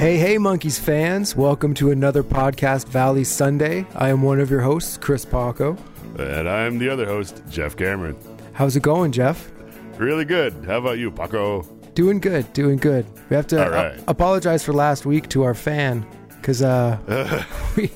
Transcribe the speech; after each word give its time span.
Hey, 0.00 0.16
hey, 0.16 0.36
Monkees 0.38 0.80
fans. 0.80 1.36
Welcome 1.36 1.74
to 1.74 1.90
another 1.90 2.22
podcast, 2.22 2.88
Valley 2.88 3.22
Sunday. 3.22 3.84
I 3.94 4.08
am 4.08 4.22
one 4.22 4.40
of 4.40 4.50
your 4.50 4.62
hosts, 4.62 4.96
Chris 4.96 5.26
Paco. 5.26 5.76
And 6.18 6.48
I'm 6.48 6.78
the 6.78 6.88
other 6.88 7.04
host, 7.04 7.42
Jeff 7.50 7.76
Cameron. 7.76 8.16
How's 8.54 8.76
it 8.76 8.82
going, 8.82 9.12
Jeff? 9.12 9.52
Really 9.98 10.24
good. 10.24 10.54
How 10.64 10.78
about 10.78 10.96
you, 10.96 11.10
Paco? 11.10 11.62
Doing 11.94 12.18
good, 12.18 12.50
doing 12.54 12.78
good. 12.78 13.04
We 13.28 13.36
have 13.36 13.46
to 13.48 13.56
right. 13.58 13.98
a- 13.98 14.04
apologize 14.08 14.64
for 14.64 14.72
last 14.72 15.04
week 15.04 15.28
to 15.30 15.42
our 15.42 15.52
fan 15.54 16.06
because 16.30 16.62
uh, 16.62 17.44
we, 17.76 17.92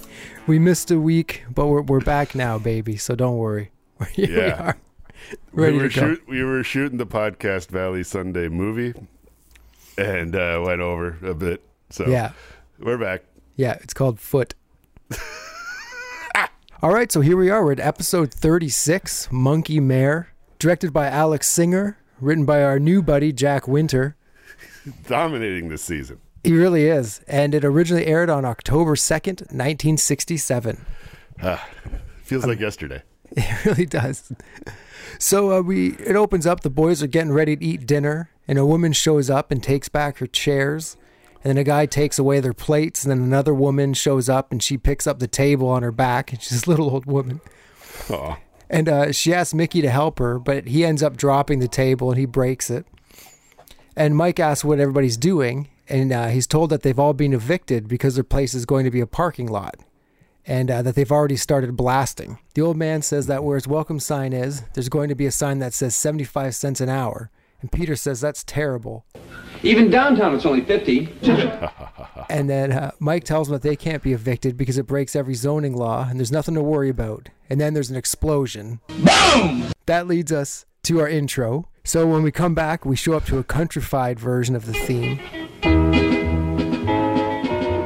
we 0.47 0.59
missed 0.59 0.91
a 0.91 1.01
week, 1.01 1.45
but 1.55 1.69
we're, 1.69 1.81
we're 1.83 2.01
back 2.01 2.35
now, 2.35 2.59
baby. 2.59 2.99
So 2.99 3.15
don't 3.15 3.39
worry. 3.39 3.71
Here 4.13 4.27
we 4.29 4.37
Yeah. 4.37 4.63
are. 4.63 4.77
Ready 5.55 5.77
we 5.79 5.83
were 5.85 5.89
to 5.89 6.01
go. 6.01 6.07
shoot, 6.09 6.23
we 6.29 6.45
were 6.45 6.63
shooting 6.63 6.99
the 6.99 7.07
podcast 7.07 7.69
Valley 7.71 8.03
Sunday 8.05 8.49
movie, 8.49 8.93
and 9.97 10.37
uh, 10.37 10.63
went 10.63 10.83
over 10.83 11.17
a 11.23 11.33
bit. 11.33 11.63
So 11.91 12.07
Yeah. 12.09 12.33
we're 12.79 12.99
back. 12.99 13.23
Yeah, 13.57 13.79
it's 13.83 13.95
called 13.95 14.19
Foot. 14.21 14.55
All 16.83 16.93
right, 16.93 17.11
so 17.11 17.23
here 17.23 17.37
we 17.37 17.49
are. 17.49 17.65
We're 17.65 17.73
at 17.73 17.81
episode 17.81 18.31
36, 18.35 19.29
Monkee 19.33 19.81
Mayor, 19.81 20.29
directed 20.59 20.93
by 20.93 21.07
Alex 21.07 21.47
Singer, 21.49 21.97
written 22.21 22.45
by 22.45 22.63
our 22.63 22.79
new 22.79 23.01
buddy, 23.01 23.33
Jack 23.33 23.67
Winter. 23.67 24.17
Dominating 25.07 25.71
this 25.71 25.81
season. 25.81 26.21
He 26.43 26.53
really 26.53 26.85
is. 26.87 27.23
And 27.27 27.55
it 27.55 27.65
originally 27.65 28.05
aired 28.05 28.29
on 28.29 28.45
October 28.45 28.97
2nd, 28.97 29.41
1967. 29.51 30.85
Feels 32.25 32.47
like 32.47 32.61
yesterday. 32.61 33.03
It 33.37 33.65
really 33.65 33.87
does. 33.87 34.31
So 35.19 35.53
uh, 35.57 35.61
we 35.63 35.95
it 35.95 36.15
opens 36.15 36.47
up. 36.47 36.61
The 36.61 36.71
boys 36.71 37.03
are 37.03 37.09
getting 37.09 37.33
ready 37.33 37.57
to 37.57 37.65
eat 37.65 37.85
dinner, 37.87 38.31
and 38.47 38.59
a 38.59 38.67
woman 38.67 38.93
shows 38.93 39.29
up 39.29 39.51
and 39.51 39.61
takes 39.61 39.89
back 39.89 40.19
her 40.19 40.27
chairs. 40.29 40.97
And 41.45 41.51
then 41.51 41.59
a 41.59 41.65
guy 41.65 41.85
takes 41.85 42.19
away 42.19 42.41
their 42.41 42.55
plates, 42.55 43.05
and 43.05 43.11
then 43.11 43.21
another 43.21 43.53
woman 43.53 43.93
shows 43.93 44.31
up 44.31 44.51
and 44.51 44.63
she 44.63 44.79
picks 44.79 45.07
up 45.07 45.19
the 45.19 45.29
table 45.29 45.69
on 45.69 45.83
her 45.83 45.93
back. 45.93 46.33
And 46.33 46.43
she's 46.43 46.67
a 46.67 46.71
little 46.71 46.91
old 46.91 47.05
woman. 47.05 47.43
Aw. 48.11 48.39
And 48.71 48.89
uh, 48.89 49.13
she 49.13 49.35
asks 49.35 49.53
Mickey 49.55 49.83
to 49.83 49.91
help 49.91 50.19
her, 50.19 50.39
but 50.39 50.69
he 50.69 50.85
ends 50.85 51.03
up 51.03 51.17
dropping 51.17 51.59
the 51.59 51.69
table 51.69 52.11
and 52.11 52.19
he 52.19 52.27
breaks 52.27 52.71
it. 52.71 52.87
And 53.95 54.17
Mike 54.17 54.41
asks 54.41 54.65
what 54.65 54.81
everybody's 54.81 55.17
doing, 55.17 55.69
and 55.89 56.13
uh, 56.13 56.29
he's 56.29 56.47
told 56.47 56.71
that 56.71 56.83
they've 56.83 56.99
all 56.99 57.13
been 57.13 57.33
evicted 57.33 57.87
because 57.87 58.15
their 58.15 58.25
place 58.25 58.55
is 58.55 58.67
going 58.67 58.85
to 58.85 58.91
be 58.91 59.01
a 59.01 59.07
parking 59.07 59.47
lot, 59.47 59.77
and 60.47 60.71
uh, 60.71 60.83
that 60.83 60.97
they've 60.97 61.13
already 61.13 61.37
started 61.37 61.77
blasting. 61.77 62.39
The 62.55 62.63
old 62.63 62.77
man 62.77 63.03
says 63.03 63.29
that 63.29 63.45
where 63.45 63.57
his 63.57 63.69
welcome 63.69 64.01
sign 64.01 64.33
is, 64.33 64.63
there's 64.75 64.89
going 64.89 65.11
to 65.11 65.15
be 65.15 65.27
a 65.27 65.31
sign 65.31 65.61
that 65.61 65.75
says 65.75 65.95
75 65.95 66.57
cents 66.57 66.81
an 66.81 66.89
hour. 66.89 67.31
And 67.65 67.73
Peter 67.73 67.97
says 67.97 68.21
that's 68.21 68.45
terrible. 68.45 69.07
Even 69.63 69.89
downtown, 69.89 70.35
it's 70.35 70.45
only 70.45 70.61
50. 70.61 71.09
And 72.31 72.49
then 72.49 72.73
uh, 72.73 72.91
Mike 73.01 73.25
tells 73.25 73.49
them 73.49 73.55
that 73.55 73.63
they 73.63 73.77
can't 73.77 74.03
be 74.03 74.13
evicted 74.13 74.57
because 74.57 74.79
it 74.79 74.87
breaks 74.87 75.15
every 75.15 75.35
zoning 75.35 75.75
law 75.75 76.07
and 76.09 76.19
there's 76.19 76.33
nothing 76.33 76.55
to 76.55 76.63
worry 76.63 76.89
about. 76.89 77.29
And 77.49 77.61
then 77.61 77.75
there's 77.75 77.91
an 77.91 77.97
explosion. 77.97 78.81
Boom! 78.89 79.71
That 79.87 80.07
leads 80.07 80.33
us 80.33 80.65
to 80.85 81.01
our 81.01 81.09
intro. 81.09 81.69
So 81.85 82.07
when 82.07 82.23
we 82.23 82.33
come 82.33 82.55
back, 82.55 82.85
we 82.87 82.97
show 82.97 83.13
up 83.13 83.27
to 83.27 83.39
a 83.39 83.45
countrified 83.45 84.19
version 84.19 84.57
of 84.57 84.67
the 84.67 84.73
theme. 84.73 85.21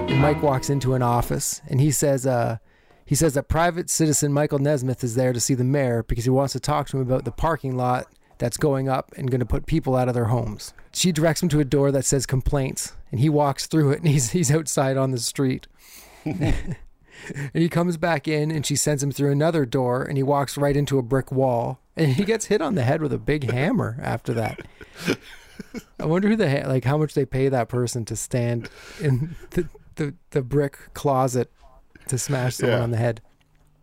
And 0.09 0.21
Mike 0.21 0.43
walks 0.43 0.71
into 0.71 0.95
an 0.95 1.03
office 1.03 1.61
and 1.69 1.81
he 1.81 1.91
says, 1.91 2.27
uh, 2.27 2.59
he 3.05 3.15
says 3.15 3.35
that 3.35 3.49
private 3.49 3.91
citizen 3.91 4.33
Michael 4.33 4.59
Nesmith 4.61 5.03
is 5.03 5.15
there 5.15 5.33
to 5.33 5.41
see 5.41 5.55
the 5.55 5.65
mayor 5.65 6.03
because 6.05 6.25
he 6.25 6.31
wants 6.31 6.53
to 6.53 6.61
talk 6.61 6.89
to 6.89 6.99
him 6.99 7.03
about 7.03 7.25
the 7.25 7.33
parking 7.33 7.77
lot 7.77 8.07
that's 8.39 8.57
going 8.57 8.89
up 8.89 9.13
and 9.17 9.31
going 9.31 9.41
to 9.41 9.47
put 9.47 9.67
people 9.67 9.95
out 9.97 10.09
of 10.09 10.15
their 10.15 10.27
homes. 10.27 10.73
She 10.93 11.13
directs 11.13 11.43
him 11.43 11.49
to 11.51 11.61
a 11.61 11.65
door 11.65 11.91
that 11.93 12.05
says 12.05 12.27
complaints, 12.27 12.93
and 13.11 13.21
he 13.21 13.29
walks 13.29 13.67
through 13.67 13.91
it, 13.93 13.99
and 14.01 14.09
he's 14.09 14.31
he's 14.33 14.51
outside 14.51 14.97
on 14.97 15.11
the 15.11 15.19
street. 15.19 15.67
and 16.25 16.77
he 17.53 17.69
comes 17.69 17.97
back 17.97 18.29
in, 18.29 18.51
and 18.51 18.65
she 18.65 18.77
sends 18.77 19.03
him 19.03 19.11
through 19.13 19.33
another 19.33 19.65
door, 19.67 20.03
and 20.03 20.17
he 20.17 20.23
walks 20.23 20.57
right 20.57 20.77
into 20.77 20.99
a 20.99 21.03
brick 21.03 21.33
wall, 21.33 21.81
and 21.97 22.13
he 22.15 22.25
gets 22.25 22.47
hit 22.47 22.61
on 22.63 22.75
the 22.75 22.83
head 22.83 23.03
with 23.03 23.13
a 23.13 23.19
big 23.19 23.51
hammer 23.51 23.99
after 24.03 24.33
that. 24.35 24.61
I 25.99 26.07
wonder 26.07 26.29
who 26.29 26.37
the 26.37 26.49
ha- 26.51 26.69
like 26.69 26.85
how 26.85 26.97
much 26.99 27.15
they 27.15 27.25
pay 27.25 27.49
that 27.49 27.69
person 27.69 28.05
to 28.07 28.17
stand 28.17 28.69
in 29.01 29.35
the 29.51 29.69
the, 29.97 30.15
the 30.31 30.43
brick 30.43 30.79
closet 30.95 31.51
to 32.07 32.17
smash 32.19 32.57
someone 32.57 32.79
Yeah. 32.79 32.83
on 32.85 32.91
the 32.93 32.97
head. 32.99 33.21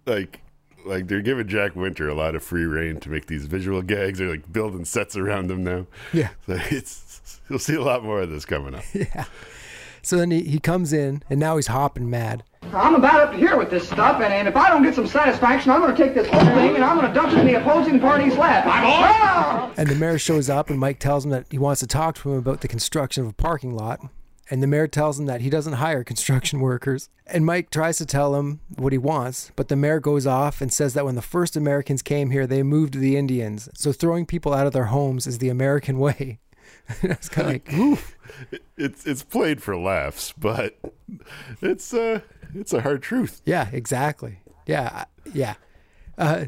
Like, 0.06 0.42
like 0.86 1.08
they're 1.08 1.22
giving 1.22 1.48
Jack 1.48 1.76
Winter 1.76 2.08
a 2.10 2.14
lot 2.14 2.36
of 2.36 2.44
free 2.44 2.66
reign 2.66 3.00
to 3.02 3.10
make 3.10 3.28
these 3.28 3.46
visual 3.46 3.82
gags. 3.82 4.20
They're 4.20 4.30
like 4.30 4.52
building 4.52 4.86
sets 4.86 5.16
around 5.16 5.48
them 5.48 5.64
now. 5.64 5.88
Yeah. 6.14 6.30
So 6.46 6.58
it's 6.72 7.40
you'll 7.50 7.60
see 7.60 7.76
a 7.76 7.82
lot 7.82 8.04
more 8.04 8.22
of 8.22 8.30
this 8.30 8.46
coming 8.46 8.76
up. 8.76 8.84
Yeah. 8.94 9.26
So 10.02 10.18
then 10.18 10.30
he, 10.30 10.44
he 10.44 10.60
comes 10.60 10.94
in, 10.94 11.24
and 11.32 11.40
now 11.40 11.56
he's 11.56 11.66
hopping 11.66 12.12
mad. 12.12 12.44
I'm 12.74 12.94
about 12.94 13.22
up 13.22 13.32
to 13.32 13.38
here 13.38 13.58
with 13.58 13.72
this 13.72 13.88
stuff, 13.88 14.22
and, 14.22 14.32
and 14.32 14.48
if 14.48 14.56
I 14.56 14.70
don't 14.70 14.84
get 14.84 14.94
some 14.94 15.08
satisfaction, 15.08 15.72
I'm 15.72 15.82
going 15.82 15.96
to 15.96 16.04
take 16.04 16.14
this 16.14 16.28
whole 16.28 16.42
thing 16.42 16.76
and 16.76 16.84
I'm 16.84 16.96
going 17.00 17.08
to 17.12 17.14
dump 17.14 17.34
it 17.34 17.40
in 17.40 17.48
the 17.48 17.56
opposing 17.56 18.00
party's 18.00 18.38
lap. 18.38 18.68
I'm 18.68 18.86
all. 18.86 19.02
Ah! 19.04 19.74
And 19.78 19.90
the 19.90 19.96
mayor 19.96 20.20
shows 20.20 20.48
up, 20.48 20.70
and 20.70 20.80
Mike 20.80 21.00
tells 21.00 21.26
him 21.26 21.32
that 21.32 21.48
he 21.50 21.58
wants 21.58 21.80
to 21.80 21.88
talk 21.88 22.14
to 22.18 22.32
him 22.32 22.38
about 22.38 22.62
the 22.62 22.68
construction 22.68 23.24
of 23.24 23.32
a 23.32 23.34
parking 23.34 23.76
lot. 23.76 24.00
And 24.50 24.62
the 24.62 24.68
mayor 24.68 24.88
tells 24.88 25.20
him 25.20 25.26
that 25.26 25.42
he 25.42 25.50
doesn't 25.50 25.74
hire 25.74 26.04
construction 26.12 26.60
workers. 26.60 27.10
And 27.28 27.46
Mike 27.46 27.70
tries 27.70 27.98
to 27.98 28.06
tell 28.06 28.36
him 28.36 28.60
what 28.76 28.92
he 28.94 28.98
wants, 28.98 29.52
but 29.56 29.68
the 29.68 29.76
mayor 29.76 30.00
goes 30.00 30.28
off 30.28 30.62
and 30.62 30.72
says 30.72 30.94
that 30.94 31.06
when 31.06 31.16
the 31.16 31.22
first 31.22 31.56
Americans 31.56 32.02
came 32.02 32.30
here, 32.30 32.46
they 32.46 32.62
moved 32.62 32.96
the 32.96 33.18
Indians. 33.18 33.70
So 33.74 33.92
throwing 33.92 34.26
people 34.26 34.54
out 34.54 34.68
of 34.68 34.74
their 34.74 34.86
homes 34.86 35.26
is 35.28 35.40
the 35.40 35.50
American 35.50 35.98
way. 36.00 36.40
I 37.04 37.08
was 37.08 37.30
kind 37.30 37.48
of 37.48 37.54
like, 37.54 37.74
oof. 37.74 38.16
It's 38.78 39.06
it's 39.06 39.24
played 39.24 39.62
for 39.62 39.78
laughs, 39.78 40.34
but 40.38 40.78
it's 41.62 41.94
uh 41.94 42.22
it's 42.54 42.74
a 42.74 42.82
hard 42.82 43.02
truth. 43.02 43.42
Yeah, 43.46 43.70
exactly. 43.72 44.40
Yeah, 44.66 45.06
yeah. 45.34 45.56
Uh, 46.18 46.46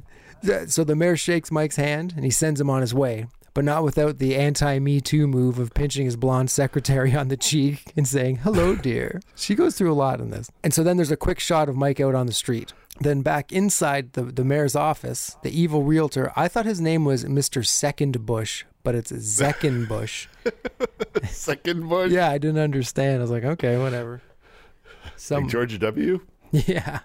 so 0.68 0.84
the 0.84 0.96
mayor 0.96 1.18
shakes 1.18 1.52
Mike's 1.52 1.76
hand 1.76 2.14
and 2.16 2.26
he 2.26 2.32
sends 2.32 2.60
him 2.60 2.70
on 2.70 2.82
his 2.82 2.94
way, 2.94 3.28
but 3.58 3.66
not 3.66 3.84
without 3.84 4.20
the 4.20 4.36
anti-Me 4.36 5.02
Too 5.02 5.26
move 5.26 5.58
of 5.58 5.74
pinching 5.74 6.06
his 6.06 6.16
blonde 6.16 6.52
secretary 6.52 7.16
on 7.16 7.30
the 7.30 7.36
cheek 7.36 7.92
and 7.98 8.08
saying, 8.08 8.36
"Hello, 8.36 8.76
dear." 8.90 9.20
She 9.36 9.56
goes 9.56 9.76
through 9.76 9.92
a 9.92 9.96
lot 9.98 10.20
in 10.20 10.30
this. 10.30 10.52
And 10.64 10.76
so 10.76 10.84
then 10.84 10.96
there's 10.96 11.10
a 11.10 11.18
quick 11.18 11.40
shot 11.40 11.68
of 11.68 11.76
Mike 11.76 12.00
out 12.00 12.14
on 12.14 12.28
the 12.28 12.34
street. 12.34 12.74
Then 13.00 13.24
back 13.24 13.52
inside 13.52 14.14
the, 14.14 14.22
the 14.26 14.44
mayor's 14.44 14.76
office, 14.76 15.38
the 15.42 15.50
evil 15.50 15.82
realtor, 15.82 16.32
I 16.36 16.48
thought 16.48 16.68
his 16.68 16.80
name 16.80 17.04
was 17.04 17.26
Mr. 17.26 17.66
Second 17.66 18.28
Bush, 18.28 18.64
but 18.84 18.94
it's 18.94 19.12
Zeckenbush. 19.12 20.28
Second 21.28 21.90
Bush? 21.90 22.12
Yeah, 22.12 22.30
I 22.30 22.38
didn't 22.38 22.60
understand. 22.60 23.18
I 23.18 23.22
was 23.22 23.32
like, 23.32 23.44
okay, 23.44 23.80
whatever. 23.80 24.22
Some, 25.16 25.46
like 25.46 25.52
George 25.52 25.80
W. 25.80 26.20
Yeah. 26.52 27.00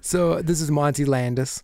so 0.00 0.42
this 0.42 0.60
is 0.60 0.68
Monty 0.68 1.04
Landis. 1.04 1.62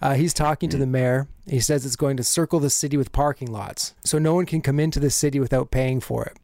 Uh, 0.00 0.14
he's 0.14 0.34
talking 0.34 0.68
to 0.70 0.76
the 0.76 0.86
mayor. 0.86 1.28
He 1.46 1.60
says 1.60 1.84
it's 1.84 1.96
going 1.96 2.16
to 2.18 2.24
circle 2.24 2.60
the 2.60 2.70
city 2.70 2.96
with 2.96 3.12
parking 3.12 3.50
lots, 3.50 3.94
so 4.04 4.18
no 4.18 4.34
one 4.34 4.46
can 4.46 4.60
come 4.60 4.78
into 4.78 5.00
the 5.00 5.10
city 5.10 5.40
without 5.40 5.70
paying 5.70 6.00
for 6.00 6.24
it. 6.24 6.36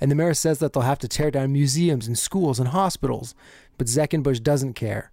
And 0.00 0.10
the 0.10 0.14
mayor 0.14 0.34
says 0.34 0.58
that 0.58 0.72
they'll 0.72 0.82
have 0.82 0.98
to 1.00 1.08
tear 1.08 1.30
down 1.30 1.52
museums 1.52 2.06
and 2.06 2.18
schools 2.18 2.58
and 2.58 2.68
hospitals, 2.68 3.34
but 3.78 3.86
Zeckenbush 3.86 4.42
doesn't 4.42 4.74
care. 4.74 5.10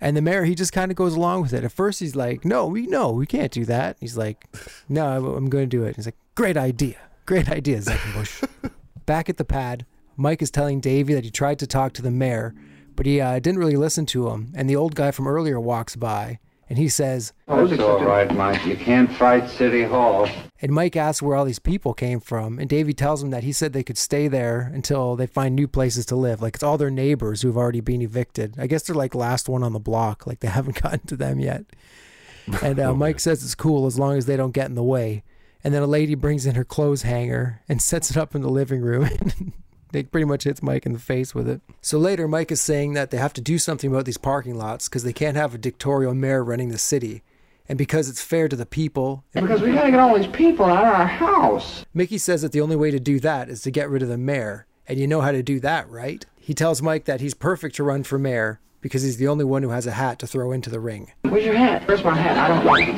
And 0.00 0.16
the 0.16 0.22
mayor, 0.22 0.44
he 0.44 0.54
just 0.54 0.72
kind 0.72 0.90
of 0.90 0.96
goes 0.96 1.14
along 1.14 1.42
with 1.42 1.52
it. 1.52 1.62
At 1.62 1.72
first, 1.72 2.00
he's 2.00 2.16
like, 2.16 2.44
"No, 2.44 2.66
we 2.66 2.86
no, 2.86 3.10
we 3.10 3.26
can't 3.26 3.52
do 3.52 3.64
that." 3.66 3.98
He's 4.00 4.16
like, 4.16 4.46
"No, 4.88 5.34
I'm 5.36 5.50
going 5.50 5.68
to 5.68 5.76
do 5.76 5.84
it." 5.84 5.96
He's 5.96 6.06
like, 6.06 6.16
"Great 6.34 6.56
idea, 6.56 6.96
great 7.26 7.50
idea, 7.50 7.78
Zeckenbush." 7.78 8.48
Back 9.06 9.28
at 9.28 9.36
the 9.36 9.44
pad, 9.44 9.84
Mike 10.16 10.40
is 10.40 10.50
telling 10.50 10.80
Davy 10.80 11.14
that 11.14 11.24
he 11.24 11.30
tried 11.30 11.58
to 11.58 11.66
talk 11.66 11.92
to 11.94 12.02
the 12.02 12.10
mayor, 12.10 12.54
but 12.96 13.04
he 13.04 13.20
uh, 13.20 13.38
didn't 13.40 13.58
really 13.58 13.76
listen 13.76 14.06
to 14.06 14.28
him. 14.28 14.52
And 14.54 14.70
the 14.70 14.76
old 14.76 14.94
guy 14.94 15.10
from 15.10 15.26
earlier 15.26 15.60
walks 15.60 15.96
by, 15.96 16.38
and 16.70 16.78
he 16.78 16.88
says, 16.88 17.32
That's 17.46 17.78
all 17.80 18.02
right, 18.02 18.32
Mike. 18.34 18.64
You 18.64 18.76
can't 18.76 19.12
fight 19.12 19.50
City 19.50 19.82
Hall. 19.82 20.28
and 20.62 20.72
Mike 20.72 20.96
asks 20.96 21.20
where 21.20 21.36
all 21.36 21.44
these 21.44 21.58
people 21.58 21.92
came 21.92 22.20
from, 22.20 22.58
and 22.60 22.70
Davy 22.70 22.94
tells 22.94 23.22
him 23.22 23.30
that 23.30 23.42
he 23.42 23.50
said 23.52 23.72
they 23.72 23.82
could 23.82 23.98
stay 23.98 24.28
there 24.28 24.70
until 24.72 25.16
they 25.16 25.26
find 25.26 25.54
new 25.56 25.66
places 25.66 26.06
to 26.06 26.16
live. 26.16 26.40
Like 26.40 26.54
it's 26.54 26.62
all 26.62 26.78
their 26.78 26.90
neighbors 26.90 27.42
who've 27.42 27.56
already 27.56 27.80
been 27.80 28.00
evicted. 28.00 28.54
I 28.56 28.68
guess 28.68 28.84
they're 28.84 28.94
like 28.94 29.14
last 29.16 29.48
one 29.48 29.64
on 29.64 29.72
the 29.72 29.80
block. 29.80 30.26
Like 30.26 30.40
they 30.40 30.48
haven't 30.58 30.80
gotten 30.80 31.00
to 31.08 31.16
them 31.16 31.40
yet. 31.40 31.64
And 32.62 32.78
uh, 32.78 32.94
Mike 33.04 33.20
says 33.20 33.44
it's 33.44 33.54
cool 33.56 33.86
as 33.86 33.98
long 33.98 34.16
as 34.16 34.26
they 34.26 34.36
don't 34.36 34.54
get 34.54 34.68
in 34.68 34.76
the 34.76 34.82
way. 34.82 35.24
And 35.62 35.74
then 35.74 35.82
a 35.82 35.86
lady 35.86 36.14
brings 36.14 36.46
in 36.46 36.54
her 36.54 36.64
clothes 36.64 37.02
hanger 37.02 37.60
and 37.68 37.82
sets 37.82 38.10
it 38.10 38.16
up 38.16 38.34
in 38.34 38.40
the 38.40 38.48
living 38.48 38.80
room. 38.80 39.10
It 39.92 40.12
pretty 40.12 40.24
much 40.24 40.44
hits 40.44 40.62
Mike 40.62 40.86
in 40.86 40.92
the 40.92 40.98
face 40.98 41.34
with 41.34 41.48
it. 41.48 41.60
So 41.80 41.98
later, 41.98 42.28
Mike 42.28 42.52
is 42.52 42.60
saying 42.60 42.92
that 42.94 43.10
they 43.10 43.16
have 43.18 43.32
to 43.34 43.40
do 43.40 43.58
something 43.58 43.90
about 43.90 44.04
these 44.04 44.18
parking 44.18 44.56
lots 44.56 44.88
because 44.88 45.02
they 45.02 45.12
can't 45.12 45.36
have 45.36 45.54
a 45.54 45.58
dictatorial 45.58 46.14
mayor 46.14 46.44
running 46.44 46.68
the 46.68 46.78
city. 46.78 47.22
And 47.68 47.76
because 47.78 48.08
it's 48.08 48.22
fair 48.22 48.48
to 48.48 48.56
the 48.56 48.66
people, 48.66 49.24
Because 49.32 49.60
we 49.62 49.72
got 49.72 49.84
to 49.84 49.90
get 49.90 50.00
all 50.00 50.16
these 50.16 50.26
people 50.26 50.64
out 50.66 50.84
of 50.86 50.94
our 50.94 51.06
house. 51.06 51.84
Mickey 51.94 52.18
says 52.18 52.42
that 52.42 52.52
the 52.52 52.60
only 52.60 52.76
way 52.76 52.90
to 52.90 52.98
do 53.00 53.20
that 53.20 53.48
is 53.48 53.62
to 53.62 53.70
get 53.70 53.88
rid 53.88 54.02
of 54.02 54.08
the 54.08 54.18
mayor. 54.18 54.66
And 54.88 54.98
you 54.98 55.06
know 55.06 55.20
how 55.20 55.30
to 55.30 55.42
do 55.42 55.60
that, 55.60 55.88
right? 55.88 56.24
He 56.36 56.52
tells 56.54 56.82
Mike 56.82 57.04
that 57.04 57.20
he's 57.20 57.34
perfect 57.34 57.76
to 57.76 57.84
run 57.84 58.02
for 58.02 58.18
mayor 58.18 58.60
because 58.80 59.02
he's 59.02 59.18
the 59.18 59.28
only 59.28 59.44
one 59.44 59.62
who 59.62 59.68
has 59.68 59.86
a 59.86 59.92
hat 59.92 60.18
to 60.18 60.26
throw 60.26 60.50
into 60.50 60.68
the 60.70 60.80
ring. 60.80 61.12
Where's 61.22 61.44
your 61.44 61.54
hat? 61.54 61.86
Where's 61.86 62.02
my 62.02 62.16
hat? 62.16 62.36
I 62.38 62.48
don't 62.48 62.64
like 62.66 62.88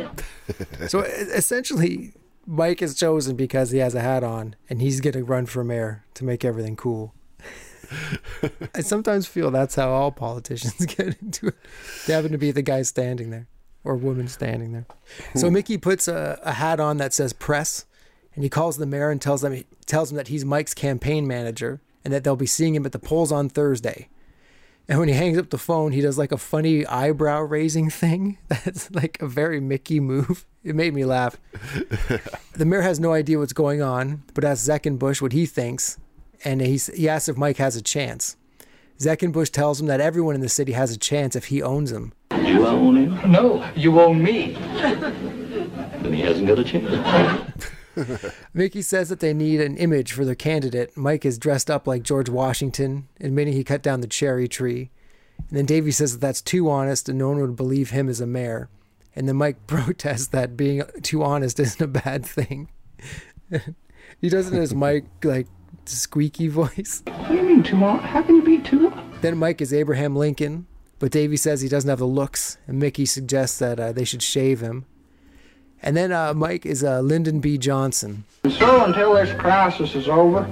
it. 0.00 0.88
So 0.90 1.00
essentially, 1.00 2.12
Mike 2.52 2.82
is 2.82 2.94
chosen 2.94 3.34
because 3.34 3.70
he 3.70 3.78
has 3.78 3.94
a 3.94 4.00
hat 4.02 4.22
on, 4.22 4.56
and 4.68 4.82
he's 4.82 5.00
gonna 5.00 5.24
run 5.24 5.46
for 5.46 5.64
mayor 5.64 6.04
to 6.12 6.22
make 6.22 6.44
everything 6.44 6.76
cool. 6.76 7.14
I 8.74 8.82
sometimes 8.82 9.26
feel 9.26 9.50
that's 9.50 9.74
how 9.74 9.88
all 9.88 10.12
politicians 10.12 10.84
get 10.96 11.16
into 11.22 11.48
it. 11.48 11.56
They 12.06 12.12
happen 12.12 12.30
to 12.32 12.36
be 12.36 12.50
the 12.50 12.60
guy 12.60 12.82
standing 12.82 13.30
there 13.30 13.48
or 13.84 13.96
woman 13.96 14.28
standing 14.28 14.72
there. 14.72 14.86
So 15.34 15.50
Mickey 15.50 15.78
puts 15.78 16.06
a, 16.08 16.38
a 16.42 16.52
hat 16.52 16.78
on 16.78 16.98
that 16.98 17.14
says 17.14 17.32
press, 17.32 17.86
and 18.34 18.44
he 18.44 18.50
calls 18.50 18.76
the 18.76 18.84
mayor 18.84 19.10
and 19.10 19.20
tells 19.20 19.40
them 19.40 19.64
tells 19.86 20.10
him 20.10 20.18
that 20.18 20.28
he's 20.28 20.44
Mike's 20.44 20.74
campaign 20.74 21.26
manager 21.26 21.80
and 22.04 22.12
that 22.12 22.22
they'll 22.22 22.36
be 22.36 22.44
seeing 22.44 22.74
him 22.74 22.84
at 22.84 22.92
the 22.92 22.98
polls 22.98 23.32
on 23.32 23.48
Thursday. 23.48 24.08
And 24.88 24.98
when 24.98 25.08
he 25.08 25.14
hangs 25.14 25.38
up 25.38 25.48
the 25.48 25.56
phone, 25.56 25.92
he 25.92 26.02
does 26.02 26.18
like 26.18 26.32
a 26.32 26.36
funny 26.36 26.84
eyebrow 26.84 27.40
raising 27.40 27.88
thing. 27.88 28.36
That's 28.48 28.90
like 28.90 29.16
a 29.22 29.26
very 29.26 29.58
Mickey 29.58 30.00
move. 30.00 30.44
It 30.64 30.76
made 30.76 30.94
me 30.94 31.04
laugh. 31.04 31.36
the 32.52 32.64
mayor 32.64 32.82
has 32.82 33.00
no 33.00 33.12
idea 33.12 33.38
what's 33.38 33.52
going 33.52 33.82
on, 33.82 34.22
but 34.34 34.44
asks 34.44 34.68
Zeckenbush 34.68 35.20
what 35.20 35.32
he 35.32 35.46
thinks, 35.46 35.98
and 36.44 36.60
he's, 36.60 36.86
he 36.86 37.08
asks 37.08 37.28
if 37.28 37.36
Mike 37.36 37.56
has 37.56 37.74
a 37.76 37.82
chance. 37.82 38.36
Zeckenbush 38.98 39.50
tells 39.50 39.80
him 39.80 39.88
that 39.88 40.00
everyone 40.00 40.36
in 40.36 40.40
the 40.40 40.48
city 40.48 40.72
has 40.72 40.92
a 40.92 40.98
chance 40.98 41.34
if 41.34 41.46
he 41.46 41.60
owns 41.60 41.90
him. 41.90 42.12
You 42.30 42.66
own 42.66 42.96
him? 42.96 43.32
No, 43.32 43.68
you 43.74 44.00
own 44.00 44.22
me. 44.22 44.56
Then 46.02 46.14
he 46.14 46.22
hasn't 46.22 46.48
got 46.48 46.58
a 46.58 46.64
chance. 46.64 47.64
Mickey 48.54 48.82
says 48.82 49.08
that 49.08 49.20
they 49.20 49.32
need 49.32 49.60
an 49.60 49.76
image 49.76 50.12
for 50.12 50.24
their 50.24 50.34
candidate. 50.34 50.96
Mike 50.96 51.24
is 51.24 51.38
dressed 51.38 51.70
up 51.70 51.86
like 51.86 52.02
George 52.02 52.28
Washington, 52.28 53.06
admitting 53.20 53.52
he 53.52 53.62
cut 53.62 53.82
down 53.82 54.00
the 54.00 54.08
cherry 54.08 54.48
tree. 54.48 54.90
And 55.38 55.58
then 55.58 55.66
Davy 55.66 55.92
says 55.92 56.12
that 56.12 56.20
that's 56.20 56.42
too 56.42 56.68
honest 56.68 57.08
and 57.08 57.18
no 57.18 57.28
one 57.28 57.40
would 57.40 57.54
believe 57.54 57.90
him 57.90 58.08
as 58.08 58.20
a 58.20 58.26
mayor. 58.26 58.68
And 59.14 59.28
then 59.28 59.36
Mike 59.36 59.66
protests 59.66 60.28
that 60.28 60.56
being 60.56 60.82
too 61.02 61.22
honest 61.22 61.60
isn't 61.60 61.82
a 61.82 61.88
bad 61.88 62.24
thing. 62.24 62.70
he 64.20 64.28
does 64.28 64.48
it 64.48 64.54
in 64.54 64.60
his 64.60 64.74
Mike, 64.74 65.06
like, 65.24 65.46
squeaky 65.84 66.48
voice. 66.48 67.02
What 67.06 67.28
do 67.28 67.34
you 67.34 67.42
mean 67.42 67.62
too 67.62 67.76
long? 67.76 67.98
How 67.98 68.22
can 68.22 68.36
you 68.36 68.42
be 68.42 68.58
too? 68.58 68.92
Then 69.20 69.38
Mike 69.38 69.60
is 69.60 69.72
Abraham 69.72 70.16
Lincoln, 70.16 70.66
but 70.98 71.12
Davy 71.12 71.36
says 71.36 71.60
he 71.60 71.68
doesn't 71.68 71.88
have 71.90 71.98
the 71.98 72.06
looks, 72.06 72.58
and 72.66 72.78
Mickey 72.78 73.06
suggests 73.06 73.58
that 73.58 73.78
uh, 73.78 73.92
they 73.92 74.04
should 74.04 74.22
shave 74.22 74.60
him. 74.60 74.86
And 75.82 75.96
then 75.96 76.12
uh, 76.12 76.32
Mike 76.32 76.64
is 76.64 76.84
uh, 76.84 77.00
Lyndon 77.00 77.40
B. 77.40 77.58
Johnson. 77.58 78.24
So 78.48 78.84
until 78.84 79.14
this 79.14 79.32
crisis 79.32 79.96
is 79.96 80.08
over, 80.08 80.44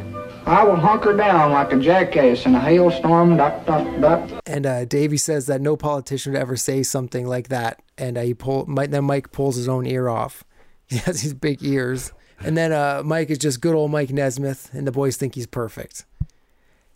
I 0.47 0.65
will 0.65 0.77
hunker 0.77 1.17
down 1.17 1.53
like 1.53 1.73
a 1.73 1.77
jackass 1.79 2.47
in 2.47 2.55
a 2.55 2.61
hailstorm. 2.61 3.37
Duck, 3.37 3.67
duck, 3.67 4.01
duck. 4.01 4.43
And 4.47 4.67
uh, 4.67 4.85
Davy 4.85 5.17
says 5.17 5.47
that 5.47 5.61
no 5.61 5.77
politician 5.77 6.33
would 6.33 6.41
ever 6.41 6.57
say 6.57 6.83
something 6.83 7.27
like 7.27 7.49
that. 7.49 7.81
And 7.99 8.19
uh, 8.19 8.23
he 8.23 8.35
pull, 8.35 8.67
Mike, 8.67 8.91
then 8.91 9.05
Mike 9.05 9.33
pulls 9.33 9.57
his 9.57 9.69
own 9.69 9.87
ear 9.87 10.09
off. 10.09 10.45
He 10.91 10.97
has 10.97 11.23
these 11.23 11.35
big 11.35 11.63
ears. 11.63 12.13
And 12.41 12.57
then 12.57 12.73
uh, 12.73 13.03
Mike 13.05 13.31
is 13.31 13.39
just 13.39 13.61
good 13.61 13.77
old 13.77 13.93
Mike 13.93 14.11
Nesmith, 14.11 14.71
and 14.73 14.89
the 14.89 14.93
boys 14.93 15.17
think 15.17 15.37
he's 15.37 15.47
perfect. 15.47 16.05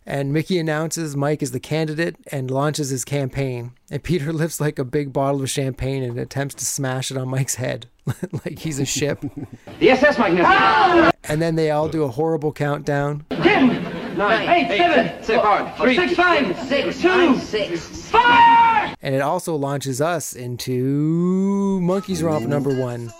And 0.07 0.31
Mickey 0.31 0.59
announces 0.59 1.15
Mike 1.15 1.41
is 1.41 1.49
the 1.51 1.59
candidate 1.59 2.15
and 2.31 2.51
launches 2.51 2.89
his 2.89 3.03
campaign. 3.03 3.71
And 3.89 4.03
Peter 4.03 4.31
lifts 4.41 4.61
like 4.61 4.77
a 4.77 4.83
big 4.85 5.11
bottle 5.11 5.41
of 5.41 5.49
champagne 5.49 6.03
and 6.03 6.19
attempts 6.19 6.53
to 6.55 6.65
smash 6.65 7.09
it 7.09 7.17
on 7.17 7.27
Mike's 7.29 7.55
head, 7.55 7.87
like 8.45 8.59
he's 8.59 8.79
a 8.79 8.85
ship. 8.85 9.23
The 9.79 9.89
SS 9.89 10.17
Mike 10.19 10.33
Nesmith. 10.33 11.15
And 11.25 11.41
then 11.41 11.55
they 11.55 11.71
all 11.71 11.89
do 11.89 12.03
a 12.03 12.07
horrible 12.07 12.53
countdown. 12.53 13.25
Ten, 13.29 13.83
nine, 14.17 14.47
eight, 14.47 14.77
seven, 14.77 15.23
Say 15.23 15.35
hard. 15.37 15.75
Three. 15.75 15.95
six, 15.97 16.13
five, 16.13 16.57
Six, 16.69 17.01
two, 17.01 17.07
nine, 17.09 17.39
six. 17.39 18.09
five. 18.09 18.95
And 19.01 19.13
it 19.15 19.21
also 19.21 19.55
launches 19.55 19.99
us 20.01 20.33
into 20.33 21.79
Monkees 21.83 22.23
Romp 22.23 22.47
number 22.47 22.79
one. 22.79 23.11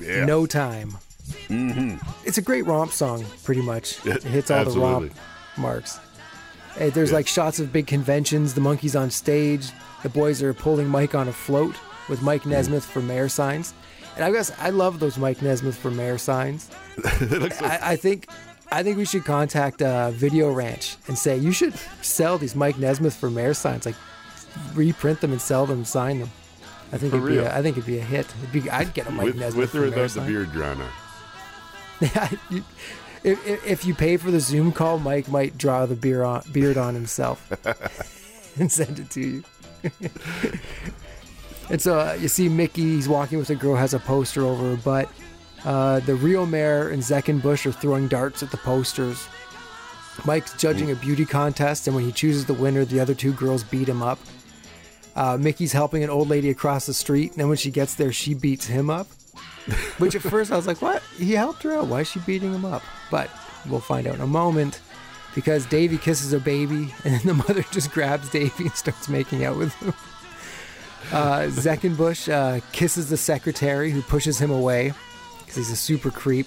Yeah. 0.00 0.24
No 0.24 0.46
time. 0.46 0.96
Mm-hmm. 1.48 1.96
It's 2.24 2.38
a 2.38 2.42
great 2.42 2.64
romp 2.66 2.92
song, 2.92 3.26
pretty 3.44 3.60
much. 3.62 4.04
It 4.06 4.22
hits 4.22 4.50
all 4.50 4.64
the 4.64 4.78
romp 4.80 5.12
marks. 5.58 5.98
There's 6.88 7.12
like 7.12 7.26
shots 7.26 7.60
of 7.60 7.72
big 7.72 7.86
conventions, 7.86 8.54
the 8.54 8.60
Monkees 8.60 8.98
on 8.98 9.10
stage, 9.10 9.70
the 10.02 10.08
boys 10.08 10.42
are 10.42 10.54
pulling 10.54 10.88
Mike 10.88 11.14
on 11.14 11.28
a 11.28 11.32
float 11.32 11.76
with 12.08 12.22
Mike 12.22 12.46
Nesmith 12.46 12.84
for 12.84 13.00
mayor 13.02 13.28
signs. 13.28 13.74
And 14.16 14.24
I 14.24 14.32
guess 14.32 14.50
I 14.58 14.70
love 14.70 14.98
those 14.98 15.18
Mike 15.18 15.40
Nesmith 15.42 15.76
for 15.76 15.90
mayor 15.90 16.18
signs. 16.18 16.70
I, 17.04 17.78
I 17.82 17.96
think 17.96 18.28
I 18.72 18.82
think 18.82 18.96
we 18.96 19.04
should 19.04 19.24
contact 19.24 19.82
uh, 19.82 20.10
Video 20.12 20.50
Ranch 20.50 20.96
and 21.06 21.16
say 21.18 21.36
you 21.36 21.52
should 21.52 21.74
sell 22.02 22.38
these 22.38 22.54
Mike 22.56 22.78
Nesmith 22.78 23.14
for 23.14 23.30
mayor 23.30 23.54
signs, 23.54 23.84
like 23.86 23.94
reprint 24.74 25.20
them 25.20 25.32
and 25.32 25.40
sell 25.40 25.66
them, 25.66 25.78
and 25.78 25.86
sign 25.86 26.20
them. 26.20 26.30
I 26.92 26.98
think 26.98 27.12
For 27.12 27.18
it'd 27.18 27.28
be 27.28 27.36
real? 27.36 27.46
a, 27.46 27.56
I 27.56 27.62
think 27.62 27.76
it'd 27.76 27.86
be 27.86 27.98
a 27.98 28.02
hit. 28.04 28.26
It'd 28.42 28.52
be, 28.64 28.70
I'd 28.70 28.92
get 28.94 29.06
a 29.06 29.10
Mike 29.10 29.26
with, 29.26 29.36
Nesmith 29.36 29.72
with 29.72 29.74
or 29.74 29.84
without 29.86 30.10
the 30.10 30.20
beard. 30.22 30.48
You- 32.50 32.64
if, 33.22 33.46
if, 33.46 33.66
if 33.66 33.84
you 33.84 33.94
pay 33.94 34.16
for 34.16 34.30
the 34.30 34.40
Zoom 34.40 34.72
call, 34.72 34.98
Mike 34.98 35.28
might 35.28 35.58
draw 35.58 35.86
the 35.86 35.96
beer 35.96 36.22
on, 36.22 36.42
beard 36.52 36.78
on 36.78 36.94
himself 36.94 37.50
and 38.58 38.70
send 38.70 38.98
it 38.98 39.10
to 39.10 39.20
you. 39.20 39.44
and 41.70 41.80
so 41.80 41.98
uh, 41.98 42.16
you 42.20 42.28
see 42.28 42.48
Mickey, 42.48 42.82
he's 42.82 43.08
walking 43.08 43.38
with 43.38 43.50
a 43.50 43.54
girl, 43.54 43.76
has 43.76 43.94
a 43.94 43.98
poster 43.98 44.42
over 44.42 44.70
her 44.70 44.76
butt. 44.76 45.08
Uh, 45.64 46.00
the 46.00 46.14
real 46.14 46.46
mayor 46.46 46.88
and 46.88 47.02
Zeckenbush 47.02 47.66
are 47.66 47.72
throwing 47.72 48.08
darts 48.08 48.42
at 48.42 48.50
the 48.50 48.56
posters. 48.56 49.28
Mike's 50.24 50.54
judging 50.58 50.90
a 50.90 50.94
beauty 50.94 51.24
contest, 51.24 51.86
and 51.86 51.94
when 51.94 52.04
he 52.04 52.12
chooses 52.12 52.46
the 52.46 52.54
winner, 52.54 52.84
the 52.84 53.00
other 53.00 53.14
two 53.14 53.32
girls 53.32 53.62
beat 53.62 53.88
him 53.88 54.02
up. 54.02 54.18
Uh, 55.16 55.36
Mickey's 55.36 55.72
helping 55.72 56.02
an 56.02 56.10
old 56.10 56.28
lady 56.28 56.50
across 56.50 56.86
the 56.86 56.94
street, 56.94 57.32
and 57.32 57.40
then 57.40 57.48
when 57.48 57.56
she 57.56 57.70
gets 57.70 57.94
there, 57.94 58.12
she 58.12 58.34
beats 58.34 58.66
him 58.66 58.90
up. 58.90 59.08
Which 59.98 60.14
at 60.14 60.22
first 60.22 60.52
I 60.52 60.56
was 60.56 60.66
like, 60.66 60.82
what? 60.82 61.02
He 61.16 61.32
helped 61.32 61.62
her 61.62 61.72
out. 61.72 61.86
Why 61.86 62.00
is 62.00 62.10
she 62.10 62.20
beating 62.20 62.52
him 62.52 62.64
up? 62.64 62.82
But 63.10 63.30
we'll 63.68 63.80
find 63.80 64.06
out 64.06 64.14
in 64.14 64.20
a 64.20 64.26
moment 64.26 64.80
because 65.34 65.66
Davy 65.66 65.98
kisses 65.98 66.32
a 66.32 66.40
baby 66.40 66.94
and 67.04 67.14
then 67.14 67.22
the 67.24 67.34
mother 67.34 67.62
just 67.70 67.90
grabs 67.92 68.28
Davy 68.30 68.64
and 68.64 68.74
starts 68.74 69.08
making 69.08 69.44
out 69.44 69.56
with 69.56 69.74
him. 69.74 69.94
Uh, 71.12 71.46
Zeckenbush 71.48 72.30
uh, 72.32 72.60
kisses 72.72 73.08
the 73.08 73.16
secretary 73.16 73.90
who 73.90 74.02
pushes 74.02 74.38
him 74.38 74.50
away 74.50 74.92
because 75.40 75.56
he's 75.56 75.70
a 75.70 75.76
super 75.76 76.10
creep. 76.10 76.46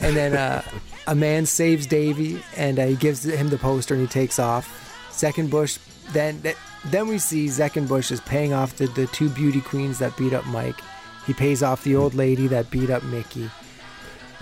And 0.00 0.16
then 0.16 0.34
uh, 0.34 0.62
a 1.06 1.14
man 1.14 1.46
saves 1.46 1.86
Davy 1.86 2.42
and 2.56 2.78
uh, 2.78 2.86
he 2.86 2.96
gives 2.96 3.24
him 3.24 3.48
the 3.48 3.58
poster 3.58 3.94
and 3.94 4.02
he 4.02 4.08
takes 4.08 4.38
off. 4.38 5.08
Zeckenbush, 5.12 5.78
then, 6.12 6.42
then 6.86 7.06
we 7.06 7.18
see 7.18 7.46
Zeckenbush 7.46 8.10
is 8.10 8.20
paying 8.20 8.52
off 8.52 8.76
the, 8.76 8.86
the 8.88 9.06
two 9.08 9.28
beauty 9.28 9.60
queens 9.60 9.98
that 10.00 10.16
beat 10.16 10.32
up 10.32 10.44
Mike. 10.46 10.80
He 11.26 11.32
pays 11.32 11.62
off 11.62 11.84
the 11.84 11.96
old 11.96 12.14
lady 12.14 12.46
that 12.48 12.70
beat 12.70 12.90
up 12.90 13.02
Mickey. 13.04 13.50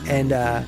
And 0.07 0.33
uh, 0.33 0.63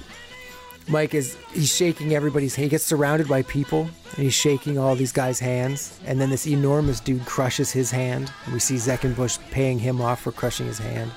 Mike 0.89 1.15
is 1.15 1.37
he's 1.53 1.75
shaking 1.75 2.15
everybody's 2.15 2.55
hand. 2.55 2.65
he 2.65 2.71
gets 2.71 2.85
surrounded 2.85 3.29
by 3.29 3.43
people 3.43 3.83
and 3.83 4.25
he's 4.25 4.35
shaking 4.35 4.79
all 4.79 4.95
these 4.95 5.13
guys' 5.13 5.41
hands. 5.41 5.99
And 6.05 6.21
then 6.21 6.31
this 6.31 6.47
enormous 6.47 7.01
dude 7.01 7.25
crushes 7.25 7.71
his 7.73 7.91
hand. 7.91 8.31
And 8.45 8.53
we 8.53 8.61
see 8.61 8.75
Zeckenbush 8.75 9.39
paying 9.51 9.79
him 9.79 10.01
off 10.01 10.21
for 10.21 10.33
crushing 10.33 10.67
his 10.67 10.79
hand. 10.79 11.11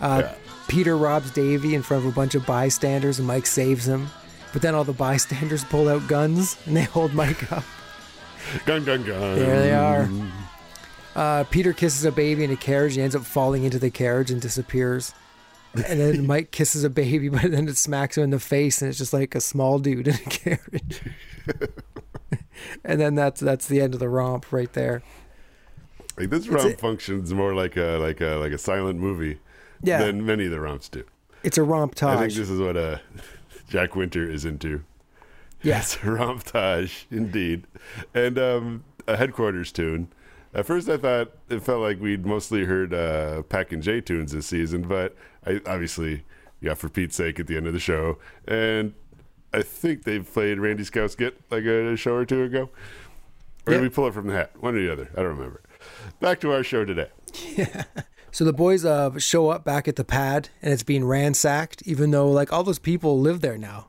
Uh, 0.00 0.32
Peter 0.68 0.96
robs 0.96 1.30
Davy 1.30 1.74
in 1.74 1.82
front 1.82 2.04
of 2.04 2.10
a 2.10 2.14
bunch 2.14 2.34
of 2.34 2.44
bystanders 2.46 3.18
and 3.18 3.28
Mike 3.28 3.46
saves 3.46 3.86
him. 3.86 4.08
But 4.52 4.62
then 4.62 4.74
all 4.74 4.84
the 4.84 4.92
bystanders 4.92 5.64
pull 5.64 5.88
out 5.88 6.06
guns 6.08 6.56
and 6.66 6.76
they 6.76 6.84
hold 6.84 7.14
Mike 7.14 7.52
up. 7.52 7.64
Gun, 8.64 8.84
gun, 8.84 9.04
gun. 9.04 9.36
There 9.36 9.60
they 9.60 9.72
are. 9.74 10.08
Uh, 11.16 11.44
Peter 11.44 11.72
kisses 11.72 12.04
a 12.04 12.12
baby 12.12 12.44
in 12.44 12.50
a 12.50 12.56
carriage. 12.56 12.94
He 12.94 13.00
ends 13.00 13.16
up 13.16 13.22
falling 13.24 13.64
into 13.64 13.78
the 13.78 13.90
carriage 13.90 14.30
and 14.30 14.40
disappears. 14.40 15.14
And 15.74 15.98
then 15.98 16.26
Mike 16.28 16.50
kisses 16.50 16.84
a 16.84 16.90
baby, 16.90 17.28
but 17.30 17.50
then 17.50 17.66
it 17.68 17.76
smacks 17.78 18.16
him 18.18 18.24
in 18.24 18.30
the 18.30 18.38
face, 18.38 18.82
and 18.82 18.88
it's 18.90 18.98
just 18.98 19.12
like 19.14 19.34
a 19.34 19.40
small 19.40 19.78
dude 19.78 20.08
in 20.08 20.14
a 20.14 20.18
carriage. 20.18 21.00
and 22.84 23.00
then 23.00 23.14
that's 23.14 23.40
that's 23.40 23.66
the 23.66 23.80
end 23.80 23.94
of 23.94 24.00
the 24.00 24.08
romp 24.08 24.52
right 24.52 24.72
there. 24.74 25.02
Like 26.18 26.30
this 26.30 26.48
romp 26.48 26.74
a- 26.74 26.76
functions 26.76 27.32
more 27.32 27.54
like 27.54 27.76
a 27.76 27.98
like 27.98 28.20
a 28.20 28.36
like 28.36 28.52
a 28.52 28.58
silent 28.58 29.00
movie 29.00 29.38
Yeah, 29.82 29.98
than 30.04 30.24
many 30.24 30.44
of 30.46 30.50
the 30.50 30.60
romps 30.60 30.88
do. 30.88 31.04
it's 31.42 31.58
a 31.58 31.62
romp 31.62 32.02
I 32.02 32.16
think 32.16 32.32
this 32.34 32.50
is 32.50 32.60
what 32.60 32.76
uh, 32.76 32.98
Jack 33.68 33.96
Winter 33.96 34.28
is 34.28 34.44
into. 34.44 34.82
Yeah. 35.62 35.78
It's 35.80 35.96
romptage, 35.96 37.04
indeed. 37.10 37.64
And 38.14 38.38
um, 38.38 38.84
a 39.08 39.16
headquarters 39.16 39.72
tune. 39.72 40.08
At 40.56 40.64
first, 40.66 40.88
I 40.88 40.96
thought 40.96 41.32
it 41.50 41.60
felt 41.62 41.82
like 41.82 42.00
we'd 42.00 42.24
mostly 42.24 42.64
heard 42.64 42.94
uh, 42.94 43.42
Pack 43.42 43.72
and 43.72 43.82
J 43.82 44.00
tunes 44.00 44.32
this 44.32 44.46
season, 44.46 44.82
but 44.88 45.14
I 45.46 45.60
obviously, 45.66 46.24
yeah, 46.62 46.72
for 46.74 46.88
Pete's 46.88 47.14
sake, 47.14 47.38
at 47.38 47.46
the 47.46 47.56
end 47.58 47.66
of 47.66 47.74
the 47.74 47.78
show. 47.78 48.16
And 48.48 48.94
I 49.52 49.60
think 49.62 50.04
they 50.04 50.18
played 50.20 50.58
Randy 50.58 50.82
Scouse 50.84 51.14
Git 51.14 51.38
like 51.50 51.64
a 51.64 51.94
show 51.96 52.14
or 52.14 52.24
two 52.24 52.42
ago. 52.42 52.70
Or 53.66 53.72
Yeah. 53.72 53.80
did 53.80 53.82
we 53.82 53.88
pull 53.90 54.06
it 54.08 54.14
from 54.14 54.28
the 54.28 54.32
hat? 54.32 54.52
One 54.58 54.74
or 54.76 54.80
the 54.80 54.90
other. 54.90 55.10
I 55.14 55.16
don't 55.16 55.36
remember. 55.36 55.60
Back 56.20 56.40
to 56.40 56.52
our 56.52 56.62
show 56.64 56.84
today. 56.84 57.10
Yeah. 57.54 57.84
So 58.30 58.44
the 58.44 58.52
boys 58.52 58.84
uh, 58.84 59.18
show 59.18 59.48
up 59.50 59.64
back 59.64 59.88
at 59.88 59.96
the 59.96 60.04
pad, 60.04 60.48
and 60.62 60.72
it's 60.72 60.82
being 60.82 61.04
ransacked, 61.06 61.82
even 61.86 62.10
though 62.12 62.30
like 62.30 62.52
all 62.52 62.62
those 62.64 62.78
people 62.78 63.18
live 63.20 63.40
there 63.40 63.56
now. 63.58 63.88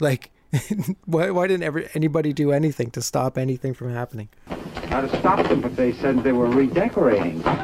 Like, 0.00 0.30
why 1.06 1.30
why 1.30 1.46
didn't 1.46 1.64
ever 1.64 1.84
anybody 1.94 2.32
do 2.32 2.52
anything 2.52 2.90
to 2.92 3.02
stop 3.02 3.36
anything 3.38 3.74
from 3.74 3.92
happening? 3.92 4.28
I'd 4.48 5.04
have 5.04 5.18
stopped 5.18 5.48
them, 5.48 5.60
but 5.60 5.76
they 5.76 5.92
said 5.92 6.22
they 6.22 6.32
were 6.32 6.48
redecorating. 6.48 7.42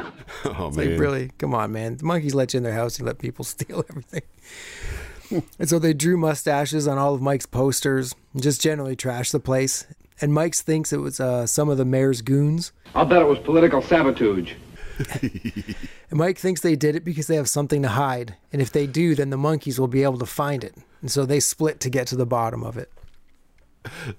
Oh 0.45 0.71
Like, 0.73 0.87
man, 0.89 0.99
really? 0.99 1.31
Come 1.37 1.53
on, 1.53 1.71
man. 1.73 1.97
The 1.97 2.03
Monkees 2.03 2.33
let 2.33 2.53
you 2.53 2.57
in 2.57 2.63
their 2.63 2.73
house 2.73 2.97
and 2.97 3.05
let 3.05 3.19
people 3.19 3.45
steal 3.55 3.83
everything. 3.89 4.21
and 5.59 5.69
so 5.69 5.79
they 5.79 5.93
drew 5.93 6.17
mustaches 6.17 6.87
on 6.87 6.97
all 6.97 7.13
of 7.13 7.21
Mike's 7.21 7.45
posters 7.45 8.15
and 8.33 8.41
just 8.41 8.59
generally 8.61 8.95
trashed 8.95 9.31
the 9.31 9.39
place. 9.39 9.85
And 10.21 10.33
Mike's 10.33 10.61
thinks 10.61 10.91
it 10.93 10.97
was 10.97 11.19
uh, 11.19 11.45
some 11.45 11.69
of 11.69 11.77
the 11.77 11.85
mayor's 11.85 12.21
goons. 12.21 12.71
I'll 12.95 13.05
bet 13.05 13.21
it 13.21 13.25
was 13.27 13.37
political 13.39 13.81
sabotage. 13.81 14.53
And 14.99 15.75
Mike 16.11 16.37
thinks 16.37 16.61
they 16.61 16.75
did 16.75 16.95
it 16.95 17.03
because 17.03 17.27
they 17.27 17.35
have 17.35 17.49
something 17.49 17.81
to 17.81 17.89
hide. 17.89 18.35
And 18.51 18.61
if 18.61 18.71
they 18.71 18.87
do, 18.87 19.15
then 19.15 19.29
the 19.29 19.37
Monkees 19.37 19.79
will 19.79 19.87
be 19.87 20.03
able 20.03 20.19
to 20.19 20.25
find 20.25 20.63
it. 20.63 20.75
And 21.01 21.11
so 21.11 21.25
they 21.25 21.39
split 21.39 21.79
to 21.81 21.89
get 21.89 22.07
to 22.07 22.15
the 22.15 22.25
bottom 22.25 22.63
of 22.63 22.77
it. 22.77 22.91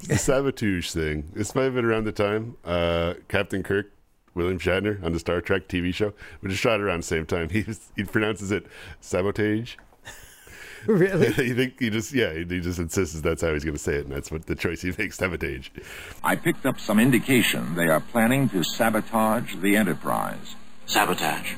the 0.07 0.19
sabotage 0.19 0.91
thing. 0.91 1.31
This 1.33 1.55
might 1.55 1.65
have 1.65 1.75
been 1.75 1.85
around 1.85 2.05
the 2.05 2.13
time 2.13 2.57
uh, 2.65 3.15
Captain 3.29 3.63
Kirk, 3.63 3.91
William 4.35 4.59
Shatner 4.59 5.03
on 5.03 5.13
the 5.13 5.19
Star 5.19 5.41
Trek 5.41 5.69
TV 5.69 5.95
show, 5.95 6.13
which 6.41 6.53
is 6.53 6.59
shot 6.59 6.81
around 6.81 7.01
the 7.01 7.07
same 7.07 7.27
time. 7.27 7.49
He 7.55 7.63
was, 7.63 7.91
he 7.97 8.05
pronounces 8.05 8.51
it 8.51 8.67
sabotage. 9.01 9.77
really? 10.87 11.29
you 11.47 11.55
think 11.55 11.81
he 11.81 11.89
just 11.89 12.13
yeah 12.13 12.35
he 12.35 12.45
just 12.45 12.79
insists 12.79 13.19
that's 13.23 13.41
how 13.41 13.55
he's 13.55 13.65
going 13.65 13.77
to 13.77 13.83
say 13.83 13.95
it, 13.95 14.05
and 14.05 14.15
that's 14.15 14.31
what 14.31 14.45
the 14.47 14.55
choice 14.55 14.83
he 14.83 14.93
makes 14.99 15.17
sabotage. 15.17 15.71
I 16.23 16.37
picked 16.37 16.67
up 16.67 16.79
some 16.79 16.99
indication 17.01 17.75
they 17.75 17.89
are 17.89 18.01
planning 18.01 18.51
to 18.51 18.63
sabotage 18.63 19.55
the 19.57 19.77
Enterprise. 19.77 20.57
Sabotage. 20.87 21.55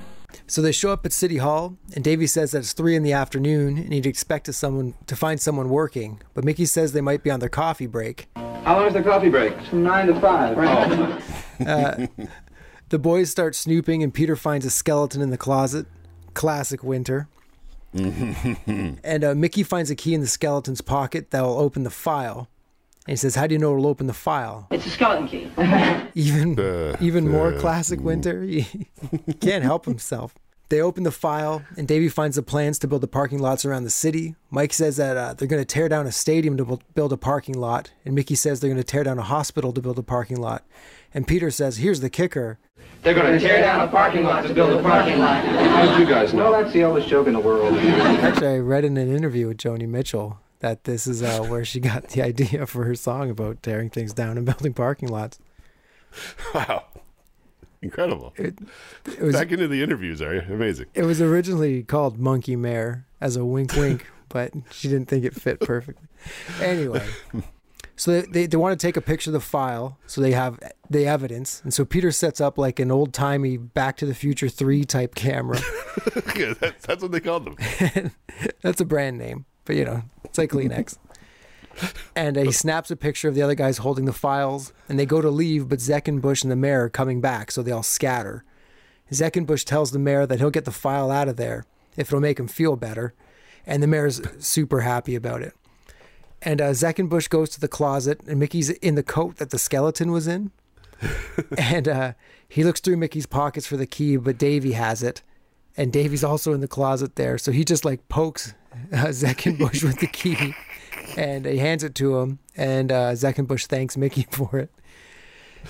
So 0.48 0.62
they 0.62 0.72
show 0.72 0.92
up 0.92 1.04
at 1.04 1.12
City 1.12 1.38
Hall, 1.38 1.76
and 1.94 2.04
Davy 2.04 2.26
says 2.26 2.52
that 2.52 2.58
it's 2.58 2.72
three 2.72 2.94
in 2.94 3.02
the 3.02 3.12
afternoon, 3.12 3.78
and 3.78 3.92
he'd 3.92 4.06
expect 4.06 4.46
to 4.46 4.52
someone 4.52 4.94
to 5.06 5.16
find 5.16 5.40
someone 5.40 5.68
working. 5.68 6.20
But 6.34 6.44
Mickey 6.44 6.66
says 6.66 6.92
they 6.92 7.00
might 7.00 7.22
be 7.24 7.30
on 7.30 7.40
their 7.40 7.48
coffee 7.48 7.86
break. 7.86 8.28
How 8.36 8.76
long 8.76 8.86
is 8.86 8.94
the 8.94 9.02
coffee 9.02 9.28
break? 9.28 9.60
From 9.62 9.82
nine 9.82 10.06
to 10.06 10.20
five. 10.20 10.56
The 12.88 13.00
boys 13.00 13.30
start 13.30 13.56
snooping, 13.56 14.04
and 14.04 14.14
Peter 14.14 14.36
finds 14.36 14.64
a 14.64 14.70
skeleton 14.70 15.20
in 15.20 15.30
the 15.30 15.36
closet. 15.36 15.86
Classic 16.34 16.84
Winter. 16.84 17.26
and 17.92 19.24
uh, 19.24 19.34
Mickey 19.34 19.64
finds 19.64 19.90
a 19.90 19.96
key 19.96 20.14
in 20.14 20.20
the 20.20 20.28
skeleton's 20.28 20.80
pocket 20.80 21.32
that 21.32 21.42
will 21.42 21.58
open 21.58 21.82
the 21.82 21.90
file. 21.90 22.48
And 23.06 23.12
he 23.12 23.16
says, 23.16 23.34
"How 23.36 23.46
do 23.46 23.54
you 23.54 23.58
know 23.58 23.72
it'll 23.72 23.86
open 23.86 24.06
the 24.06 24.12
file?" 24.14 24.66
It's 24.70 24.86
a 24.86 24.90
skeleton 24.90 25.28
key. 25.28 25.50
Even 26.14 26.58
Uh, 26.58 26.96
even 27.00 27.28
more 27.28 27.54
uh, 27.54 27.60
classic 27.60 28.00
Winter. 28.00 28.42
He, 28.42 28.60
he 29.26 29.32
can't 29.34 29.62
help 29.62 29.84
himself. 29.84 30.34
They 30.68 30.80
open 30.80 31.04
the 31.04 31.12
file, 31.12 31.62
and 31.76 31.86
Davy 31.86 32.08
finds 32.08 32.34
the 32.34 32.42
plans 32.42 32.80
to 32.80 32.88
build 32.88 33.00
the 33.00 33.06
parking 33.06 33.38
lots 33.38 33.64
around 33.64 33.84
the 33.84 33.90
city. 33.90 34.34
Mike 34.50 34.72
says 34.72 34.96
that 34.96 35.16
uh, 35.16 35.34
they're 35.34 35.46
going 35.46 35.62
to 35.62 35.64
tear 35.64 35.88
down 35.88 36.08
a 36.08 36.12
stadium 36.12 36.56
to 36.56 36.80
build 36.94 37.12
a 37.12 37.16
parking 37.16 37.54
lot, 37.56 37.92
and 38.04 38.16
Mickey 38.16 38.34
says 38.34 38.58
they're 38.58 38.70
going 38.70 38.76
to 38.76 38.82
tear 38.82 39.04
down 39.04 39.16
a 39.20 39.22
hospital 39.22 39.72
to 39.72 39.80
build 39.80 39.96
a 39.96 40.02
parking 40.02 40.40
lot. 40.40 40.64
And 41.14 41.24
Peter 41.28 41.52
says, 41.52 41.76
"Here's 41.76 42.00
the 42.00 42.10
kicker: 42.10 42.58
They're 43.02 43.14
going 43.14 43.32
to 43.32 43.38
tear 43.38 43.60
down 43.60 43.80
a 43.86 43.88
parking 43.88 44.24
lot 44.24 44.44
to 44.44 44.52
build 44.52 44.72
a 44.72 44.82
parking 44.82 45.20
lot. 45.20 45.44
How 45.44 45.86
did 45.86 46.00
you 46.00 46.06
guys 46.12 46.34
know? 46.34 46.50
Well, 46.50 46.62
that's 46.62 46.72
the 46.74 46.82
oldest 46.82 47.06
joke 47.06 47.28
in 47.28 47.34
the 47.34 47.40
world. 47.40 47.76
Actually, 47.76 48.48
I 48.48 48.58
read 48.58 48.84
in 48.84 48.96
an 48.96 49.14
interview 49.14 49.46
with 49.46 49.58
Joni 49.58 49.86
Mitchell 49.86 50.40
that 50.66 50.82
this 50.82 51.06
is 51.06 51.22
uh, 51.22 51.44
where 51.44 51.64
she 51.64 51.78
got 51.78 52.08
the 52.08 52.22
idea 52.30 52.66
for 52.66 52.84
her 52.84 52.96
song 52.96 53.30
about 53.30 53.62
tearing 53.62 53.88
things 53.88 54.12
down 54.12 54.36
and 54.36 54.44
building 54.44 54.74
parking 54.74 55.08
lots. 55.08 55.38
Wow, 56.52 56.84
incredible! 57.82 58.34
It 58.36 58.58
was 59.20 59.34
Back 59.34 59.52
into 59.52 59.68
the 59.68 59.82
interviews, 59.82 60.20
are 60.20 60.34
you? 60.34 60.40
Amazing. 60.40 60.86
it 60.94 61.04
was 61.04 61.20
originally 61.22 61.84
called 61.84 62.18
Monkee 62.18 62.56
Mayor 62.56 63.06
as 63.20 63.36
a 63.36 63.44
wink 63.44 63.74
wink, 63.76 64.06
but 64.28 64.52
she 64.72 64.88
didn't 64.88 65.06
think 65.06 65.24
it 65.24 65.34
fit 65.34 65.60
perfectly. 65.60 66.08
Anyway, 66.60 67.06
so 67.96 68.12
they, 68.12 68.26
they, 68.26 68.46
they 68.46 68.56
want 68.56 68.78
to 68.78 68.84
take 68.84 68.96
a 68.96 69.00
picture 69.00 69.30
of 69.30 69.34
the 69.34 69.40
file 69.40 69.98
so 70.06 70.20
they 70.20 70.32
have 70.32 70.58
the 70.90 71.06
evidence. 71.06 71.60
And 71.62 71.72
so 71.72 71.84
Peter 71.84 72.10
sets 72.10 72.40
up 72.40 72.58
like 72.58 72.80
an 72.80 72.90
old 72.90 73.12
timey 73.12 73.56
Back 73.56 73.98
to 73.98 74.06
the 74.06 74.14
Future 74.14 74.48
3 74.48 74.84
type 74.84 75.14
camera. 75.14 75.60
Yeah, 76.34 76.54
that's, 76.58 76.86
that's 76.86 77.02
what 77.02 77.12
they 77.12 77.20
called 77.20 77.44
them. 77.44 78.10
That's 78.62 78.80
a 78.80 78.84
brand 78.84 79.18
name, 79.18 79.44
but 79.66 79.76
you 79.76 79.84
know, 79.84 80.02
it's 80.24 80.38
like 80.38 80.50
Kleenex. 80.50 80.98
And 82.14 82.38
uh, 82.38 82.42
he 82.44 82.52
snaps 82.52 82.90
a 82.90 82.96
picture 82.96 83.28
of 83.28 83.34
the 83.34 83.42
other 83.42 83.54
guys 83.54 83.76
holding 83.76 84.06
the 84.06 84.12
files, 84.14 84.72
and 84.88 84.98
they 84.98 85.04
go 85.04 85.20
to 85.20 85.28
leave, 85.28 85.68
but 85.68 85.78
Zeckenbush 85.78 86.42
and 86.42 86.50
the 86.50 86.56
mayor 86.56 86.84
are 86.84 86.88
coming 86.88 87.20
back, 87.20 87.50
so 87.50 87.62
they 87.62 87.70
all 87.70 87.82
scatter. 87.82 88.44
Zeckenbush 89.12 89.64
tells 89.64 89.90
the 89.90 89.98
mayor 89.98 90.24
that 90.24 90.38
he'll 90.38 90.48
get 90.48 90.64
the 90.64 90.70
file 90.70 91.10
out 91.10 91.28
of 91.28 91.36
there 91.36 91.66
if 91.96 92.08
it'll 92.08 92.20
make 92.20 92.40
him 92.40 92.48
feel 92.48 92.76
better, 92.76 93.12
and 93.66 93.82
the 93.82 93.86
mayor's 93.86 94.22
super 94.38 94.80
happy 94.80 95.14
about 95.14 95.42
it. 95.42 95.52
And 96.42 96.60
uh, 96.60 96.70
Zeckenbush 96.70 97.28
goes 97.28 97.50
to 97.50 97.60
the 97.60 97.68
closet, 97.68 98.20
and 98.26 98.38
Mickey's 98.38 98.70
in 98.70 98.94
the 98.94 99.02
coat 99.02 99.36
that 99.36 99.50
the 99.50 99.58
skeleton 99.58 100.12
was 100.12 100.26
in. 100.26 100.52
and 101.58 101.88
uh, 101.88 102.12
he 102.48 102.64
looks 102.64 102.80
through 102.80 102.96
Mickey's 102.96 103.26
pockets 103.26 103.66
for 103.66 103.76
the 103.76 103.86
key, 103.86 104.16
but 104.16 104.38
Davy 104.38 104.72
has 104.72 105.02
it. 105.02 105.22
And 105.76 105.92
Davy's 105.92 106.24
also 106.24 106.52
in 106.52 106.60
the 106.60 106.68
closet 106.68 107.16
there. 107.16 107.36
So 107.36 107.52
he 107.52 107.64
just 107.64 107.84
like 107.84 108.08
pokes 108.08 108.54
uh, 108.92 108.96
Zeckenbush 109.08 109.82
with 109.82 109.98
the 110.00 110.06
key 110.06 110.54
and 111.16 111.44
he 111.46 111.58
hands 111.58 111.84
it 111.84 111.94
to 111.96 112.18
him. 112.18 112.38
And 112.56 112.90
uh, 112.90 113.12
Zeckenbush 113.12 113.66
thanks 113.66 113.96
Mickey 113.96 114.26
for 114.30 114.58
it. 114.58 114.70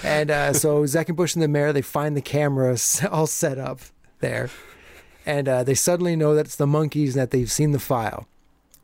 And 0.03 0.31
uh, 0.31 0.53
so 0.53 0.83
Zeckenbush 0.83 1.35
and 1.35 1.43
the 1.43 1.49
mayor, 1.49 1.73
they 1.73 1.83
find 1.83 2.17
the 2.17 2.23
cameras 2.23 3.03
all 3.11 3.27
set 3.27 3.59
up 3.59 3.81
there. 4.21 4.51
And 5.25 5.49
uh, 5.49 5.65
they 5.65 5.75
suddenly 5.75 6.15
know 6.15 6.35
that 6.35 6.47
it's 6.47 6.57
the 6.57 6.67
Monkees 6.67 7.09
and 7.09 7.15
that 7.15 7.31
they've 7.33 7.51
seen 7.51 7.73
the 7.73 7.81
file, 7.81 8.29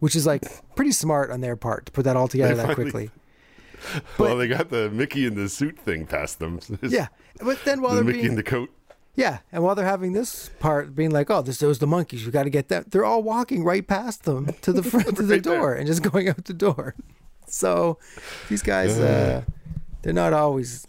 which 0.00 0.16
is 0.16 0.26
like 0.26 0.42
pretty 0.74 0.90
smart 0.90 1.30
on 1.30 1.40
their 1.40 1.54
part 1.54 1.86
to 1.86 1.92
put 1.92 2.04
that 2.04 2.16
all 2.16 2.26
together 2.28 2.54
that 2.56 2.74
quickly. 2.74 3.10
well, 4.18 4.36
they 4.36 4.48
got 4.48 4.70
the 4.70 4.90
Mickey 4.90 5.24
in 5.26 5.34
the 5.36 5.48
suit 5.48 5.78
thing 5.78 6.06
past 6.06 6.40
them. 6.40 6.58
Yeah. 6.82 7.08
But 7.40 7.64
then 7.64 7.80
while 7.80 7.90
the 7.94 7.96
they're 7.96 8.04
Mickey 8.04 8.18
being 8.20 8.30
in 8.32 8.36
the 8.36 8.42
coat. 8.42 8.70
Yeah, 9.14 9.38
and 9.52 9.62
while 9.62 9.74
they're 9.74 9.84
having 9.84 10.12
this 10.14 10.48
part, 10.58 10.94
being 10.94 11.10
like, 11.10 11.30
"Oh, 11.30 11.42
this 11.42 11.58
those 11.58 11.78
the 11.78 11.86
Monkees. 11.86 12.24
We 12.24 12.30
got 12.32 12.44
to 12.44 12.50
get 12.50 12.68
them." 12.68 12.84
They're 12.88 13.04
all 13.04 13.22
walking 13.22 13.62
right 13.62 13.86
past 13.86 14.24
them 14.24 14.48
to 14.62 14.72
the 14.72 14.82
front 14.82 15.06
of 15.08 15.16
the 15.16 15.24
Right 15.24 15.42
there. 15.42 15.58
door 15.58 15.74
and 15.74 15.86
just 15.86 16.02
going 16.02 16.28
out 16.28 16.44
the 16.46 16.54
door. 16.54 16.94
So 17.46 17.98
these 18.48 18.62
guys, 18.62 18.98
uh, 18.98 19.42
they're 20.00 20.14
not 20.14 20.32
always, 20.32 20.86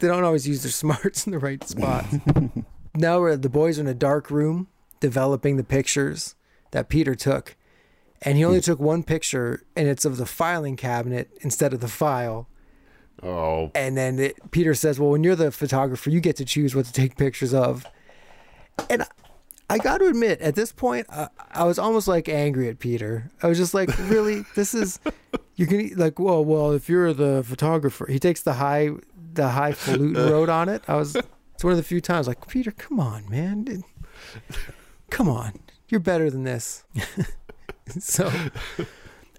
they 0.00 0.08
don't 0.08 0.24
always 0.24 0.48
use 0.48 0.62
their 0.64 0.72
smarts 0.82 1.26
in 1.26 1.32
the 1.32 1.38
right 1.38 1.62
spots. 1.62 2.16
now 2.94 3.20
we're, 3.20 3.36
the 3.36 3.48
boys 3.48 3.78
are 3.78 3.82
in 3.82 3.86
a 3.86 3.94
dark 3.94 4.30
room 4.30 4.66
developing 4.98 5.56
the 5.56 5.62
pictures 5.64 6.34
that 6.72 6.88
Peter 6.88 7.14
took, 7.14 7.54
and 8.22 8.36
he 8.36 8.44
only 8.44 8.60
took 8.60 8.80
one 8.80 9.04
picture, 9.04 9.62
and 9.76 9.86
it's 9.86 10.04
of 10.04 10.16
the 10.16 10.26
filing 10.26 10.74
cabinet 10.76 11.30
instead 11.42 11.72
of 11.72 11.78
the 11.78 11.86
file. 11.88 12.48
Oh, 13.24 13.70
And 13.74 13.96
then 13.96 14.18
it, 14.18 14.50
Peter 14.50 14.74
says, 14.74 15.00
"Well, 15.00 15.10
when 15.10 15.24
you're 15.24 15.34
the 15.34 15.50
photographer, 15.50 16.10
you 16.10 16.20
get 16.20 16.36
to 16.36 16.44
choose 16.44 16.74
what 16.74 16.84
to 16.84 16.92
take 16.92 17.16
pictures 17.16 17.54
of." 17.54 17.86
And 18.90 19.06
I, 19.70 19.78
got 19.78 19.98
to 19.98 20.08
admit, 20.08 20.40
at 20.42 20.56
this 20.56 20.72
point, 20.72 21.06
I, 21.08 21.28
I 21.52 21.64
was 21.64 21.78
almost 21.78 22.06
like 22.06 22.28
angry 22.28 22.68
at 22.68 22.80
Peter. 22.80 23.30
I 23.42 23.46
was 23.46 23.56
just 23.56 23.72
like, 23.72 23.96
"Really? 24.10 24.44
this 24.54 24.74
is 24.74 25.00
you're 25.56 25.68
gonna 25.68 25.88
like, 25.96 26.18
well, 26.18 26.44
well, 26.44 26.72
if 26.72 26.88
you're 26.88 27.14
the 27.14 27.42
photographer, 27.46 28.06
he 28.06 28.18
takes 28.18 28.42
the 28.42 28.54
high, 28.54 28.90
the 29.32 29.48
highfalutin 29.48 30.14
road 30.30 30.50
on 30.50 30.68
it." 30.68 30.82
I 30.86 30.96
was. 30.96 31.16
It's 31.54 31.62
one 31.62 31.72
of 31.72 31.76
the 31.76 31.84
few 31.84 32.00
times 32.00 32.26
like, 32.26 32.46
Peter, 32.48 32.72
come 32.72 32.98
on, 32.98 33.30
man, 33.30 33.84
come 35.08 35.28
on, 35.28 35.60
you're 35.88 36.00
better 36.00 36.28
than 36.28 36.42
this. 36.42 36.84
so. 38.00 38.30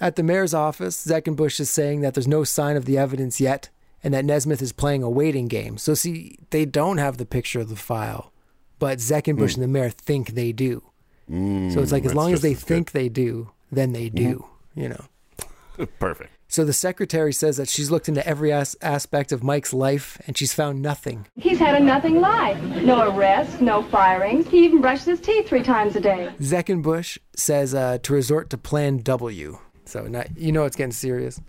At 0.01 0.17
the 0.17 0.23
mayor's 0.23 0.53
office, 0.53 1.05
Zeckenbush 1.05 1.59
is 1.59 1.69
saying 1.69 2.01
that 2.01 2.13
there's 2.13 2.27
no 2.27 2.43
sign 2.43 2.75
of 2.75 2.85
the 2.85 2.97
evidence 2.97 3.39
yet 3.39 3.69
and 4.05 4.13
that 4.13 4.23
Nesmith 4.23 4.61
is 4.61 4.71
playing 4.71 5.01
a 5.01 5.09
waiting 5.09 5.47
game. 5.47 5.79
So, 5.79 5.95
see, 5.95 6.37
they 6.51 6.63
don't 6.63 6.99
have 6.99 7.17
the 7.17 7.25
picture 7.25 7.59
of 7.59 7.69
the 7.69 7.75
file, 7.75 8.31
but 8.77 8.99
Zeckenbush 8.99 9.55
hmm. 9.55 9.61
and 9.61 9.63
the 9.63 9.67
mayor 9.67 9.89
think 9.89 10.29
they 10.29 10.51
do. 10.51 10.83
Hmm, 11.27 11.71
so 11.71 11.81
it's 11.81 11.91
like 11.91 12.05
as 12.05 12.13
long 12.13 12.31
as 12.31 12.41
they 12.41 12.51
as 12.51 12.61
think 12.63 12.91
they 12.91 13.09
do, 13.09 13.49
then 13.71 13.93
they 13.93 14.09
do, 14.09 14.45
mm-hmm. 14.75 14.79
you 14.79 14.89
know. 14.89 15.85
perfect. 15.99 16.29
So 16.47 16.63
the 16.63 16.71
secretary 16.71 17.33
says 17.33 17.57
that 17.57 17.67
she's 17.67 17.89
looked 17.89 18.07
into 18.07 18.25
every 18.27 18.53
as- 18.53 18.77
aspect 18.79 19.31
of 19.31 19.43
Mike's 19.43 19.73
life 19.73 20.21
and 20.27 20.37
she's 20.37 20.53
found 20.53 20.83
nothing. 20.83 21.25
He's 21.35 21.57
had 21.57 21.81
a 21.81 21.83
nothing 21.83 22.21
life. 22.21 22.61
No 22.61 23.09
arrests, 23.09 23.59
no 23.59 23.81
firings. 23.81 24.47
He 24.47 24.65
even 24.65 24.81
brushes 24.81 25.05
his 25.05 25.19
teeth 25.19 25.49
three 25.49 25.63
times 25.63 25.95
a 25.95 25.99
day. 25.99 26.31
Zeckenbush 26.39 27.17
says 27.35 27.73
uh, 27.73 27.97
to 28.03 28.13
resort 28.13 28.51
to 28.51 28.57
Plan 28.59 28.99
W. 28.99 29.57
So 29.85 30.03
now, 30.03 30.25
you 30.37 30.51
know 30.51 30.65
it's 30.65 30.75
getting 30.75 30.91
serious. 30.91 31.41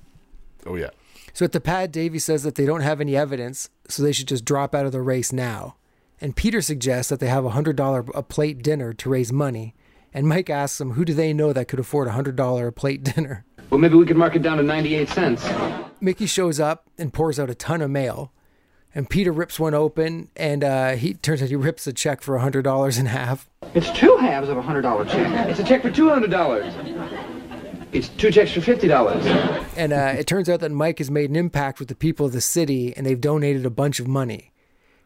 Oh 0.65 0.77
yeah. 0.77 0.91
So 1.37 1.45
at 1.45 1.53
the 1.53 1.61
pad, 1.61 1.93
Davy 1.93 2.19
says 2.19 2.45
that 2.45 2.55
they 2.55 2.65
don't 2.65 2.81
have 2.81 2.99
any 2.99 3.15
evidence, 3.15 3.69
so 3.89 4.03
they 4.03 4.13
should 4.13 4.27
just 4.27 4.47
drop 4.47 4.75
out 4.75 4.87
of 4.87 4.93
the 4.93 5.03
race 5.03 5.35
now. 5.35 5.77
And 6.19 6.35
Peter 6.35 6.63
suggests 6.63 7.11
that 7.11 7.21
they 7.21 7.27
have 7.27 7.45
a 7.45 7.51
hundred 7.51 7.77
dollar 7.77 8.07
a 8.15 8.23
plate 8.23 8.63
dinner 8.63 8.95
to 8.95 9.11
raise 9.11 9.31
money. 9.31 9.75
And 10.15 10.27
Mike 10.27 10.49
asks 10.49 10.79
them, 10.79 10.93
who 10.93 11.05
do 11.05 11.13
they 11.13 11.35
know 11.35 11.53
that 11.53 11.69
could 11.69 11.79
afford 11.79 12.09
a 12.09 12.13
hundred 12.13 12.37
dollar 12.37 12.69
a 12.69 12.73
plate 12.73 13.05
dinner? 13.05 13.45
Well, 13.69 13.79
maybe 13.79 13.97
we 13.97 14.07
could 14.07 14.17
mark 14.17 14.35
it 14.35 14.41
down 14.41 14.57
to 14.57 14.63
98 14.63 15.11
cents. 15.11 15.47
Mickey 16.01 16.25
shows 16.25 16.59
up 16.59 16.89
and 16.97 17.13
pours 17.13 17.39
out 17.39 17.51
a 17.51 17.55
ton 17.55 17.83
of 17.83 17.91
mail. 17.91 18.33
And 18.95 19.11
Peter 19.11 19.31
rips 19.31 19.61
one 19.61 19.75
open, 19.75 20.31
and 20.37 20.65
uh, 20.65 20.93
he 20.93 21.13
turns 21.13 21.43
out 21.43 21.51
he 21.51 21.57
rips 21.57 21.87
a 21.87 21.93
check 21.93 22.23
for 22.23 22.37
a 22.37 22.41
hundred 22.41 22.63
dollars 22.63 22.97
in 22.97 23.05
half. 23.05 23.51
It's 23.75 23.91
two 23.91 24.17
halves 24.17 24.49
of 24.49 24.57
a 24.57 24.63
$100 24.63 25.07
check. 25.11 25.51
It's 25.51 25.61
a 25.61 25.65
check 25.65 25.83
for 25.83 25.91
$200. 25.91 27.36
It's 27.97 28.09
two 28.11 28.31
checks 28.31 28.53
for 28.53 28.61
fifty 28.61 28.89
dollars. 28.89 29.25
And 29.77 29.93
uh, 29.93 30.15
it 30.19 30.27
turns 30.27 30.49
out 30.49 30.61
that 30.61 30.71
Mike 30.71 30.99
has 30.99 31.11
made 31.11 31.31
an 31.31 31.37
impact 31.37 31.79
with 31.79 31.89
the 31.89 31.95
people 31.95 32.27
of 32.27 32.33
the 32.33 32.41
city 32.41 32.95
and 32.97 33.07
they've 33.07 33.21
donated 33.21 33.65
a 33.65 33.71
bunch 33.71 34.01
of 34.01 34.07
money. 34.07 34.53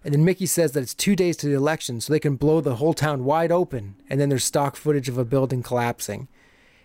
And 0.02 0.12
then 0.14 0.24
Mickey 0.24 0.46
says 0.46 0.72
that 0.72 0.80
it's 0.80 0.94
two 0.94 1.14
days 1.14 1.36
to 1.38 1.46
the 1.46 1.54
election, 1.54 2.00
so 2.00 2.12
they 2.12 2.18
can 2.18 2.36
blow 2.36 2.60
the 2.60 2.76
whole 2.76 2.94
town 2.94 3.24
wide 3.24 3.52
open. 3.52 3.96
And 4.08 4.20
then 4.20 4.28
there's 4.28 4.44
stock 4.44 4.76
footage 4.76 5.08
of 5.08 5.18
a 5.18 5.24
building 5.24 5.62
collapsing. 5.62 6.26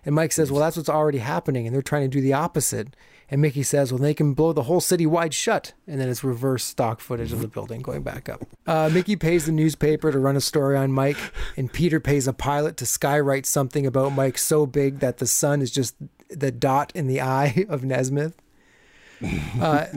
And 0.05 0.13
Mike 0.13 0.31
says, 0.31 0.51
Well, 0.51 0.61
that's 0.61 0.77
what's 0.77 0.89
already 0.89 1.17
happening. 1.17 1.65
And 1.65 1.75
they're 1.75 1.81
trying 1.81 2.03
to 2.03 2.07
do 2.07 2.21
the 2.21 2.33
opposite. 2.33 2.95
And 3.29 3.41
Mickey 3.41 3.63
says, 3.63 3.91
Well, 3.91 4.01
they 4.01 4.13
can 4.13 4.33
blow 4.33 4.53
the 4.53 4.63
whole 4.63 4.81
city 4.81 5.05
wide 5.05 5.33
shut. 5.33 5.73
And 5.87 5.99
then 5.99 6.09
it's 6.09 6.23
reverse 6.23 6.63
stock 6.63 7.01
footage 7.01 7.33
of 7.33 7.41
the 7.41 7.47
building 7.47 7.81
going 7.81 8.03
back 8.03 8.29
up. 8.29 8.45
Uh, 8.67 8.89
Mickey 8.93 9.15
pays 9.15 9.47
the 9.47 9.51
newspaper 9.51 10.11
to 10.11 10.19
run 10.19 10.35
a 10.35 10.41
story 10.41 10.77
on 10.77 10.91
Mike. 10.91 11.17
And 11.57 11.73
Peter 11.73 11.99
pays 11.99 12.27
a 12.27 12.33
pilot 12.33 12.77
to 12.77 12.85
skywrite 12.85 13.45
something 13.45 13.85
about 13.85 14.11
Mike 14.11 14.37
so 14.37 14.65
big 14.65 14.99
that 14.99 15.17
the 15.17 15.27
sun 15.27 15.61
is 15.61 15.71
just 15.71 15.95
the 16.29 16.51
dot 16.51 16.91
in 16.95 17.07
the 17.07 17.21
eye 17.21 17.65
of 17.69 17.83
Nesmith. 17.83 18.35
Uh, 19.59 19.87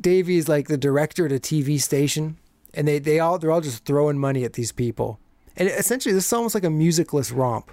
Davy 0.00 0.36
is 0.36 0.48
like 0.48 0.68
the 0.68 0.78
director 0.78 1.26
at 1.26 1.32
a 1.32 1.36
TV 1.40 1.80
station, 1.80 2.38
and 2.72 2.86
they 2.86 2.98
they 2.98 3.18
all 3.18 3.38
they're 3.38 3.50
all 3.50 3.60
just 3.60 3.84
throwing 3.84 4.18
money 4.18 4.44
at 4.44 4.52
these 4.52 4.72
people, 4.72 5.18
and 5.56 5.68
essentially 5.68 6.14
this 6.14 6.26
is 6.26 6.32
almost 6.32 6.54
like 6.54 6.64
a 6.64 6.70
musicless 6.70 7.32
romp. 7.32 7.70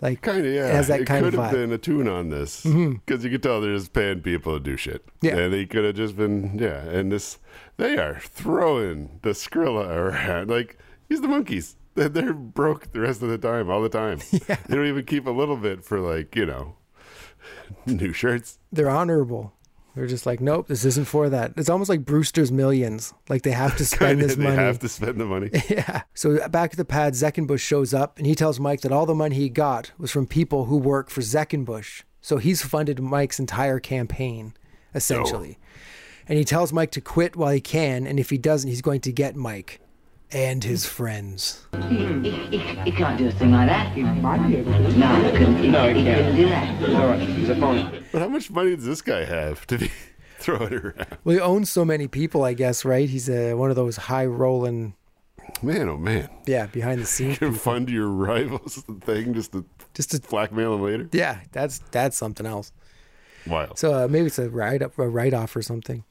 Like 0.00 0.22
Kind 0.22 0.46
of, 0.46 0.52
yeah. 0.52 0.68
it 0.68 0.74
has 0.74 0.88
that 0.88 1.00
it 1.00 1.06
kind 1.06 1.24
could 1.24 1.34
of 1.34 1.40
have 1.40 1.50
vibe. 1.50 1.54
been 1.54 1.72
a 1.72 1.78
tune 1.78 2.06
on 2.08 2.28
this 2.30 2.64
mm-hmm. 2.64 2.92
because 3.04 3.24
you 3.24 3.30
could 3.30 3.42
tell 3.42 3.60
they're 3.60 3.74
just 3.76 3.92
paying 3.92 4.20
people 4.20 4.52
to 4.54 4.60
do 4.60 4.76
shit. 4.76 5.04
Yeah. 5.20 5.36
and 5.36 5.52
they 5.52 5.66
could 5.66 5.84
have 5.84 5.96
just 5.96 6.16
been 6.16 6.56
yeah. 6.58 6.80
And 6.82 7.10
this, 7.10 7.38
they 7.78 7.96
are 7.98 8.20
throwing 8.20 9.18
the 9.22 9.30
Skrilla 9.30 9.88
around 9.90 10.48
like 10.50 10.78
he's 11.08 11.20
the 11.20 11.28
Monkees. 11.28 11.74
They're- 11.94 12.08
They're 12.08 12.32
broke 12.32 12.92
the 12.92 13.00
rest 13.00 13.22
of 13.22 13.28
the 13.28 13.38
time, 13.38 13.68
all 13.70 13.82
the 13.82 13.88
time. 13.88 14.20
They 14.68 14.76
don't 14.76 14.86
even 14.86 15.04
keep 15.04 15.26
a 15.26 15.30
little 15.32 15.56
bit 15.56 15.84
for 15.84 15.98
like 15.98 16.36
you 16.36 16.46
know 16.46 16.76
new 17.86 18.12
shirts. 18.12 18.58
They're 18.70 18.90
honorable. 18.90 19.52
They're 19.98 20.06
just 20.06 20.26
like, 20.26 20.40
nope, 20.40 20.68
this 20.68 20.84
isn't 20.84 21.06
for 21.06 21.28
that. 21.28 21.54
It's 21.56 21.68
almost 21.68 21.88
like 21.90 22.04
Brewster's 22.04 22.52
Millions. 22.52 23.12
Like 23.28 23.42
they 23.42 23.50
have 23.50 23.76
to 23.78 23.84
spend 23.96 24.20
this 24.20 24.36
they 24.36 24.44
money. 24.44 24.54
have 24.54 24.78
to 24.78 24.88
spend 24.88 25.20
the 25.20 25.24
money. 25.24 25.50
Yeah. 25.68 26.02
So 26.14 26.36
uh, 26.36 26.46
back 26.46 26.70
at 26.70 26.76
the 26.76 26.84
pad, 26.84 27.14
Zeckenbush 27.14 27.58
shows 27.58 27.92
up 27.92 28.16
and 28.16 28.24
he 28.24 28.36
tells 28.36 28.60
Mike 28.60 28.82
that 28.82 28.92
all 28.92 29.06
the 29.06 29.14
money 29.14 29.34
he 29.34 29.48
got 29.48 29.90
was 29.98 30.12
from 30.12 30.28
people 30.28 30.66
who 30.66 30.76
work 30.76 31.10
for 31.10 31.20
Zeckenbush. 31.20 32.04
So 32.20 32.36
he's 32.36 32.62
funded 32.62 33.00
Mike's 33.00 33.40
entire 33.40 33.80
campaign, 33.80 34.54
essentially. 34.94 35.58
Oh. 35.60 35.64
And 36.28 36.38
he 36.38 36.44
tells 36.44 36.72
Mike 36.72 36.92
to 36.92 37.00
quit 37.00 37.34
while 37.34 37.50
he 37.50 37.60
can, 37.60 38.06
and 38.06 38.20
if 38.20 38.30
he 38.30 38.38
doesn't, 38.38 38.70
he's 38.70 38.82
going 38.82 39.00
to 39.00 39.10
get 39.10 39.34
Mike 39.34 39.80
and 40.32 40.62
his 40.64 40.84
friends. 40.86 41.66
He, 41.88 41.96
he, 41.96 42.30
he, 42.30 42.58
he 42.58 42.92
can't 42.92 43.16
do 43.18 43.28
a 43.28 43.30
thing 43.32 43.52
like 43.52 43.68
that. 43.68 43.92
He 43.92 44.02
might 44.02 44.46
be 44.46 44.56
able 44.56 44.72
to. 44.72 44.92
No, 44.98 45.06
he 45.22 45.30
couldn't. 45.38 45.70
No, 45.70 45.88
he 45.92 46.00
he 46.00 46.04
can't. 46.04 46.18
couldn't 46.18 46.36
do 46.36 46.48
that. 46.48 46.76
He's 46.78 46.94
all 46.94 47.06
right. 47.06 47.20
He's 47.20 47.48
a 47.48 47.56
phony. 47.56 48.04
But 48.12 48.22
how 48.22 48.28
much 48.28 48.50
money 48.50 48.76
does 48.76 48.84
this 48.84 49.00
guy 49.02 49.24
have 49.24 49.66
to 49.68 49.78
be 49.78 49.90
throwing 50.38 50.74
around? 50.74 51.06
Well, 51.24 51.34
he 51.36 51.40
owns 51.40 51.70
so 51.70 51.84
many 51.84 52.08
people, 52.08 52.44
I 52.44 52.54
guess, 52.54 52.84
right? 52.84 53.08
He's 53.08 53.28
uh, 53.30 53.52
one 53.56 53.70
of 53.70 53.76
those 53.76 53.96
high 53.96 54.26
rolling, 54.26 54.94
Man, 55.62 55.88
oh 55.88 55.96
man, 55.96 56.28
yeah, 56.46 56.66
behind 56.66 57.00
the 57.00 57.06
scenes. 57.14 57.40
you 57.40 57.48
can 57.48 57.54
fund 57.54 57.88
your 57.88 58.08
rivals 58.08 58.84
thing 59.00 59.32
just 59.34 59.52
to 59.52 59.64
Just 59.94 60.10
to, 60.10 60.20
blackmail 60.20 60.72
them 60.72 60.82
later. 60.82 61.08
yeah, 61.12 61.40
that's 61.52 61.78
that's 61.90 62.16
something 62.18 62.44
else. 62.46 62.70
Wild. 63.46 63.78
So 63.78 63.94
uh, 64.04 64.08
maybe 64.08 64.26
it's 64.26 64.38
a 64.38 64.50
write 64.50 64.82
up, 64.82 64.98
a 64.98 65.08
write 65.08 65.32
off 65.32 65.56
or 65.56 65.62
something. 65.62 66.04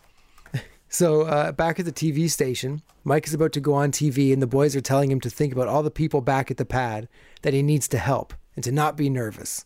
So 0.89 1.23
uh, 1.23 1.51
back 1.51 1.79
at 1.79 1.85
the 1.85 1.91
TV 1.91 2.29
station, 2.29 2.81
Mike 3.03 3.27
is 3.27 3.33
about 3.33 3.51
to 3.53 3.59
go 3.59 3.73
on 3.73 3.91
TV, 3.91 4.31
and 4.31 4.41
the 4.41 4.47
boys 4.47 4.75
are 4.75 4.81
telling 4.81 5.11
him 5.11 5.19
to 5.21 5.29
think 5.29 5.53
about 5.53 5.67
all 5.67 5.83
the 5.83 5.91
people 5.91 6.21
back 6.21 6.49
at 6.49 6.57
the 6.57 6.65
pad 6.65 7.07
that 7.41 7.53
he 7.53 7.61
needs 7.61 7.87
to 7.89 7.97
help 7.97 8.33
and 8.55 8.63
to 8.63 8.71
not 8.71 8.95
be 8.97 9.09
nervous. 9.09 9.65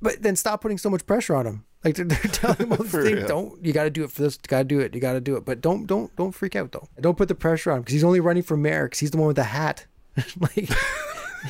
But 0.00 0.22
then 0.22 0.36
stop 0.36 0.60
putting 0.60 0.78
so 0.78 0.90
much 0.90 1.06
pressure 1.06 1.34
on 1.34 1.46
him. 1.46 1.64
Like 1.84 1.96
they're, 1.96 2.04
they're 2.06 2.18
telling 2.18 2.58
him 2.58 2.72
all 2.72 2.78
these 2.82 2.92
things. 2.92 3.12
real. 3.12 3.26
Don't 3.26 3.64
you 3.64 3.72
got 3.72 3.84
to 3.84 3.90
do 3.90 4.04
it 4.04 4.10
for 4.10 4.22
this? 4.22 4.34
You 4.34 4.48
got 4.48 4.58
to 4.58 4.64
do 4.64 4.80
it. 4.80 4.94
You 4.94 5.00
got 5.00 5.14
to 5.14 5.20
do 5.20 5.36
it. 5.36 5.44
But 5.44 5.60
don't 5.60 5.86
don't 5.86 6.14
don't 6.16 6.32
freak 6.32 6.56
out 6.56 6.72
though. 6.72 6.88
Don't 7.00 7.16
put 7.16 7.28
the 7.28 7.34
pressure 7.34 7.70
on 7.70 7.78
him 7.78 7.82
because 7.82 7.94
he's 7.94 8.04
only 8.04 8.20
running 8.20 8.42
for 8.42 8.56
mayor 8.56 8.84
because 8.84 9.00
he's 9.00 9.10
the 9.10 9.18
one 9.18 9.28
with 9.28 9.36
the 9.36 9.44
hat. 9.44 9.86
like 10.40 10.68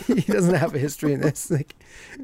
he 0.06 0.20
doesn't 0.20 0.54
have 0.54 0.74
a 0.74 0.78
history 0.78 1.12
in 1.12 1.20
this. 1.20 1.50
Like 1.50 1.74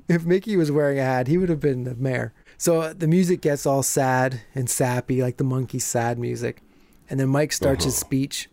if 0.09 0.25
Mickey 0.25 0.57
was 0.57 0.71
wearing 0.71 0.99
a 0.99 1.05
hat, 1.05 1.27
he 1.27 1.39
would 1.39 1.49
have 1.49 1.61
been 1.61 1.85
the 1.85 1.95
mayor. 1.95 2.33
So 2.57 2.81
uh, 2.81 2.95
the 2.97 3.07
music 3.09 3.41
gets 3.41 3.67
all 3.67 3.83
sad 3.83 4.41
and 4.55 4.69
sappy, 4.69 5.23
like 5.23 5.37
the 5.37 5.45
Monkee 5.45 5.79
sad 5.79 6.19
music. 6.19 6.63
And 7.11 7.19
then 7.19 7.29
Mike 7.29 7.53
starts 7.53 7.85
his 7.85 7.97
speech, 7.97 8.49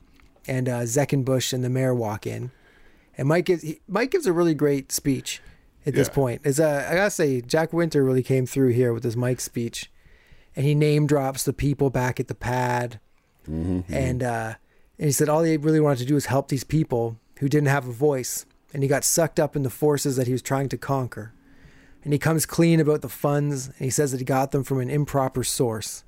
and 0.48 0.70
uh, 0.70 0.82
Zeckenbush 0.82 1.52
and 1.54 1.64
the 1.64 1.70
mayor 1.70 1.94
walk 1.94 2.26
in. 2.26 2.52
And 3.18 3.28
Mike 3.28 3.46
gives 3.46 3.64
he, 3.64 3.82
Mike 3.88 4.12
gives 4.12 4.26
a 4.26 4.34
really 4.34 4.54
great 4.54 4.92
speech 4.92 5.42
at 5.86 5.94
this 5.94 6.10
point. 6.10 6.42
It's 6.44 6.60
uh, 6.60 6.88
I 6.90 6.96
gotta 6.96 7.10
say, 7.10 7.42
Jack 7.42 7.74
Winter 7.74 8.04
really 8.04 8.24
came 8.24 8.46
through 8.46 8.70
here 8.70 8.94
with 8.94 9.04
his 9.04 9.16
Mike 9.18 9.40
speech, 9.40 9.92
and 10.56 10.66
he 10.66 10.76
name 10.76 11.08
drops 11.08 11.44
the 11.44 11.54
people 11.54 11.90
back 11.90 12.20
at 12.20 12.28
the 12.28 12.36
pad, 12.36 13.00
and 13.90 14.24
uh, 14.24 14.54
and 15.00 15.06
he 15.06 15.12
said 15.12 15.30
all 15.30 15.44
he 15.44 15.58
really 15.58 15.80
wanted 15.80 16.00
to 16.00 16.06
do 16.06 16.16
was 16.16 16.28
help 16.28 16.48
these 16.48 16.64
people 16.64 17.18
who 17.40 17.50
didn't 17.50 17.68
have 17.68 17.88
a 17.88 17.92
voice, 17.92 18.46
and 18.74 18.84
he 18.84 18.90
got 18.90 19.04
sucked 19.04 19.40
up 19.40 19.56
in 19.56 19.64
the 19.64 19.70
forces 19.70 20.16
that 20.16 20.28
he 20.28 20.34
was 20.34 20.42
trying 20.42 20.70
to 20.70 20.78
conquer. 20.78 21.34
And 22.04 22.14
he 22.14 22.20
comes 22.20 22.46
clean 22.46 22.80
about 22.80 23.02
the 23.02 23.10
funds, 23.10 23.68
and 23.68 23.78
he 23.78 23.90
says 23.90 24.12
that 24.12 24.20
he 24.20 24.26
got 24.26 24.52
them 24.52 24.64
from 24.64 24.80
an 24.80 24.90
improper 24.90 25.44
source. 25.44 26.04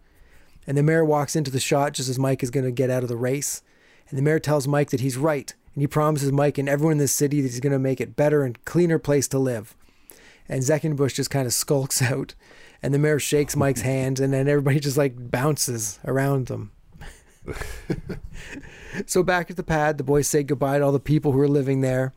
And 0.68 0.78
the 0.78 0.84
mayor 0.84 1.06
walks 1.06 1.36
into 1.36 1.50
the 1.50 1.60
shot 1.60 1.94
just 1.94 2.10
as 2.10 2.20
Mike 2.20 2.44
is 2.44 2.52
going 2.52 2.66
to 2.66 2.72
get 2.72 2.90
out 2.90 3.02
of 3.02 3.10
the 3.10 3.18
race. 3.18 3.64
And 4.10 4.18
the 4.18 4.22
mayor 4.22 4.40
tells 4.40 4.68
Mike 4.68 4.90
that 4.92 5.00
he's 5.00 5.18
right, 5.18 5.54
and 5.74 5.82
he 5.82 5.88
promises 5.88 6.32
Mike 6.32 6.58
and 6.58 6.68
everyone 6.68 6.94
in 6.94 6.98
the 6.98 7.08
city 7.08 7.42
that 7.42 7.48
he's 7.48 7.62
going 7.62 7.74
to 7.74 7.80
make 7.80 8.02
it 8.02 8.16
better 8.16 8.44
and 8.44 8.64
cleaner 8.66 9.00
place 9.00 9.28
to 9.30 9.40
live. 9.40 9.76
And 10.50 10.62
Zeckenbush 10.62 11.14
just 11.14 11.30
kind 11.30 11.46
of 11.46 11.54
skulks 11.54 12.02
out, 12.02 12.36
and 12.84 12.94
the 12.94 13.00
mayor 13.00 13.20
shakes 13.20 13.56
Mike's 13.56 13.82
hand, 13.94 14.20
and 14.20 14.34
then 14.34 14.48
everybody 14.48 14.80
just 14.80 14.98
like 14.98 15.32
bounces 15.32 16.00
around 16.06 16.48
them. 16.48 16.72
so 19.06 19.24
back 19.24 19.50
at 19.50 19.58
the 19.58 19.64
pad, 19.64 19.98
the 19.98 20.04
boys 20.04 20.28
say 20.28 20.44
goodbye 20.44 20.80
to 20.80 20.86
all 20.86 20.92
the 20.92 21.00
people 21.00 21.32
who 21.32 21.40
are 21.40 21.48
living 21.48 21.82
there. 21.82 22.14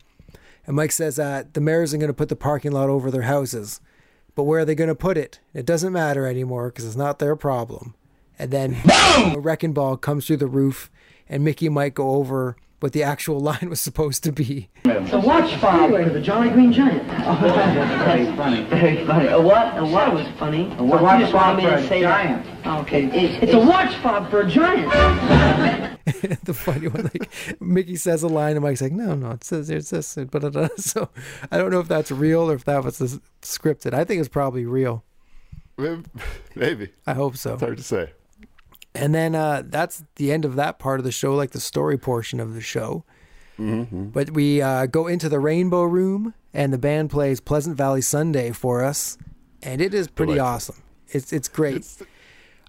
And 0.67 0.75
Mike 0.75 0.91
says 0.91 1.17
uh, 1.17 1.43
the 1.53 1.61
mayor 1.61 1.83
isn't 1.83 1.99
going 1.99 2.09
to 2.09 2.13
put 2.13 2.29
the 2.29 2.35
parking 2.35 2.71
lot 2.71 2.89
over 2.89 3.09
their 3.09 3.23
houses. 3.23 3.79
But 4.35 4.43
where 4.43 4.61
are 4.61 4.65
they 4.65 4.75
going 4.75 4.87
to 4.87 4.95
put 4.95 5.17
it? 5.17 5.39
It 5.53 5.65
doesn't 5.65 5.91
matter 5.91 6.25
anymore 6.25 6.69
because 6.69 6.85
it's 6.85 6.95
not 6.95 7.19
their 7.19 7.35
problem. 7.35 7.95
And 8.41 8.49
then 8.49 8.75
a 9.35 9.39
wrecking 9.39 9.71
ball 9.71 9.97
comes 9.97 10.25
through 10.25 10.37
the 10.37 10.47
roof, 10.47 10.89
and 11.29 11.43
Mickey 11.43 11.69
might 11.69 11.93
go 11.93 12.09
over 12.15 12.55
what 12.79 12.91
the 12.91 13.03
actual 13.03 13.39
line 13.49 13.69
was 13.69 13.79
supposed 13.79 14.23
to 14.23 14.31
be. 14.31 14.67
It's 14.83 15.13
a 15.13 15.19
watch 15.19 15.55
fob 15.57 15.91
for 15.91 16.09
the 16.09 16.19
Jolly 16.19 16.49
Green 16.49 16.73
Giant. 16.73 17.07
Oh, 17.23 17.37
that's 17.39 18.03
very 18.03 18.35
funny. 18.35 18.63
Very 18.63 19.05
funny. 19.05 19.27
A 19.27 19.39
what? 19.39 19.77
A 19.77 19.85
what 19.85 20.11
was 20.11 20.27
funny? 20.39 20.75
A 20.79 20.83
watch 20.83 21.19
you 21.19 21.25
just 21.25 21.31
fob 21.33 21.61
for 21.61 21.67
a 21.67 21.87
say 21.87 22.01
giant. 22.01 22.63
That. 22.63 22.79
Okay. 22.79 23.05
it's 23.13 23.53
a 23.53 23.59
watch 23.59 23.93
fob 23.97 24.31
for 24.31 24.41
a 24.41 24.49
giant. 24.49 24.91
the 26.43 26.53
funny 26.55 26.87
one, 26.87 27.11
like 27.13 27.61
Mickey 27.61 27.95
says 27.95 28.23
a 28.23 28.27
line, 28.27 28.55
and 28.55 28.63
Mike's 28.63 28.81
like, 28.81 28.91
"No, 28.91 29.13
no, 29.13 29.31
it 29.31 29.43
says 29.43 29.69
it's 29.69 29.91
this." 29.91 30.17
and 30.17 30.31
da-da-da. 30.31 30.69
So 30.77 31.09
I 31.51 31.59
don't 31.59 31.69
know 31.69 31.79
if 31.79 31.87
that's 31.87 32.09
real 32.09 32.49
or 32.49 32.55
if 32.55 32.65
that 32.65 32.83
was 32.83 33.19
scripted. 33.43 33.93
I 33.93 34.03
think 34.03 34.19
it's 34.19 34.29
probably 34.29 34.65
real. 34.65 35.03
Maybe. 36.55 36.89
I 37.05 37.13
hope 37.13 37.37
so. 37.37 37.53
It's 37.53 37.61
hard 37.61 37.77
to 37.77 37.83
say. 37.83 38.09
And 38.93 39.15
then 39.15 39.35
uh, 39.35 39.63
that's 39.65 40.03
the 40.17 40.31
end 40.31 40.43
of 40.45 40.55
that 40.55 40.77
part 40.79 40.99
of 40.99 41.05
the 41.05 41.11
show, 41.11 41.33
like 41.35 41.51
the 41.51 41.59
story 41.61 41.97
portion 41.97 42.39
of 42.39 42.53
the 42.53 42.61
show. 42.61 43.05
Mm-hmm. 43.59 44.05
But 44.09 44.31
we 44.31 44.61
uh, 44.61 44.85
go 44.87 45.07
into 45.07 45.29
the 45.29 45.39
Rainbow 45.39 45.83
Room, 45.83 46.33
and 46.53 46.73
the 46.73 46.77
band 46.77 47.09
plays 47.09 47.39
Pleasant 47.39 47.77
Valley 47.77 48.01
Sunday 48.01 48.51
for 48.51 48.83
us, 48.83 49.17
and 49.63 49.79
it 49.81 49.93
is 49.93 50.07
pretty 50.07 50.33
Delightful. 50.33 50.73
awesome. 50.75 50.83
It's 51.09 51.31
it's 51.31 51.47
great. 51.47 51.75
It's, 51.77 52.01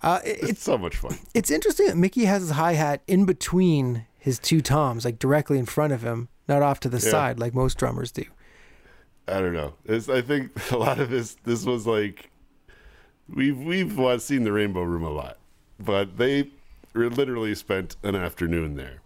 uh, 0.02 0.20
it- 0.24 0.38
it's 0.40 0.48
it's 0.50 0.62
so 0.62 0.76
much 0.78 0.96
fun. 0.96 1.18
it's 1.34 1.50
interesting 1.50 1.86
that 1.86 1.96
Mickey 1.96 2.24
has 2.26 2.42
his 2.42 2.50
hi 2.52 2.74
hat 2.74 3.02
in 3.06 3.24
between 3.24 4.06
his 4.18 4.38
two 4.38 4.60
toms, 4.60 5.04
like 5.04 5.18
directly 5.18 5.58
in 5.58 5.66
front 5.66 5.92
of 5.92 6.02
him, 6.02 6.28
not 6.48 6.62
off 6.62 6.78
to 6.80 6.88
the 6.88 6.98
Yeah. 6.98 7.10
side 7.10 7.38
like 7.40 7.54
most 7.54 7.78
drummers 7.78 8.12
do. 8.12 8.24
I 9.26 9.40
don't 9.40 9.52
know. 9.54 9.74
It's, 9.84 10.08
I 10.08 10.20
think 10.20 10.50
a 10.72 10.76
lot 10.76 10.98
of 11.00 11.08
this 11.10 11.36
this 11.44 11.64
was 11.64 11.86
like 11.86 12.30
we've 13.28 13.58
we've 13.58 14.20
seen 14.22 14.44
the 14.44 14.52
Rainbow 14.52 14.82
Room 14.82 15.04
a 15.04 15.10
lot, 15.10 15.38
but 15.84 16.16
they 16.18 16.50
literally 16.94 17.54
spent 17.54 17.96
an 18.02 18.14
afternoon 18.14 18.76
there. 18.76 19.00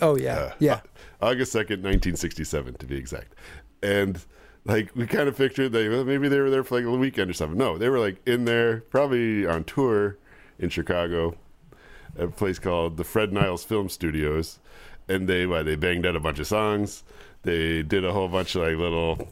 Oh 0.00 0.16
yeah, 0.16 0.36
Uh, 0.38 0.52
yeah. 0.58 0.80
August 1.20 1.52
second, 1.52 1.82
nineteen 1.82 2.16
sixty 2.16 2.44
seven, 2.44 2.74
to 2.74 2.86
be 2.86 2.96
exact. 2.96 3.34
And 3.82 4.20
like 4.64 4.94
we 4.94 5.06
kind 5.06 5.28
of 5.28 5.36
pictured 5.36 5.72
they 5.72 5.88
well, 5.88 6.04
maybe 6.04 6.28
they 6.28 6.38
were 6.40 6.50
there 6.50 6.62
for 6.64 6.76
like 6.76 6.84
a 6.84 6.90
weekend 6.96 7.30
or 7.30 7.34
something. 7.34 7.58
No, 7.58 7.78
they 7.78 7.88
were 7.88 7.98
like 7.98 8.20
in 8.26 8.44
there, 8.44 8.80
probably 8.82 9.46
on 9.46 9.64
tour 9.64 10.16
in 10.58 10.68
Chicago, 10.68 11.36
at 12.16 12.24
a 12.24 12.28
place 12.28 12.58
called 12.58 12.96
the 12.96 13.04
Fred 13.04 13.32
Niles 13.32 13.64
Film 13.64 13.88
Studios, 13.88 14.58
and 15.08 15.28
they 15.28 15.46
why 15.46 15.62
they 15.62 15.74
banged 15.76 16.06
out 16.06 16.14
a 16.16 16.20
bunch 16.20 16.38
of 16.38 16.46
songs. 16.46 17.02
They 17.42 17.82
did 17.82 18.04
a 18.04 18.12
whole 18.12 18.28
bunch 18.28 18.54
of 18.54 18.62
like 18.62 18.76
little 18.76 19.28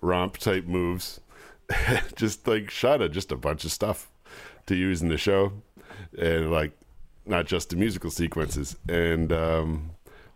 romp 0.00 0.38
type 0.38 0.64
moves, 0.66 1.20
just 2.16 2.46
like 2.48 2.70
shot 2.70 3.02
at 3.02 3.12
just 3.12 3.32
a 3.32 3.36
bunch 3.36 3.64
of 3.64 3.72
stuff 3.72 4.08
to 4.66 4.74
use 4.76 5.02
in 5.02 5.08
the 5.08 5.18
show, 5.18 5.52
and 6.18 6.50
like 6.50 6.72
not 7.26 7.46
just 7.46 7.70
the 7.70 7.76
musical 7.76 8.10
sequences. 8.10 8.76
And 8.88 9.32
um, 9.32 9.90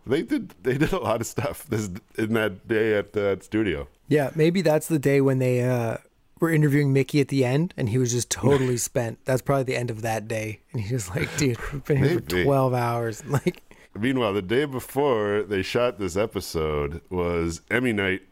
they 0.07 0.23
did 0.23 0.55
they 0.63 0.79
did 0.79 0.93
a 0.93 0.99
lot 0.99 1.21
of 1.21 1.27
stuff 1.27 1.67
this 1.67 1.91
in 2.17 2.35
that 2.35 2.67
day 2.69 2.97
at 2.97 3.13
that 3.15 3.43
studio. 3.43 3.89
Yeah, 4.09 4.31
maybe 4.35 4.63
that's 4.63 4.89
the 4.89 4.99
day 4.99 5.21
when 5.21 5.39
they 5.39 5.63
uh, 5.63 5.97
were 6.41 6.51
interviewing 6.51 6.93
Mickey 6.93 7.21
at 7.21 7.29
the 7.29 7.45
end, 7.45 7.73
and 7.77 7.89
he 7.89 7.99
was 7.99 8.13
just 8.13 8.31
totally 8.31 8.77
spent. 8.91 9.19
That's 9.25 9.43
probably 9.43 9.65
the 9.65 9.77
end 9.77 9.91
of 9.91 10.03
that 10.03 10.29
day, 10.29 10.61
and 10.73 10.83
he 10.83 10.93
was 10.93 11.09
like, 11.11 11.35
"Dude, 11.37 11.59
we've 11.73 11.85
been 11.85 12.05
here 12.05 12.21
for 12.21 12.45
twelve 12.45 12.75
hours." 12.75 13.23
Like, 13.35 13.63
Meanwhile, 13.97 14.33
the 14.33 14.43
day 14.43 14.65
before 14.65 15.45
they 15.45 15.63
shot 15.63 16.01
this 16.01 16.17
episode 16.17 17.01
was 17.11 17.61
Emmy 17.71 17.93
night, 17.93 18.23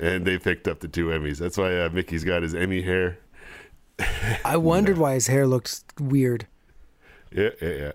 and 0.00 0.24
they 0.24 0.36
picked 0.36 0.66
up 0.66 0.80
the 0.80 0.88
two 0.88 1.06
Emmys. 1.06 1.38
That's 1.38 1.56
why 1.56 1.78
uh, 1.78 1.88
Mickey's 1.90 2.24
got 2.24 2.42
his 2.42 2.54
Emmy 2.56 2.82
hair. 2.82 3.18
I 4.44 4.56
wondered 4.56 4.98
why 4.98 5.14
his 5.14 5.26
hair 5.26 5.46
looked 5.46 5.82
weird. 6.00 6.46
Yeah, 7.32 7.50
yeah, 7.60 7.68
yeah. 7.68 7.92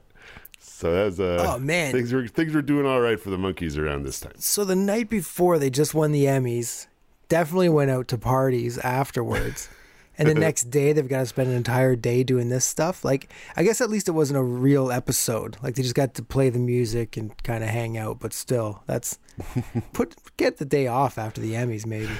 So 0.60 0.92
that's 0.94 1.20
uh, 1.20 1.54
Oh, 1.56 1.60
man. 1.60 1.92
things 1.92 2.12
were 2.12 2.28
things 2.28 2.54
were 2.54 2.62
doing 2.62 2.86
all 2.86 3.00
right 3.02 3.20
for 3.20 3.30
the 3.30 3.38
Monkees 3.38 3.78
around 3.78 4.04
this 4.04 4.20
time. 4.20 4.34
So 4.38 4.66
the 4.66 4.76
night 4.76 5.10
before 5.10 5.58
they 5.58 5.70
just 5.70 5.94
won 5.94 6.12
the 6.12 6.26
Emmys, 6.26 6.88
definitely 7.30 7.70
went 7.70 7.89
out 7.92 8.08
to 8.10 8.18
parties 8.18 8.78
afterwards. 8.80 9.70
And 10.16 10.30
the 10.30 10.36
next 10.36 10.66
day 10.70 10.94
they've 10.94 11.08
got 11.10 11.22
to 11.22 11.26
spend 11.26 11.50
an 11.50 11.56
entire 11.56 11.96
day 11.96 12.24
doing 12.24 12.50
this 12.50 12.66
stuff. 12.66 13.04
Like 13.04 13.32
I 13.58 13.63
guess 13.63 13.82
at 13.82 13.89
least 13.89 14.08
it 14.08 14.12
wasn't 14.12 14.38
a 14.38 14.44
real 14.44 14.92
episode. 14.92 15.58
Like 15.63 15.74
they 15.74 15.82
just 15.82 15.96
got 15.96 16.13
to 16.13 16.22
play 16.22 16.52
the 16.52 16.60
music 16.60 17.18
and 17.18 17.36
kind 17.42 17.63
of 17.63 17.72
hang 17.72 17.98
out, 17.98 18.20
but 18.20 18.32
still, 18.32 18.84
that's 18.86 19.18
put 19.94 20.13
get 20.38 20.58
the 20.58 20.66
day 20.66 20.86
off 20.86 21.18
after 21.18 21.42
the 21.42 21.54
Emmys 21.54 21.88
maybe. 21.88 22.12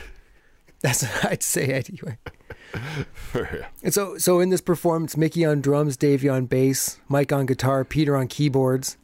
That's 0.84 1.02
what 1.04 1.26
I'd 1.32 1.42
say 1.44 1.66
anyway. 1.84 2.18
And 3.84 3.94
so, 3.94 4.18
so 4.18 4.40
in 4.40 4.50
this 4.50 4.62
performance, 4.62 5.18
Mickey 5.18 5.44
on 5.46 5.62
drums, 5.62 5.98
Davy 5.98 6.30
on 6.30 6.46
bass, 6.46 7.00
Mike 7.08 7.32
on 7.32 7.46
guitar, 7.48 7.84
Peter 7.84 8.16
on 8.16 8.28
keyboards, 8.28 8.98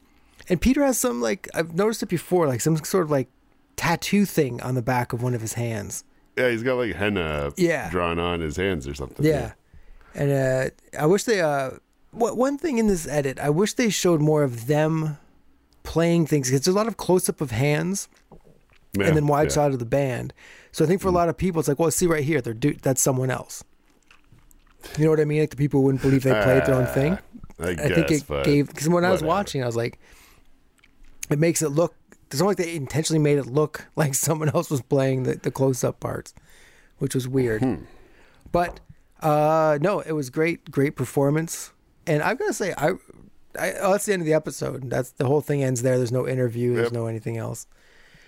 and 0.48 0.60
Peter 0.62 0.84
has 0.84 0.98
some 1.00 1.22
like 1.22 1.48
I've 1.54 1.74
noticed 1.76 2.04
it 2.04 2.10
before, 2.10 2.48
like 2.48 2.62
some 2.62 2.78
sort 2.78 3.06
of 3.06 3.12
like 3.12 3.28
tattoo 3.76 4.26
thing 4.26 4.62
on 4.62 4.76
the 4.76 4.82
back 4.82 5.14
of 5.14 5.22
one 5.24 5.34
of 5.34 5.42
his 5.42 5.54
hands. 5.54 6.04
Yeah, 6.38 6.50
he's 6.50 6.64
got 6.64 6.76
like 6.76 6.96
henna 6.96 7.52
Yeah. 7.58 7.90
drawn 7.90 8.18
on 8.20 8.40
his 8.40 8.56
hands 8.56 8.88
or 8.88 8.94
something. 8.94 9.26
Yeah, 9.26 9.54
and 10.16 10.32
uh, 10.32 10.70
I 11.00 11.06
wish 11.06 11.24
they. 11.24 11.42
Uh, 11.42 11.72
what 12.12 12.38
one 12.38 12.58
thing 12.58 12.78
in 12.80 12.88
this 12.88 13.08
edit, 13.08 13.40
I 13.40 13.50
wish 13.52 13.74
they 13.74 13.90
showed 13.90 14.20
more 14.22 14.42
of 14.44 14.66
them 14.68 15.18
playing 15.84 16.26
things 16.28 16.48
because 16.50 16.62
there's 16.66 16.74
a 16.76 16.78
lot 16.78 16.88
of 16.88 16.98
close 16.98 17.30
up 17.30 17.40
of 17.42 17.52
hands 17.52 18.10
Yeah, 18.94 19.06
and 19.08 19.16
then 19.16 19.28
wide 19.28 19.44
yeah. 19.44 19.48
Mm. 19.50 19.54
shot 19.54 19.72
of 19.72 19.80
the 19.80 19.86
band. 19.86 20.34
So 20.72 20.84
I 20.84 20.88
think 20.88 21.02
for 21.02 21.08
a 21.08 21.12
lot 21.12 21.30
of 21.30 21.38
people, 21.38 21.60
it's 21.60 21.68
like, 21.68 21.80
well, 21.80 21.92
see 21.92 22.08
right 22.08 22.24
here, 22.24 22.42
they're 22.42 22.54
do- 22.54 22.76
that's 22.82 23.02
someone 23.02 23.30
else. 23.32 23.64
You 24.98 25.06
know 25.06 25.10
what 25.12 25.20
I 25.20 25.26
mean? 25.26 25.42
Like 25.42 25.50
the 25.50 25.56
people 25.58 25.84
wouldn't 25.84 26.02
believe 26.02 26.24
they 26.24 26.32
played 26.32 26.66
their 26.66 26.76
own 26.76 26.86
thing. 26.88 27.18
Ah, 27.60 27.66
I, 27.66 27.70
I 27.72 27.76
think 27.76 28.12
it 28.12 28.24
gave 28.46 28.68
because 28.68 28.88
when 28.88 29.04
I 29.06 29.12
was 29.12 29.22
whatever. 29.22 29.28
watching, 29.28 29.64
I 29.64 29.66
was 29.66 29.76
like, 29.76 30.00
it 31.30 31.38
makes 31.40 31.62
it 31.62 31.70
look. 31.70 31.96
It's 32.32 32.40
almost 32.42 32.60
like 32.60 32.68
they 32.68 32.76
intentionally 32.76 33.20
made 33.20 33.38
it 33.40 33.46
look 33.48 33.88
like 33.96 34.14
someone 34.16 34.50
else 34.50 34.70
was 34.70 34.82
playing 34.82 35.24
the, 35.24 35.36
the 35.36 35.52
close 35.52 35.84
up 35.84 36.00
parts, 36.00 36.34
which 37.00 37.14
was 37.16 37.28
weird. 37.28 37.62
Hmm. 37.62 37.76
But 38.52 38.80
uh, 39.22 39.78
no, 39.82 40.00
it 40.00 40.14
was 40.14 40.30
great, 40.30 40.72
great 40.72 40.96
performance. 40.96 41.72
And 42.08 42.24
I've 42.24 42.40
got 42.40 42.48
to 42.48 42.54
say, 42.54 42.74
I, 42.78 42.92
I 43.60 43.74
oh, 43.82 43.92
that's 43.92 44.06
the 44.06 44.14
end 44.14 44.22
of 44.22 44.26
the 44.26 44.34
episode. 44.34 44.90
That's 44.90 45.12
the 45.12 45.26
whole 45.26 45.42
thing 45.42 45.64
ends 45.64 45.82
there. 45.82 45.98
There's 45.98 46.12
no 46.12 46.28
interview. 46.28 46.74
There's 46.76 46.86
Yep. 46.86 46.94
no 46.94 47.08
anything 47.08 47.38
else. 47.38 47.68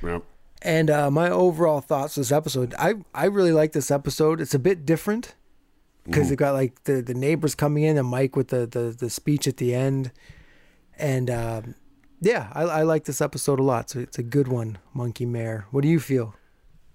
Yep. 0.04 0.24
And 0.62 0.90
uh, 0.92 1.10
my 1.10 1.30
overall 1.30 1.82
thoughts 1.82 2.16
this 2.16 2.32
episode, 2.32 2.76
I 2.78 2.96
I 3.14 3.26
really 3.26 3.52
like 3.52 3.72
this 3.72 3.90
episode. 3.90 4.40
It's 4.40 4.54
a 4.54 4.60
bit 4.60 4.86
different 4.86 5.36
because 6.06 6.30
they've 6.30 6.38
got 6.38 6.54
like 6.54 6.84
the 6.84 7.02
the 7.02 7.14
neighbors 7.14 7.56
coming 7.56 7.84
in 7.84 7.98
and 7.98 8.08
Mike 8.08 8.36
with 8.36 8.50
the 8.50 8.68
the, 8.68 8.96
the 8.98 9.10
speech 9.10 9.48
at 9.48 9.58
the 9.58 9.74
end, 9.74 10.12
and 10.98 11.30
um, 11.30 11.76
yeah, 12.20 12.52
I, 12.54 12.62
I 12.62 12.82
like 12.84 13.06
this 13.06 13.22
episode 13.22 13.60
a 13.60 13.64
lot. 13.64 13.90
So 13.90 14.00
it's 14.00 14.20
a 14.20 14.24
good 14.24 14.48
one, 14.48 14.78
Monkee 14.96 15.26
Mayor. 15.26 15.66
What 15.72 15.82
do 15.82 15.88
you 15.88 16.00
feel? 16.00 16.36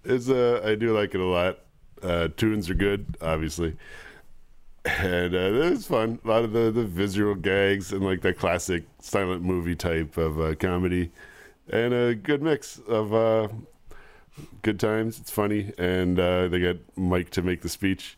It's 0.05 0.29
uh, 0.29 0.61
I 0.65 0.77
do 0.77 0.97
like 0.97 1.15
it 1.15 1.21
a 1.21 1.25
lot. 1.25 1.59
Uh, 2.03 2.29
tunes 2.37 2.71
are 2.71 2.75
good, 2.75 3.17
obviously, 3.21 3.77
and 4.85 5.35
uh, 5.35 5.39
it 5.39 5.71
was 5.71 5.87
fun. 5.87 6.21
A 6.25 6.29
lot 6.29 6.45
of 6.45 6.53
the 6.53 6.71
the 6.71 6.85
visual 6.85 7.35
gags 7.35 7.93
and 7.93 8.05
like 8.05 8.21
the 8.21 8.33
classic 8.33 8.85
silent 9.01 9.43
movie 9.43 9.75
type 9.75 10.17
of 10.17 10.39
uh, 10.41 10.55
comedy, 10.55 11.11
and 11.71 11.93
a 11.93 12.15
good 12.15 12.43
mix 12.43 12.79
of 12.87 13.15
uh, 13.15 13.49
good 14.63 14.81
times. 14.81 15.19
It's 15.19 15.31
funny, 15.31 15.73
and 15.79 16.19
uh, 16.19 16.49
they 16.49 16.61
got 16.61 16.77
Mike 16.97 17.31
to 17.31 17.43
make 17.43 17.63
the 17.63 17.69
speech. 17.69 18.17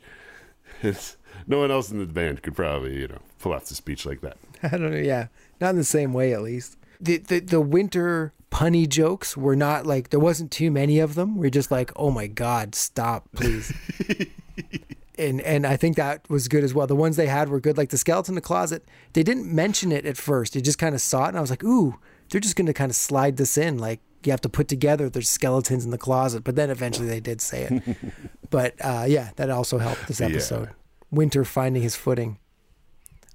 It's, 0.83 1.17
no 1.47 1.59
one 1.59 1.71
else 1.71 1.91
in 1.91 1.99
the 1.99 2.07
band 2.07 2.43
could 2.43 2.55
probably 2.55 3.01
you 3.01 3.09
know 3.09 3.21
pull 3.39 3.53
off 3.53 3.67
the 3.67 3.75
speech 3.75 4.07
like 4.07 4.21
that. 4.21 4.37
I 4.63 4.69
don't 4.69 4.91
know. 4.91 4.97
Yeah, 4.97 5.29
not 5.61 5.71
in 5.71 5.77
the 5.77 5.85
same 5.85 6.13
way, 6.13 6.33
at 6.33 6.43
least. 6.43 6.77
The 7.01 7.19
the, 7.19 7.41
the 7.41 7.61
winter 7.61 8.33
punny 8.51 8.89
jokes 8.89 9.37
were 9.37 9.57
not 9.57 9.87
like 9.87 10.11
there 10.11 10.21
wasn't 10.21 10.51
too 10.51 10.71
many 10.71 10.99
of 10.99 11.15
them. 11.15 11.37
We're 11.37 11.51
just 11.51 11.71
like, 11.71 11.93
oh 11.97 12.11
my 12.11 12.27
god, 12.27 12.75
stop, 12.75 13.29
please. 13.35 13.73
and 15.19 15.41
and 15.43 15.67
I 15.67 15.77
think 15.77 15.97
that 15.97 16.29
was 16.29 16.49
good 16.49 16.65
as 16.65 16.75
well. 16.75 16.87
The 16.87 16.97
ones 16.97 17.17
they 17.17 17.27
had 17.27 17.49
were 17.49 17.61
good. 17.61 17.77
Like 17.77 17.91
the 17.91 17.99
skeleton 17.99 18.33
in 18.33 18.37
the 18.37 18.41
closet, 18.41 18.85
they 19.13 19.23
didn't 19.23 19.53
mention 19.53 19.93
it 19.93 20.07
at 20.07 20.17
first. 20.17 20.55
They 20.55 20.61
just 20.61 20.79
kind 20.79 20.95
of 20.95 21.01
saw 21.01 21.27
it, 21.27 21.29
and 21.29 21.39
I 21.39 21.41
was 21.41 21.51
like, 21.51 21.65
ooh, 21.65 21.99
they're 22.31 22.41
just 22.41 22.57
going 22.57 22.67
to 22.67 22.73
kind 22.75 22.91
of 22.91 22.97
slide 22.97 23.37
this 23.37 23.57
in. 23.59 23.79
Like 23.79 24.01
you 24.25 24.33
have 24.33 24.41
to 24.43 24.49
put 24.49 24.69
together 24.69 25.09
there's 25.09 25.31
skeletons 25.31 25.85
in 25.85 25.91
the 25.91 25.99
closet. 25.99 26.45
But 26.45 26.57
then 26.57 26.71
eventually 26.71 27.09
they 27.09 27.21
did 27.21 27.41
say 27.41 27.65
it. 27.71 27.97
but 28.51 28.75
uh, 28.81 29.05
yeah, 29.09 29.31
that 29.37 29.51
also 29.51 29.79
helped 29.79 30.07
this 30.09 30.21
Yeah. 30.21 30.27
episode. 30.27 30.71
Winter 31.11 31.45
finding 31.45 31.83
his 31.83 31.97
footing 31.97 32.39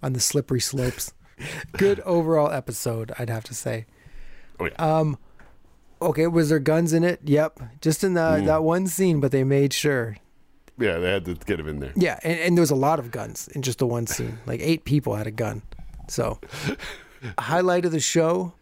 on 0.02 0.14
the 0.14 0.20
slippery 0.20 0.60
slopes. 0.60 1.14
Good 1.74 2.00
overall 2.02 2.52
episode, 2.52 3.12
I'd 3.18 3.30
have 3.30 3.44
to 3.46 3.54
say. 3.54 3.86
Oh 4.60 4.66
yeah, 4.66 5.14
Okay, 6.02 6.28
was 6.28 6.50
there 6.50 6.60
guns 6.60 6.92
in 6.94 7.04
it? 7.06 7.22
Yep, 7.24 7.62
just 7.82 8.04
in 8.04 8.14
the, 8.14 8.42
that 8.46 8.62
one 8.64 8.88
scene, 8.88 9.22
but 9.22 9.32
they 9.32 9.44
made 9.46 9.72
sure. 9.74 10.18
yeah, 10.78 10.98
they 10.98 11.10
had 11.12 11.24
to 11.26 11.34
get 11.36 11.60
him 11.62 11.68
in 11.68 11.80
there. 11.80 11.94
Yeah, 11.96 12.20
and, 12.24 12.38
and 12.40 12.58
there 12.58 12.62
was 12.62 12.72
a 12.72 12.76
lot 12.76 13.00
of 13.00 13.10
guns 13.10 13.48
in 13.56 13.62
just 13.62 13.80
the 13.80 13.88
one 13.88 14.06
scene. 14.06 14.38
Like 14.46 14.60
eight 14.62 14.84
people 14.84 15.16
had 15.16 15.28
a 15.28 15.32
gun. 15.32 15.62
So, 16.10 16.40
highlight 17.40 17.86
of 17.86 17.92
the 17.94 18.00
show. 18.02 18.54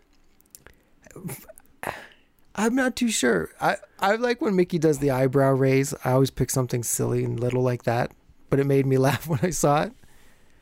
I'm 2.56 2.76
not 2.76 2.96
too 2.96 3.10
sure. 3.10 3.50
I 3.60 3.78
I 4.00 4.16
like 4.16 4.42
when 4.42 4.56
Mickey 4.56 4.78
does 4.78 5.00
the 5.00 5.12
eyebrow 5.12 5.52
raise. 5.52 5.94
I 6.04 6.12
always 6.12 6.32
pick 6.32 6.50
something 6.50 6.84
silly 6.84 7.24
and 7.24 7.40
little 7.40 7.64
like 7.64 7.84
that, 7.84 8.12
but 8.50 8.60
it 8.60 8.66
made 8.66 8.86
me 8.86 8.98
laugh 9.00 9.28
when 9.28 9.40
I 9.42 9.52
saw 9.52 9.84
it. 9.84 9.94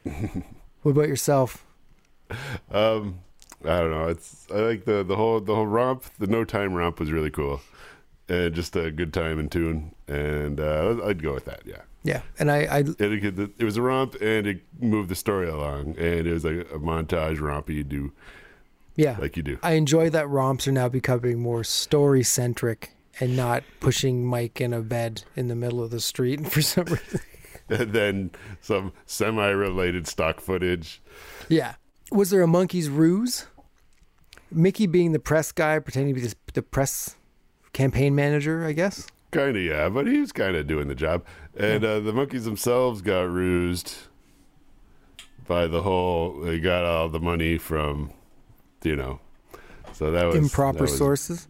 what 0.82 0.92
about 0.92 1.08
yourself? 1.08 1.66
Um, 2.72 3.20
I 3.66 3.80
don't 3.80 3.92
know. 3.92 4.08
It's 4.08 4.48
I 4.52 4.60
like 4.60 4.86
the 4.86 5.04
the 5.04 5.16
whole 5.16 5.40
the 5.40 5.56
whole 5.56 5.68
romp. 5.68 6.06
The 6.20 6.28
no 6.28 6.44
time 6.44 6.74
romp 6.74 7.00
was 7.00 7.12
really 7.12 7.32
cool, 7.32 7.62
and 8.28 8.54
just 8.54 8.76
a 8.76 8.92
good 8.92 9.14
time 9.14 9.40
and 9.40 9.52
tune. 9.52 9.96
And 10.08 10.60
uh, 10.60 10.98
I'd 11.04 11.24
go 11.24 11.34
with 11.34 11.46
that. 11.46 11.64
Yeah, 11.66 11.82
Yeah, 12.04 12.22
and 12.38 12.52
I, 12.52 12.58
I 12.60 12.80
it, 13.00 13.52
it, 13.60 13.64
was 13.64 13.78
a 13.78 13.82
romp, 13.82 14.16
and 14.22 14.48
it 14.48 14.62
moved 14.80 15.10
the 15.10 15.16
story 15.16 15.50
along, 15.50 15.96
and 15.98 16.28
it 16.28 16.34
was 16.34 16.46
like 16.46 16.68
a 16.72 16.80
montage 16.80 17.42
romp 17.42 17.70
you 17.70 17.84
do 17.84 18.12
yeah, 19.00 19.18
like 19.20 19.38
you 19.38 19.44
do. 19.44 19.58
I 19.64 19.74
enjoy 19.74 20.10
that 20.10 20.28
romps 20.28 20.68
are 20.68 20.72
now 20.72 20.90
becoming 20.90 21.40
more 21.40 21.64
story 21.64 22.24
centric 22.24 22.92
and 23.20 23.36
not 23.36 23.64
pushing 23.80 24.26
Mike 24.26 24.60
in 24.60 24.74
a 24.74 24.82
bed 24.82 25.24
in 25.36 25.48
the 25.48 25.56
middle 25.56 25.82
of 25.82 25.90
the 25.90 26.00
street 26.00 26.48
for 26.52 26.62
some 26.62 26.86
reason. 26.86 27.22
and 27.70 27.94
then 27.94 28.32
some 28.62 28.92
semi 29.06 29.48
related 29.48 30.08
stock 30.08 30.42
footage. 30.42 31.02
Yeah. 31.48 31.76
Was 32.12 32.30
there 32.30 32.42
a 32.42 32.48
Monkees 32.48 32.90
ruse? 32.90 33.48
Mickey 34.52 34.88
being 34.88 35.12
the 35.12 35.20
press 35.20 35.52
guy, 35.52 35.78
pretending 35.80 36.16
to 36.16 36.22
be 36.22 36.34
the, 36.54 36.62
press 36.62 37.16
campaign 37.72 38.16
manager, 38.16 38.66
I 38.66 38.74
guess. 38.74 39.08
Kind 39.32 39.56
of, 39.56 39.64
yeah, 39.64 39.90
but 39.90 40.08
he 40.08 40.20
was 40.20 40.32
kind 40.32 40.56
of 40.56 40.66
doing 40.66 40.88
the 40.88 40.96
job. 40.96 41.24
And 41.56 41.86
uh, 41.86 42.00
the 42.00 42.12
Monkees 42.12 42.46
themselves 42.46 43.02
got 43.02 43.32
rused 43.32 43.96
by 45.48 45.68
the 45.68 45.84
whole. 45.84 46.40
They 46.42 46.60
got 46.60 46.84
all 46.84 47.10
the 47.10 47.20
money 47.20 47.60
from, 47.60 48.12
you 48.84 48.96
know, 48.96 49.20
so 49.94 50.12
that 50.12 50.26
was 50.26 50.36
Improper 50.36 50.80
that 50.80 50.82
was 50.84 50.98
sources. 50.98 51.48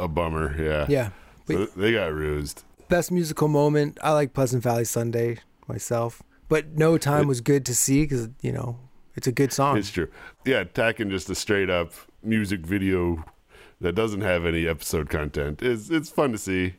A 0.00 0.08
bummer, 0.08 0.54
yeah. 0.60 0.86
Yeah. 0.88 1.10
So 1.46 1.66
they 1.76 1.92
got 1.92 2.12
rused. 2.14 2.64
Best 2.88 3.10
musical 3.10 3.48
moment. 3.48 3.98
I 4.02 4.12
like 4.12 4.32
Pleasant 4.32 4.62
Valley 4.62 4.84
Sunday 4.84 5.38
myself, 5.66 6.22
but 6.48 6.76
No 6.76 6.98
Time 6.98 7.26
was 7.26 7.40
good 7.40 7.66
to 7.66 7.74
see 7.74 8.02
because 8.02 8.28
you 8.42 8.52
know 8.52 8.78
it's 9.14 9.26
a 9.26 9.32
good 9.32 9.52
song. 9.52 9.76
It's 9.76 9.90
true. 9.90 10.08
Yeah, 10.44 10.64
tacking 10.64 11.10
just 11.10 11.28
a 11.30 11.34
straight 11.34 11.70
up 11.70 11.92
music 12.22 12.60
video 12.60 13.24
that 13.80 13.94
doesn't 13.94 14.20
have 14.20 14.44
any 14.44 14.66
episode 14.66 15.08
content 15.08 15.62
is 15.62 15.90
it's 15.90 16.10
fun 16.10 16.32
to 16.32 16.38
see. 16.38 16.74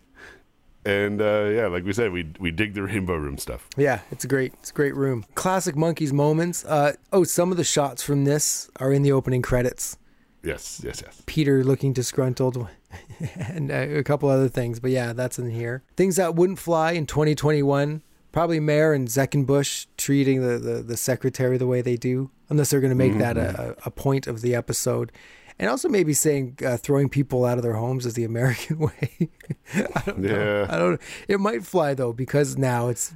And 0.86 1.22
uh, 1.22 1.50
yeah, 1.52 1.68
like 1.68 1.84
we 1.84 1.94
said, 1.94 2.12
we 2.12 2.32
we 2.40 2.52
dig 2.52 2.74
the 2.74 2.84
Rainbow 2.84 3.16
Room 3.16 3.38
stuff. 3.38 3.68
Yeah, 3.76 4.00
it's 4.12 4.24
a 4.24 4.28
great, 4.28 4.54
it's 4.56 4.70
a 4.70 4.74
great 4.74 4.96
room. 4.96 5.26
Classic 5.36 5.76
Monkees 5.76 6.14
moments. 6.14 6.64
Uh, 6.66 6.94
oh, 7.12 7.24
some 7.24 7.52
of 7.52 7.58
the 7.58 7.64
shots 7.64 8.02
from 8.02 8.26
this 8.26 8.70
are 8.78 8.92
in 8.94 9.02
the 9.02 9.12
opening 9.12 9.42
credits. 9.42 9.98
Yes, 10.42 10.82
yes, 10.84 11.02
yes. 11.06 11.22
Peter 11.26 11.66
looking 11.66 11.92
disgruntled, 11.92 12.68
and 13.50 13.72
uh, 13.72 13.76
a 13.76 14.04
couple 14.04 14.30
other 14.30 14.48
things. 14.48 14.80
But 14.80 14.92
yeah, 14.92 15.12
that's 15.12 15.38
in 15.38 15.50
here. 15.50 15.84
Things 15.98 16.16
that 16.16 16.36
wouldn't 16.36 16.60
fly 16.60 16.94
in 16.94 17.06
2021. 17.06 18.02
Probably 18.32 18.60
Mayor 18.60 18.94
and 18.94 19.08
Zeckenbush 19.08 19.88
treating 19.98 20.42
the, 20.48 20.60
the, 20.60 20.84
the 20.84 20.96
secretary 20.96 21.58
the 21.58 21.66
way 21.66 21.82
they 21.82 21.98
do, 21.98 22.30
unless 22.48 22.70
they're 22.70 22.80
going 22.80 22.92
to 22.92 22.96
make 22.96 23.18
that 23.18 23.38
a, 23.38 23.76
a 23.86 23.90
point 23.90 24.28
of 24.28 24.42
the 24.42 24.54
episode. 24.54 25.12
And 25.60 25.70
also 25.70 25.90
maybe 25.90 26.14
saying 26.14 26.58
uh, 26.66 26.78
throwing 26.78 27.10
people 27.10 27.44
out 27.44 27.58
of 27.58 27.64
their 27.64 27.74
homes 27.74 28.06
is 28.06 28.14
the 28.14 28.24
American 28.24 28.80
way. 28.80 29.30
I 29.76 30.02
don't 30.06 30.20
know. 30.20 30.68
I 30.70 30.78
don't. 30.78 31.02
It 31.28 31.40
might 31.40 31.66
fly 31.66 31.94
though 31.94 32.14
because 32.14 32.58
now 32.58 32.88
it's 32.88 33.14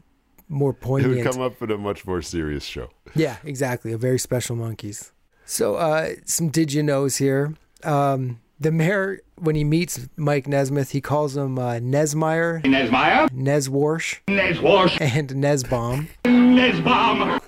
more 0.49 0.71
It 0.71 1.07
would 1.07 1.23
come 1.23 1.41
up 1.41 1.61
in 1.61 1.71
a 1.71 1.77
much 1.77 2.05
more 2.05 2.21
serious 2.21 2.63
show. 2.63 2.89
Yeah, 3.15 3.37
exactly. 3.43 3.93
A 3.93 3.97
very 3.97 4.19
special 4.19 4.55
Monkees. 4.55 5.11
So, 5.45 5.75
uh, 5.75 6.15
some 6.25 6.49
did 6.49 6.71
you 6.73 6.83
knows 6.83 7.17
here. 7.17 7.53
Um, 7.83 8.39
the 8.59 8.71
mayor, 8.71 9.19
when 9.35 9.55
he 9.55 9.63
meets 9.63 10.07
Mike 10.15 10.47
Nesmith, 10.47 10.91
he 10.91 11.01
calls 11.01 11.35
him 11.35 11.59
uh, 11.59 11.73
Nesmeyer, 11.73 12.63
Nesmeyer? 12.63 13.29
Neswarsh, 13.29 14.19
Neswash? 14.27 15.01
and 15.01 15.29
Nesbaum. 15.31 16.07
Nesbaum? 16.23 17.41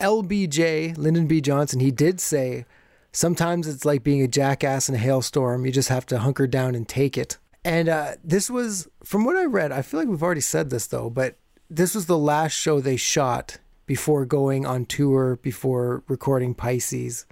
LBJ, 0.00 0.98
Lyndon 0.98 1.26
B. 1.26 1.40
Johnson, 1.40 1.80
he 1.80 1.90
did 1.90 2.20
say, 2.20 2.66
sometimes 3.14 3.66
it's 3.66 3.86
like 3.86 4.02
being 4.02 4.20
a 4.20 4.28
jackass 4.28 4.88
in 4.88 4.94
a 4.94 4.98
hailstorm. 4.98 5.64
You 5.64 5.72
just 5.72 5.88
have 5.88 6.04
to 6.06 6.18
hunker 6.18 6.46
down 6.46 6.74
and 6.74 6.86
take 6.86 7.16
it. 7.16 7.38
And 7.64 7.88
uh, 7.88 8.12
this 8.22 8.50
was, 8.50 8.88
from 9.02 9.24
what 9.24 9.36
I 9.36 9.44
read, 9.44 9.72
I 9.72 9.80
feel 9.80 10.00
like 10.00 10.08
we've 10.08 10.22
already 10.22 10.42
said 10.42 10.68
this 10.68 10.86
though, 10.86 11.08
but 11.08 11.38
this 11.70 11.94
was 11.94 12.04
the 12.04 12.18
last 12.18 12.52
show 12.52 12.80
they 12.80 12.96
shot 12.96 13.56
before 13.86 14.26
going 14.26 14.66
on 14.66 14.84
tour, 14.84 15.38
before 15.42 16.02
recording 16.08 16.54
Pisces, 16.54 17.24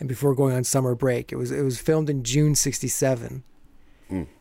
and 0.00 0.08
before 0.08 0.34
going 0.34 0.56
on 0.56 0.64
summer 0.64 0.94
break. 0.94 1.30
It 1.30 1.36
was 1.36 1.50
it 1.52 1.62
was 1.62 1.78
filmed 1.78 2.10
in 2.10 2.24
June 2.24 2.54
'67, 2.54 3.44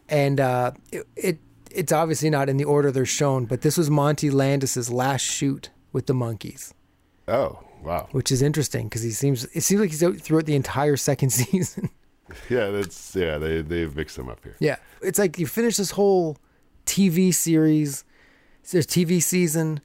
and 0.07 0.39
uh, 0.39 0.71
it, 0.91 1.07
it 1.15 1.39
it's 1.69 1.91
obviously 1.91 2.29
not 2.29 2.49
in 2.49 2.57
the 2.57 2.63
order 2.63 2.91
they're 2.91 3.05
shown, 3.05 3.45
but 3.45 3.61
this 3.61 3.77
was 3.77 3.89
Monty 3.89 4.29
Landis's 4.31 4.91
last 4.91 5.21
shoot 5.21 5.69
with 5.91 6.07
the 6.07 6.13
Monkees 6.13 6.73
Oh, 7.27 7.59
wow. 7.83 8.07
which 8.11 8.31
is 8.31 8.41
interesting 8.41 8.87
because 8.87 9.01
he 9.01 9.11
seems 9.11 9.45
it 9.53 9.61
seems 9.61 9.81
like 9.81 9.89
he's 9.91 10.03
out 10.03 10.17
throughout 10.17 10.45
the 10.45 10.55
entire 10.55 10.97
second 10.97 11.29
season. 11.41 11.89
Yeah, 12.47 12.69
that's 12.69 13.15
yeah. 13.15 13.39
They 13.39 13.63
they've 13.63 13.95
mixed 13.95 14.15
them 14.15 14.29
up 14.29 14.43
here. 14.43 14.55
yeah, 14.59 14.75
it's 15.01 15.17
like 15.17 15.39
you 15.39 15.47
finish 15.47 15.77
this 15.77 15.89
whole 15.89 16.37
TV 16.85 17.33
series, 17.33 18.03
there's 18.71 18.85
TV 18.85 19.19
season, 19.19 19.81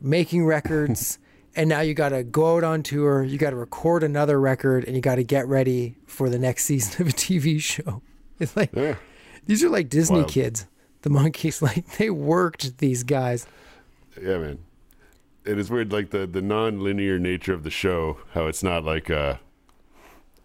making 0.00 0.46
records, 0.46 1.18
and 1.56 1.68
now 1.68 1.80
you 1.80 1.94
got 1.94 2.10
to 2.10 2.22
go 2.22 2.56
out 2.56 2.62
on 2.62 2.84
tour. 2.84 3.24
You 3.24 3.36
got 3.36 3.50
to 3.50 3.56
record 3.56 4.04
another 4.04 4.38
record, 4.40 4.84
and 4.84 4.94
you 4.94 5.02
got 5.02 5.16
to 5.16 5.24
get 5.24 5.48
ready 5.48 5.96
for 6.06 6.30
the 6.30 6.38
next 6.38 6.66
season 6.66 7.02
of 7.02 7.08
a 7.08 7.12
TV 7.12 7.60
show. 7.60 8.00
It's 8.38 8.56
like 8.56 8.70
Yeah. 8.76 8.94
these 9.46 9.64
are 9.64 9.68
like 9.68 9.88
Disney 9.88 10.18
Wild. 10.18 10.30
kids. 10.30 10.66
The 11.02 11.10
Monkees, 11.10 11.60
like 11.60 11.84
they 11.96 12.10
worked 12.10 12.78
these 12.78 13.02
guys. 13.02 13.44
Yeah, 14.22 14.38
man. 14.38 14.58
It 15.48 15.58
is 15.58 15.70
weird, 15.70 15.92
like 15.92 16.10
the 16.10 16.26
the 16.26 16.42
non-linear 16.42 17.18
nature 17.18 17.54
of 17.54 17.62
the 17.64 17.70
show. 17.70 18.18
How 18.34 18.46
it's 18.46 18.62
not 18.62 18.84
like 18.84 19.08
a 19.10 19.40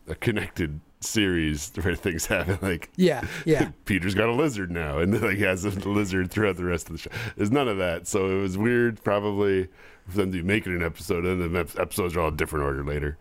a 0.08 0.16
connected 0.16 0.80
series 1.02 1.72
where 1.82 1.96
things 1.96 2.26
happen. 2.28 2.58
Like 2.62 2.90
Yeah, 2.96 3.26
yeah. 3.46 3.72
Peter's 3.86 4.16
got 4.16 4.30
a 4.30 4.34
lizard 4.34 4.72
now, 4.72 5.00
and 5.00 5.14
then 5.14 5.22
like 5.22 5.38
has 5.40 5.66
a 5.66 5.70
lizard 5.70 6.32
throughout 6.32 6.58
the 6.58 6.66
rest 6.66 6.88
of 6.88 6.94
the 6.94 7.00
show. 7.00 7.10
There's 7.36 7.52
none 7.52 7.68
of 7.68 7.78
that, 7.78 8.08
so 8.08 8.30
it 8.30 8.42
was 8.42 8.58
weird, 8.58 9.04
probably 9.04 9.68
for 10.08 10.18
them 10.18 10.32
to 10.32 10.38
be 10.38 10.44
making 10.44 10.74
an 10.74 10.84
episode, 10.84 11.26
and 11.26 11.54
the 11.54 11.82
episodes 11.82 12.16
are 12.16 12.22
all 12.22 12.30
a 12.30 12.32
different 12.32 12.66
order 12.66 12.84
later. 12.84 13.18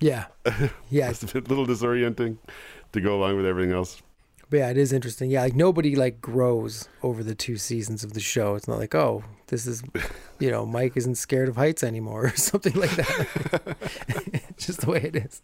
Yeah. 0.00 0.26
Yeah. 0.90 1.10
It's 1.10 1.22
a 1.22 1.26
bit, 1.26 1.48
little 1.48 1.66
disorienting 1.66 2.38
to 2.92 3.00
go 3.00 3.16
along 3.16 3.36
with 3.36 3.46
everything 3.46 3.72
else. 3.72 4.02
But 4.48 4.56
yeah, 4.56 4.70
it 4.70 4.76
is 4.76 4.92
interesting. 4.92 5.30
Yeah, 5.30 5.42
like 5.42 5.54
nobody 5.54 5.94
like 5.94 6.20
grows 6.20 6.88
over 7.04 7.22
the 7.22 7.36
two 7.36 7.56
seasons 7.56 8.02
of 8.02 8.14
the 8.14 8.20
show. 8.20 8.56
It's 8.56 8.66
not 8.66 8.78
like, 8.78 8.94
oh, 8.96 9.22
this 9.50 9.66
is, 9.66 9.82
you 10.38 10.50
know, 10.50 10.64
Mike 10.64 10.96
isn't 10.96 11.16
scared 11.16 11.48
of 11.48 11.56
heights 11.56 11.82
anymore 11.82 12.26
or 12.26 12.30
something 12.36 12.72
like 12.74 12.92
that. 12.92 13.76
just 14.56 14.80
the 14.82 14.90
way 14.90 15.02
it 15.02 15.16
is. 15.16 15.42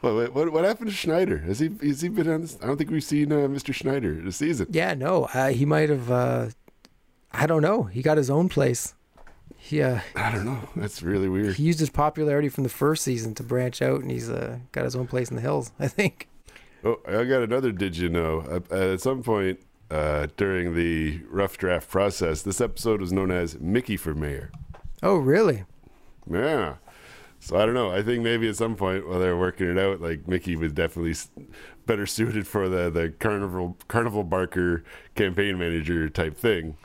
What, 0.00 0.14
what, 0.14 0.34
what, 0.34 0.52
what 0.52 0.64
happened 0.64 0.90
to 0.90 0.96
Schneider? 0.96 1.38
Has 1.38 1.58
he 1.58 1.70
has 1.82 2.00
he 2.00 2.08
been 2.08 2.28
on 2.28 2.42
this? 2.42 2.58
I 2.62 2.66
don't 2.66 2.76
think 2.76 2.90
we've 2.90 3.04
seen 3.04 3.32
uh, 3.32 3.36
Mr. 3.48 3.74
Schneider 3.74 4.14
this 4.14 4.36
season. 4.36 4.66
Yeah, 4.70 4.94
no, 4.94 5.24
uh, 5.34 5.48
he 5.48 5.64
might 5.64 5.88
have. 5.88 6.10
Uh, 6.10 6.48
I 7.32 7.46
don't 7.46 7.62
know. 7.62 7.84
He 7.84 8.02
got 8.02 8.16
his 8.16 8.30
own 8.30 8.48
place. 8.48 8.94
Yeah, 9.70 10.02
uh, 10.14 10.20
I 10.20 10.32
don't 10.32 10.44
know. 10.44 10.68
That's 10.76 11.02
really 11.02 11.28
weird. 11.28 11.54
he 11.56 11.62
used 11.62 11.80
his 11.80 11.88
popularity 11.90 12.50
from 12.50 12.64
the 12.64 12.70
first 12.70 13.02
season 13.02 13.34
to 13.36 13.42
branch 13.42 13.80
out, 13.80 14.02
and 14.02 14.10
he's 14.10 14.28
uh, 14.28 14.58
got 14.72 14.84
his 14.84 14.94
own 14.94 15.06
place 15.06 15.30
in 15.30 15.36
the 15.36 15.42
hills. 15.42 15.72
I 15.80 15.88
think. 15.88 16.28
Oh, 16.84 17.00
I 17.08 17.24
got 17.24 17.42
another. 17.42 17.72
Did 17.72 17.96
you 17.96 18.10
know? 18.10 18.62
At 18.70 19.00
some 19.00 19.22
point 19.22 19.60
uh, 19.94 20.26
during 20.36 20.74
the 20.74 21.20
rough 21.30 21.56
draft 21.56 21.88
process, 21.88 22.42
this 22.42 22.60
episode 22.60 23.00
was 23.00 23.12
known 23.12 23.30
as 23.30 23.60
Mickey 23.60 23.96
for 23.96 24.12
Mayor. 24.12 24.50
Oh, 25.04 25.16
really? 25.16 25.62
Yeah. 26.28 26.74
So 27.38 27.56
I 27.56 27.64
don't 27.64 27.74
know. 27.74 27.92
I 27.92 28.02
think 28.02 28.24
maybe 28.24 28.48
at 28.48 28.56
some 28.56 28.74
point 28.74 29.06
while 29.06 29.20
they 29.20 29.28
were 29.28 29.38
working 29.38 29.70
it 29.70 29.78
out, 29.78 30.00
like 30.00 30.26
Mickey 30.26 30.56
was 30.56 30.72
definitely 30.72 31.14
better 31.86 32.06
suited 32.16 32.48
for 32.48 32.68
the 32.68 32.90
the 32.90 33.10
carnival 33.20 33.76
carnival 33.86 34.24
barker 34.24 34.82
campaign 35.14 35.58
manager 35.58 36.08
type 36.08 36.36
thing, 36.36 36.76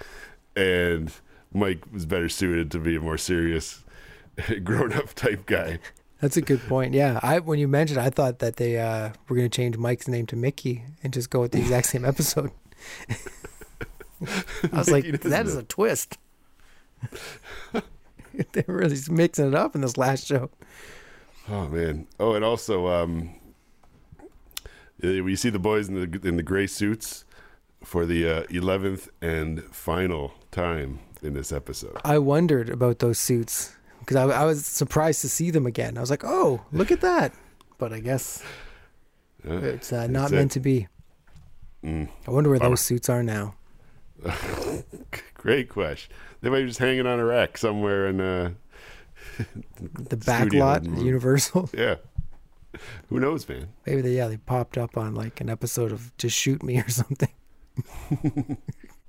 and 0.56 1.12
Mike 1.52 1.84
was 1.92 2.06
better 2.06 2.30
suited 2.30 2.70
to 2.72 2.78
be 2.78 2.96
a 2.96 3.00
more 3.00 3.18
serious, 3.18 3.86
grown 4.64 4.94
up 4.94 5.14
type 5.16 5.48
guy. 5.48 5.80
That's 6.22 6.38
a 6.38 6.42
good 6.42 6.62
point. 6.68 6.94
Yeah, 6.94 7.20
I 7.24 7.40
when 7.40 7.58
you 7.58 7.70
mentioned, 7.70 8.00
I 8.00 8.10
thought 8.10 8.40
that 8.40 8.58
they 8.58 8.78
uh, 8.78 9.14
were 9.30 9.36
going 9.38 9.50
to 9.50 9.56
change 9.56 9.78
Mike's 9.78 10.08
name 10.08 10.28
to 10.28 10.36
Mickey 10.36 10.84
and 11.02 11.12
just 11.12 11.30
go 11.30 11.40
with 11.40 11.54
the 11.54 11.60
exact 11.60 11.88
same 11.88 12.06
episode. 12.14 12.52
I 14.74 14.78
was 14.78 14.92
like, 14.92 15.06
that 15.22 15.46
is 15.46 15.56
a 15.56 15.64
twist. 15.64 16.18
They're 18.52 18.64
really 18.68 18.98
mixing 19.10 19.48
it 19.48 19.56
up 19.56 19.76
in 19.76 19.82
this 19.82 19.98
last 19.98 20.28
show. 20.28 20.50
Oh 21.50 21.68
man! 21.68 22.08
Oh, 22.20 22.34
and 22.36 22.46
also, 22.46 22.88
um, 22.88 23.32
uh, 25.04 25.24
we 25.24 25.36
see 25.36 25.50
the 25.50 25.60
boys 25.60 25.88
in 25.88 25.96
the 25.96 26.28
in 26.28 26.38
the 26.38 26.44
gray 26.44 26.68
suits 26.68 27.26
for 27.84 28.06
the 28.06 28.46
eleventh 28.56 29.10
and 29.22 29.64
final 29.74 30.34
time 30.52 31.00
in 31.24 31.34
this 31.34 31.52
episode. 31.52 31.98
I 32.06 32.18
wondered 32.20 32.70
about 32.70 33.00
those 33.00 33.18
suits 33.20 33.76
because 34.00 34.16
I, 34.18 34.24
I 34.26 34.46
was 34.46 34.66
surprised 34.66 35.22
to 35.22 35.30
see 35.30 35.50
them 35.52 35.66
again. 35.66 35.98
I 35.98 36.02
was 36.02 36.10
like, 36.12 36.24
oh, 36.24 36.62
look 36.72 36.92
at 36.92 37.02
that. 37.02 37.34
But 37.78 37.94
I 37.94 38.00
guess 38.00 38.44
Yeah, 39.44 39.60
it's 39.60 39.92
uh, 39.92 40.08
not 40.08 40.26
it's 40.26 40.32
meant 40.34 40.52
it. 40.52 40.54
to 40.56 40.60
be. 40.60 40.88
Mm. 41.84 42.10
I 42.28 42.32
wonder 42.32 42.50
where 42.50 42.60
Bummer. 42.60 42.72
those 42.72 42.82
suits 42.82 43.10
are 43.10 43.24
now. 43.24 43.56
Great 45.36 45.70
question. 45.70 46.14
They 46.42 46.50
might 46.50 46.62
be 46.62 46.68
just 46.68 46.80
hanging 46.80 47.06
on 47.08 47.20
a 47.20 47.26
rack 47.26 47.58
somewhere 47.58 48.08
in. 48.08 48.20
Uh, 48.20 48.52
The 50.10 50.18
back 50.26 50.54
lot, 50.54 50.84
Universal. 50.86 51.70
yeah. 51.78 51.96
Who 53.10 53.20
knows, 53.20 53.48
man? 53.48 53.70
Maybe 53.86 54.02
they 54.02 54.16
yeah 54.16 54.28
they 54.28 54.38
popped 54.38 54.78
up 54.78 54.98
on 54.98 55.16
like 55.16 55.42
an 55.42 55.50
episode 55.50 55.92
of 55.92 56.16
Just 56.18 56.36
Shoot 56.38 56.62
Me 56.64 56.80
or 56.80 56.90
something. 56.90 57.30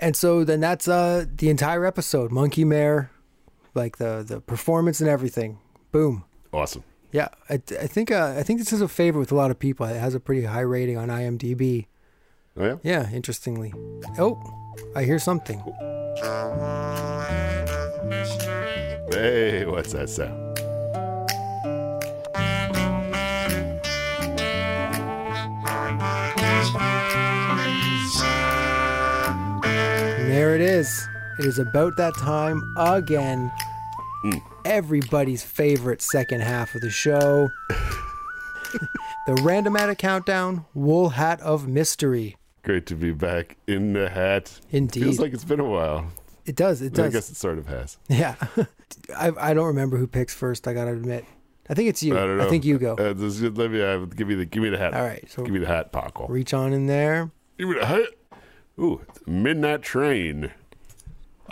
and 0.01 0.17
so 0.17 0.45
then 0.45 0.61
that's 0.61 0.89
uh 0.89 1.27
the 1.37 1.51
entire 1.51 1.85
episode. 1.85 2.31
Monkee 2.31 2.65
Mayor, 2.65 3.11
like 3.75 3.99
the 3.99 4.25
the 4.27 4.41
performance 4.41 5.01
and 5.01 5.11
everything. 5.11 5.59
Boom. 5.93 6.25
Awesome. 6.53 6.85
Yeah, 7.13 7.29
I, 7.49 7.55
I 7.55 7.87
think 7.89 8.11
uh, 8.13 8.35
I 8.39 8.43
think 8.45 8.61
this 8.61 8.73
is 8.73 8.81
a 8.81 8.89
favorite 8.89 9.21
with 9.21 9.33
a 9.33 9.35
lot 9.37 9.51
of 9.51 9.59
people. 9.59 9.85
It 9.87 9.99
has 9.99 10.15
a 10.15 10.21
pretty 10.21 10.45
high 10.45 10.61
rating 10.61 10.97
on 10.97 11.09
IMDb. 11.09 11.87
Oh 12.57 12.65
yeah. 12.65 12.77
Yeah, 12.83 13.11
interestingly. 13.13 13.73
Oh, 14.19 14.39
I 14.97 15.05
hear 15.05 15.19
something. 15.19 15.59
Hey, 19.13 19.65
what's 19.67 19.93
that 19.93 20.09
sound? 20.09 20.59
And 29.65 30.31
there 30.31 30.55
it 30.55 30.61
is. 30.61 31.09
It 31.39 31.47
is 31.47 31.59
about 31.59 31.97
that 31.97 32.15
time 32.17 32.63
again. 32.77 33.53
Hmm. 34.23 34.39
Everybody's 34.65 35.43
favorite 35.43 36.03
second 36.03 36.43
half 36.43 36.75
of 36.75 36.83
the 36.83 36.91
show. 36.91 37.49
the 39.27 39.35
Randomatic 39.37 39.99
Countdown 39.99 40.67
Wool 40.75 41.11
Hat 41.11 41.41
of 41.41 41.67
Mystery. 41.67 42.37
Great 42.63 42.87
to 42.87 42.95
be 42.95 43.13
back 43.13 43.57
in 43.67 43.93
the 43.95 44.09
hat. 44.11 44.61
Indeed. 44.71 45.05
Feels 45.05 45.19
like 45.19 45.33
it's 45.33 45.45
been 45.45 45.61
a 45.61 45.65
while. 45.69 46.07
It 46.45 46.57
does. 46.57 46.83
It 46.83 46.93
does. 46.93 47.07
I 47.07 47.09
guess 47.11 47.31
it 47.31 47.37
sort 47.37 47.59
of 47.59 47.67
has. 47.69 47.97
Yeah. 48.09 48.35
I, 49.17 49.33
I 49.39 49.55
don't 49.55 49.67
remember 49.69 49.97
who 49.97 50.07
picks 50.07 50.35
first, 50.35 50.67
I 50.69 50.75
got 50.75 50.85
to 50.87 50.93
admit. 50.93 51.25
I 51.69 51.75
think 51.75 51.89
it's 51.89 52.03
you. 52.03 52.17
I 52.17 52.21
don't 52.27 52.39
know. 52.39 52.51
think 52.51 52.65
you 52.65 52.79
go. 52.79 52.95
Uh, 52.95 53.13
this 53.13 53.41
is- 53.41 53.43
let 53.57 53.71
me 53.71 53.81
uh, 53.81 53.99
give 54.07 54.27
me 54.27 54.35
the 54.35 54.45
give 54.45 54.63
me 54.63 54.69
the 54.71 54.79
hat. 54.79 54.93
All 54.95 55.03
right, 55.03 55.25
so- 55.31 55.43
give 55.45 55.53
me 55.53 55.61
the 55.61 55.67
hat, 55.69 55.93
Paco. 55.93 56.27
Reach 56.27 56.53
on 56.53 56.73
in 56.73 56.87
there. 56.87 57.31
Give 57.59 57.69
me 57.69 57.77
the 57.79 57.87
hat. 57.87 58.07
Ooh, 58.79 59.01
midnight 59.27 59.83
train. 59.83 60.51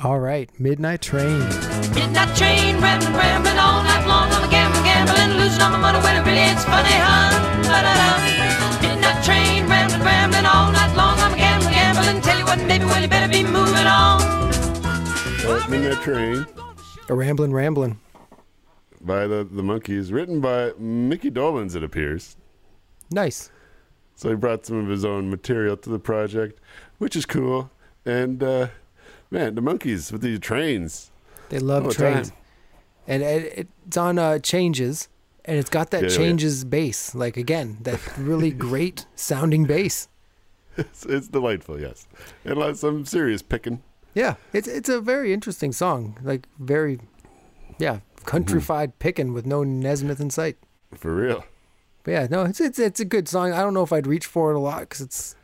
All 0.02 0.20
right. 0.20 0.48
Midnight 0.60 1.02
Train. 1.02 1.40
Midnight 1.40 2.36
train, 2.36 2.80
rambling, 2.80 3.14
rambling 3.14 3.58
all 3.58 3.82
night 3.82 4.06
long. 4.06 4.30
I'm 4.30 4.44
a 4.48 4.50
gambling, 4.50 4.84
gambling, 4.84 5.38
losing 5.42 5.60
all 5.60 5.70
my 5.72 5.78
money 5.80 5.98
when 5.98 6.16
it 6.16 6.20
really 6.24 6.38
it's 6.38 6.64
funny, 6.64 6.88
huh? 6.88 7.62
Ba-da-da. 7.62 8.37
Gambling. 12.48 12.68
Tell 12.68 12.68
you 12.68 12.68
what, 12.68 12.68
maybe 12.68 12.84
well 12.84 13.02
you 13.02 13.08
better 13.08 13.28
be 13.30 13.42
moving 13.42 13.86
on. 13.86 14.48
Midnight 15.70 16.02
train 16.02 16.46
A 17.08 17.14
Ramblin' 17.14 17.52
Ramblin'. 17.52 17.98
by 19.00 19.26
the 19.26 19.44
the 19.50 19.62
Monkees, 19.62 20.12
written 20.12 20.40
by 20.40 20.72
Micky 20.78 21.30
Dolenz. 21.30 21.76
It 21.76 21.82
appears. 21.84 22.36
Nice. 23.10 23.50
So 24.14 24.30
he 24.30 24.34
brought 24.34 24.66
some 24.66 24.78
of 24.78 24.88
his 24.88 25.04
own 25.04 25.30
material 25.30 25.76
to 25.76 25.90
the 25.90 25.98
project, 25.98 26.60
which 26.98 27.14
is 27.16 27.24
cool. 27.24 27.70
And 28.04 28.42
uh, 28.42 28.68
man, 29.30 29.54
the 29.54 29.60
Monkees 29.62 30.10
with 30.12 30.22
these 30.22 30.40
trains. 30.40 31.10
They 31.50 31.58
love 31.60 31.86
Oh, 31.86 31.90
trains. 31.90 32.30
time. 32.30 32.38
And 33.06 33.22
it, 33.22 33.68
it's 33.86 33.96
on 33.96 34.18
uh, 34.18 34.38
Changes, 34.40 35.08
and 35.46 35.56
it's 35.58 35.70
got 35.70 35.90
that 35.92 36.02
Yeah, 36.02 36.08
yeah, 36.08 36.12
yeah. 36.12 36.18
Changes 36.18 36.64
bass. 36.64 37.14
Like, 37.14 37.36
again, 37.38 37.78
that 37.82 38.00
really 38.18 38.50
great 38.68 39.06
sounding 39.14 39.64
bass. 39.64 40.08
It's, 40.78 41.04
it's 41.04 41.28
delightful, 41.28 41.80
yes, 41.80 42.06
and 42.44 42.56
like 42.56 42.76
some 42.76 43.04
serious 43.04 43.42
picking. 43.42 43.82
Yeah, 44.14 44.34
it's 44.52 44.68
it's 44.68 44.88
a 44.88 45.00
very 45.00 45.32
interesting 45.32 45.72
song. 45.72 46.16
Like, 46.22 46.46
very, 46.58 47.00
yeah, 47.78 47.98
countrified 48.26 48.90
mm-hmm. 48.90 48.98
picking 48.98 49.32
with 49.32 49.44
no 49.44 49.64
Nesmith 49.64 50.20
in 50.20 50.30
sight. 50.30 50.56
For 50.94 51.14
real. 51.14 51.44
But 52.04 52.10
yeah, 52.12 52.26
no, 52.30 52.44
it's 52.44 52.60
it's 52.60 52.78
it's 52.78 53.00
a 53.00 53.04
good 53.04 53.28
song. 53.28 53.52
I 53.52 53.58
don't 53.58 53.74
know 53.74 53.82
if 53.82 53.92
I'd 53.92 54.06
reach 54.06 54.26
for 54.26 54.50
it 54.52 54.56
a 54.56 54.60
lot 54.60 54.80
because 54.80 55.00
it's 55.00 55.36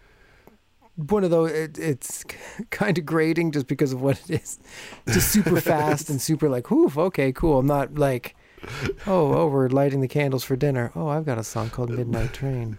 one 0.97 1.25
of 1.25 1.31
those. 1.31 1.51
It, 1.51 1.79
it's 1.79 2.25
kind 2.71 2.97
of 2.97 3.05
grating 3.05 3.53
just 3.53 3.67
because 3.67 3.93
of 3.93 4.01
what 4.01 4.21
it 4.29 4.43
is. 4.43 4.59
Just 5.07 5.33
super 5.33 5.61
fast 5.61 6.09
and 6.09 6.21
super 6.21 6.49
like, 6.49 6.71
whew, 6.71 6.91
okay, 6.97 7.33
cool. 7.33 7.59
I'm 7.59 7.67
not 7.67 7.97
like, 7.97 8.37
oh, 9.07 9.35
oh, 9.35 9.47
we're 9.47 9.69
lighting 9.69 10.01
the 10.01 10.09
candles 10.09 10.45
for 10.45 10.57
dinner. 10.57 10.93
Oh, 10.95 11.09
I've 11.09 11.27
got 11.27 11.39
a 11.39 11.45
song 11.45 11.71
called 11.71 11.91
uh, 11.91 11.95
Midnight 11.95 12.33
Train. 12.33 12.79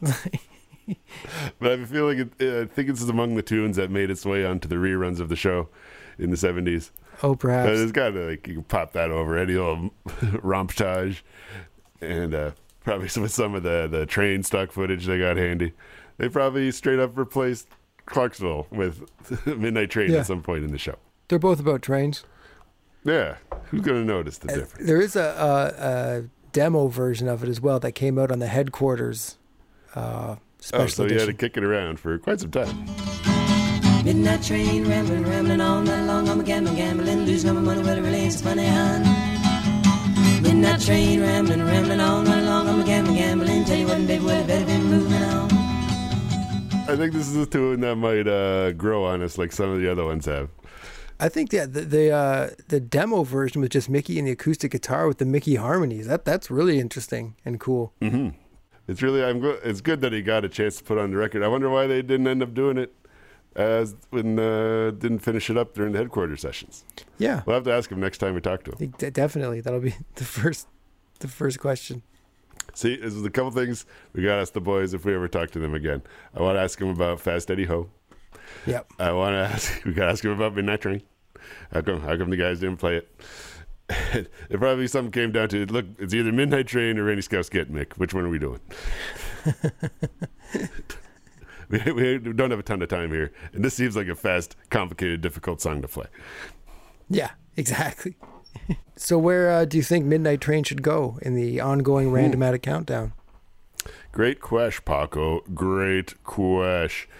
But 1.58 1.72
I 1.80 1.84
feel 1.86 2.06
like 2.06 2.18
it, 2.18 2.32
uh, 2.42 2.62
I 2.62 2.66
think 2.66 2.90
it's 2.90 3.02
among 3.02 3.36
the 3.36 3.42
tunes 3.42 3.76
that 3.76 3.90
made 3.90 4.10
its 4.10 4.26
way 4.26 4.44
onto 4.44 4.68
the 4.68 4.74
reruns 4.74 5.18
of 5.18 5.28
the 5.30 5.36
show 5.36 5.68
in 6.18 6.30
the 6.30 6.36
seventies. 6.36 6.92
Oh, 7.22 7.30
But 7.30 7.38
perhaps. 7.40 7.78
it's 7.80 7.92
got 7.92 8.10
to 8.10 8.28
like 8.28 8.46
you 8.46 8.54
can 8.54 8.62
pop 8.64 8.92
that 8.92 9.10
over 9.10 9.38
any 9.38 9.54
old 9.56 9.90
romptage, 10.06 11.22
and 12.02 12.34
uh, 12.34 12.50
probably 12.84 13.08
some 13.08 13.22
with 13.22 13.32
some 13.32 13.54
of 13.54 13.62
the 13.62 13.88
the 13.90 14.04
train 14.04 14.42
stock 14.42 14.72
footage 14.72 15.06
they 15.06 15.18
got 15.18 15.36
handy. 15.38 15.72
They 16.18 16.28
probably 16.28 16.70
straight 16.70 16.98
up 16.98 17.16
replaced 17.16 17.66
Clarksville 18.06 18.66
with 18.70 19.02
Midnight 19.46 19.90
Train 19.90 20.10
Yeah. 20.10 20.18
at 20.20 20.26
some 20.26 20.42
point 20.42 20.64
in 20.64 20.70
the 20.70 20.78
show. 20.78 20.96
They're 21.28 21.38
both 21.38 21.60
about 21.60 21.80
trains. 21.82 22.24
Yeah, 23.04 23.36
who's 23.66 23.80
gonna 23.82 24.04
notice 24.04 24.36
the 24.38 24.52
uh, 24.52 24.56
difference? 24.56 24.86
There 24.86 25.00
is 25.00 25.16
a, 25.16 25.22
a, 25.22 25.84
a 26.18 26.24
demo 26.54 26.86
version 26.86 27.28
of 27.28 27.42
it 27.42 27.48
as 27.48 27.60
well 27.60 27.78
that 27.80 27.92
came 27.92 28.16
out 28.16 28.30
on 28.30 28.38
the 28.38 28.46
headquarters 28.46 29.36
uh, 29.94 30.36
special 30.60 31.04
Oh, 31.04 31.08
so 31.08 31.12
you 31.12 31.18
had 31.18 31.26
to 31.26 31.34
kick 31.34 31.56
it 31.56 31.64
around 31.64 32.00
for 32.00 32.16
quite 32.18 32.40
some 32.40 32.50
time. 32.50 32.86
Midnight 34.04 34.42
train, 34.42 34.86
rambling, 34.88 35.24
rambling 35.24 35.60
all 35.60 35.82
night 35.82 36.04
long. 36.04 36.28
I'm 36.28 36.40
a 36.40 36.44
gambling, 36.44 36.76
gambling, 36.76 37.24
losing 37.24 37.50
all 37.50 37.56
my 37.56 37.62
money. 37.62 37.82
Well, 37.82 37.98
it 37.98 38.00
really 38.02 38.18
ain't 38.18 38.32
so 38.34 38.44
funny, 38.44 38.66
hon. 38.66 39.02
Midnight 40.42 40.80
train, 40.80 41.20
rambling, 41.20 41.64
rambling 41.64 42.00
all 42.00 42.22
night 42.22 42.44
long. 42.44 42.68
I'm 42.68 42.80
a 42.80 42.84
gambling, 42.84 43.16
gambling. 43.16 43.64
Tell 43.64 43.76
you 43.78 43.86
what, 43.86 44.06
baby, 44.06 44.24
well, 44.24 44.40
it 44.40 44.46
better 44.46 44.64
be 44.66 44.78
moving 44.78 45.22
on. 45.22 45.52
I 46.86 46.96
think 46.96 47.14
this 47.14 47.28
is 47.28 47.36
a 47.36 47.46
tune 47.46 47.80
that 47.80 47.96
might 47.96 48.28
uh, 48.28 48.72
grow 48.72 49.04
on 49.04 49.22
us 49.22 49.38
like 49.38 49.52
some 49.52 49.70
of 49.70 49.80
the 49.80 49.90
other 49.90 50.04
ones 50.04 50.26
have. 50.26 50.50
I 51.24 51.28
think 51.30 51.52
yeah, 51.54 51.64
the 51.64 51.80
the 51.80 52.10
uh, 52.10 52.50
the 52.68 52.80
demo 52.80 53.22
version 53.22 53.62
with 53.62 53.70
just 53.72 53.88
Micky 53.88 54.18
and 54.18 54.28
the 54.28 54.32
acoustic 54.32 54.72
guitar 54.72 55.08
with 55.08 55.18
the 55.18 55.24
Micky 55.24 55.54
harmonies. 55.54 56.06
That 56.06 56.24
that's 56.26 56.50
really 56.50 56.78
interesting 56.78 57.34
and 57.46 57.58
cool. 57.58 57.92
It's 58.86 59.00
really 59.00 59.24
I'm 59.24 59.40
go- 59.40 59.58
it's 59.64 59.80
good 59.80 60.02
that 60.02 60.12
he 60.12 60.20
got 60.20 60.44
a 60.44 60.48
chance 60.50 60.76
to 60.76 60.84
put 60.84 60.98
on 60.98 61.10
the 61.12 61.16
record. 61.16 61.42
I 61.42 61.48
wonder 61.48 61.70
why 61.70 61.86
they 61.86 62.02
didn't 62.02 62.26
end 62.28 62.42
up 62.42 62.52
doing 62.52 62.76
it 62.76 62.94
as 63.56 63.96
when 64.10 64.38
uh, 64.38 64.90
didn't 64.90 65.20
finish 65.20 65.48
it 65.48 65.56
up 65.56 65.72
during 65.74 65.92
the 65.92 65.98
headquarters 65.98 66.42
sessions. 66.42 66.84
Yeah, 67.16 67.42
We'll 67.46 67.54
have 67.54 67.64
to 67.64 67.72
ask 67.72 67.90
him 67.90 68.00
next 68.00 68.18
time 68.18 68.34
we 68.34 68.42
talk 68.42 68.62
to 68.64 68.72
him. 68.72 68.92
definitely 69.12 69.62
that'll 69.62 69.80
be 69.80 69.94
the 70.16 70.24
first 70.24 70.68
the 71.20 71.28
first 71.28 71.58
question. 71.58 72.02
See, 72.74 72.96
this 72.96 73.14
is 73.14 73.24
a 73.24 73.30
couple 73.30 73.50
things 73.52 73.86
we 74.12 74.22
got 74.24 74.34
to 74.34 74.40
ask 74.42 74.52
the 74.52 74.60
boys 74.60 74.92
if 74.92 75.04
we 75.06 75.14
ever 75.14 75.28
talk 75.28 75.50
to 75.52 75.58
them 75.58 75.74
again. 75.74 76.02
I 76.34 76.42
want 76.42 76.56
to 76.56 76.60
ask 76.60 76.78
him 76.78 76.88
about 76.88 77.20
Fast 77.20 77.50
Eddie 77.50 77.64
Ho. 77.66 77.88
Yep. 78.66 78.92
I 78.98 79.12
want 79.12 79.32
to 79.34 79.54
ask 79.54 79.84
we 79.86 79.92
got 79.94 80.06
to 80.06 80.10
ask 80.12 80.22
him 80.24 80.32
about 80.32 80.54
Midnight 80.54 80.82
Train. 80.82 81.02
How 81.72 81.80
come 81.82 82.00
how 82.00 82.16
come 82.16 82.30
the 82.30 82.36
guys 82.36 82.60
didn't 82.60 82.78
play 82.78 82.96
it? 82.96 83.08
it 84.48 84.58
probably 84.58 84.86
something 84.86 85.12
came 85.12 85.32
down 85.32 85.48
to 85.50 85.66
look. 85.66 85.86
It's 85.98 86.14
either 86.14 86.32
Midnight 86.32 86.66
Train 86.66 86.98
or 86.98 87.04
Randy 87.04 87.22
Scouse 87.22 87.48
Git 87.48 87.72
Mick. 87.72 87.92
Which 87.94 88.14
one 88.14 88.24
are 88.24 88.28
we 88.28 88.38
doing? 88.38 88.60
we, 91.68 91.92
we 91.92 92.18
don't 92.18 92.50
have 92.50 92.60
a 92.60 92.62
ton 92.62 92.80
of 92.82 92.88
time 92.88 93.10
here, 93.10 93.32
and 93.52 93.64
this 93.64 93.74
seems 93.74 93.94
like 93.94 94.08
a 94.08 94.14
fast, 94.14 94.56
complicated, 94.70 95.20
difficult 95.20 95.60
song 95.60 95.82
to 95.82 95.88
play. 95.88 96.06
Yeah, 97.10 97.32
exactly. 97.56 98.16
so 98.96 99.18
where 99.18 99.50
uh, 99.50 99.64
do 99.66 99.76
you 99.76 99.82
think 99.82 100.06
Midnight 100.06 100.40
Train 100.40 100.64
should 100.64 100.82
go 100.82 101.18
in 101.22 101.34
the 101.34 101.60
ongoing 101.60 102.10
randomatic 102.10 102.62
countdown? 102.62 103.12
Great 104.12 104.40
question, 104.40 104.82
Paco. 104.86 105.40
Great 105.52 106.22
question. 106.24 107.10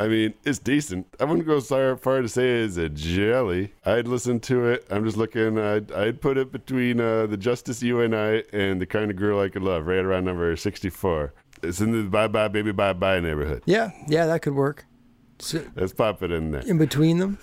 I 0.00 0.08
mean, 0.08 0.32
it's 0.44 0.58
decent. 0.58 1.06
I 1.20 1.24
wouldn't 1.24 1.46
go 1.46 1.60
so 1.60 1.94
far 1.96 2.22
to 2.22 2.28
say 2.28 2.62
it's 2.62 2.78
a 2.78 2.88
jelly. 2.88 3.74
I'd 3.84 4.08
listen 4.08 4.40
to 4.40 4.64
it. 4.66 4.86
I'm 4.90 5.04
just 5.04 5.18
looking. 5.18 5.58
I'd, 5.58 5.92
I'd 5.92 6.22
put 6.22 6.38
it 6.38 6.50
between 6.50 7.00
uh, 7.00 7.26
the 7.26 7.36
Justus 7.36 7.82
You 7.82 8.00
and 8.00 8.16
I 8.16 8.44
and 8.52 8.80
the 8.80 8.86
kind 8.86 9.10
of 9.10 9.16
girl 9.18 9.38
I 9.40 9.50
could 9.50 9.62
love, 9.62 9.86
right 9.86 9.98
around 10.04 10.24
number 10.24 10.56
64. 10.56 11.34
It's 11.62 11.80
in 11.82 11.92
the 11.92 12.08
Bye 12.08 12.28
Bye 12.28 12.48
Baby 12.48 12.72
Bye 12.72 12.94
Bye 12.94 13.20
neighborhood. 13.20 13.62
Yeah, 13.66 13.90
yeah, 14.08 14.24
that 14.26 14.40
could 14.40 14.54
work. 14.54 14.86
So 15.38 15.62
Let's 15.76 15.92
pop 15.92 16.22
it 16.22 16.30
in 16.30 16.50
there. 16.50 16.62
in 16.62 16.78
between 16.78 17.18
them. 17.18 17.38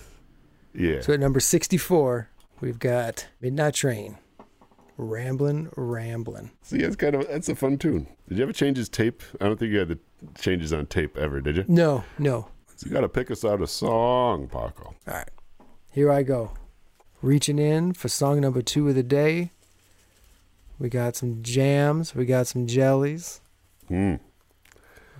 Yeah. 0.74 1.00
So 1.00 1.12
at 1.12 1.20
number 1.20 1.38
64, 1.40 2.28
we've 2.60 2.78
got 2.80 3.28
Midnight 3.40 3.74
Train. 3.74 4.18
Ramblin', 4.96 5.70
ramblin'. 5.76 6.50
See, 6.62 6.78
it's 6.78 6.96
kind 6.96 7.14
of 7.14 7.28
that's 7.28 7.48
a 7.48 7.54
fun 7.54 7.78
tune. 7.78 8.08
Did 8.28 8.38
you 8.38 8.42
ever 8.42 8.52
change 8.52 8.76
his 8.78 8.88
tape? 8.88 9.22
I 9.40 9.44
don't 9.44 9.56
think 9.56 9.70
you 9.70 9.78
had 9.78 9.88
the 9.88 9.98
changes 10.38 10.72
on 10.72 10.86
tape 10.86 11.16
ever, 11.16 11.40
did 11.40 11.56
you? 11.56 11.64
No, 11.68 12.04
no. 12.18 12.48
You 12.84 12.90
got 12.90 13.00
to 13.00 13.08
pick 13.08 13.30
us 13.30 13.44
out 13.44 13.60
a 13.60 13.66
song, 13.66 14.46
Paco. 14.46 14.94
All 15.06 15.14
right, 15.14 15.28
here 15.90 16.12
I 16.12 16.22
go. 16.22 16.52
Reaching 17.20 17.58
in 17.58 17.92
for 17.94 18.08
song 18.08 18.40
number 18.40 18.62
two 18.62 18.88
of 18.88 18.94
the 18.94 19.02
day. 19.02 19.50
We 20.78 20.88
got 20.88 21.16
some 21.16 21.42
jams. 21.42 22.14
We 22.14 22.24
got 22.24 22.46
some 22.46 22.68
jellies. 22.68 23.40
Hmm. 23.88 24.16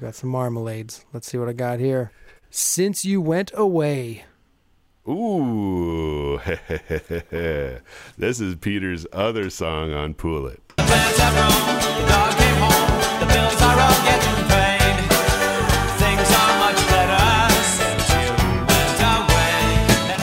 We 0.01 0.07
got 0.07 0.15
some 0.15 0.31
marmalades. 0.31 1.05
Let's 1.13 1.27
see 1.27 1.39
what 1.39 1.49
I 1.49 1.53
got 1.53 1.81
here. 1.81 2.13
Since 2.51 3.05
you 3.05 3.21
went 3.21 3.51
away. 3.55 4.25
Ooh, 5.09 6.39
this 8.19 8.41
is 8.41 8.55
Peter's 8.57 9.07
other 9.13 9.51
song 9.51 9.93
on 9.93 10.15
Pool 10.15 10.47
It. 10.47 10.63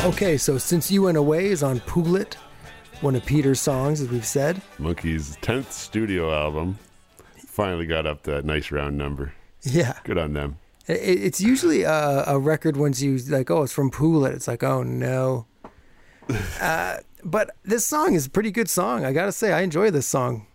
Okay, 0.05 0.37
so 0.37 0.59
since 0.59 0.91
you 0.91 1.01
went 1.01 1.17
away 1.17 1.47
is 1.47 1.63
on 1.63 1.79
Pool 1.79 2.15
It, 2.15 2.35
one 3.01 3.15
of 3.15 3.25
Peter's 3.25 3.59
songs, 3.59 4.01
as 4.01 4.07
we've 4.07 4.23
said. 4.23 4.61
Monkees' 4.77 5.35
10th 5.39 5.71
studio 5.71 6.31
album 6.31 6.77
finally 7.47 7.87
got 7.87 8.05
up 8.05 8.21
that 8.21 8.45
nice 8.45 8.69
round 8.69 8.99
number. 8.99 9.33
Yeah. 9.63 9.97
Good 10.03 10.19
on 10.19 10.33
them. 10.33 10.59
It's 10.87 11.41
usually 11.41 11.81
a, 11.81 12.23
a 12.27 12.37
record 12.37 12.77
once 12.77 13.01
you 13.01 13.17
like, 13.17 13.49
oh, 13.49 13.63
it's 13.63 13.73
from 13.73 13.89
Pool 13.89 14.27
It. 14.27 14.35
It's 14.35 14.47
like, 14.47 14.61
oh 14.61 14.83
no. 14.83 15.47
uh, 16.61 16.97
but 17.23 17.55
this 17.63 17.87
song 17.87 18.13
is 18.13 18.27
a 18.27 18.29
pretty 18.29 18.51
good 18.51 18.69
song. 18.69 19.05
I 19.05 19.11
gotta 19.11 19.31
say, 19.31 19.53
I 19.53 19.61
enjoy 19.61 19.89
this 19.89 20.05
song. 20.05 20.45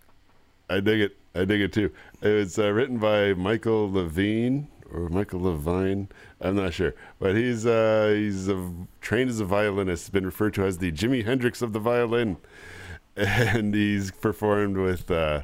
I 0.69 0.79
dig 0.79 1.01
it. 1.01 1.17
I 1.35 1.45
dig 1.45 1.61
it 1.61 1.73
too. 1.73 1.91
It 2.23 2.29
was 2.29 2.57
uh, 2.57 2.71
written 2.71 2.99
by 2.99 3.35
Michael 3.35 3.91
Levine 3.91 4.69
or 4.93 5.09
Michael 5.09 5.41
Levine. 5.41 6.09
I'm 6.41 6.57
not 6.57 6.73
sure, 6.75 6.95
but 7.19 7.37
he's 7.37 7.67
uh, 7.67 8.13
he's 8.15 8.49
a, 8.49 8.73
trained 9.01 9.31
as 9.31 9.41
a 9.41 9.45
violinist. 9.45 10.13
Been 10.13 10.25
referred 10.25 10.55
to 10.55 10.65
as 10.65 10.79
the 10.79 10.93
Jimi 10.93 11.25
Hendrix 11.25 11.63
of 11.63 11.73
the 11.73 11.79
violin, 11.79 12.37
and 13.17 13.75
he's 13.75 14.11
performed 14.11 14.77
with 14.77 15.11
uh, 15.11 15.43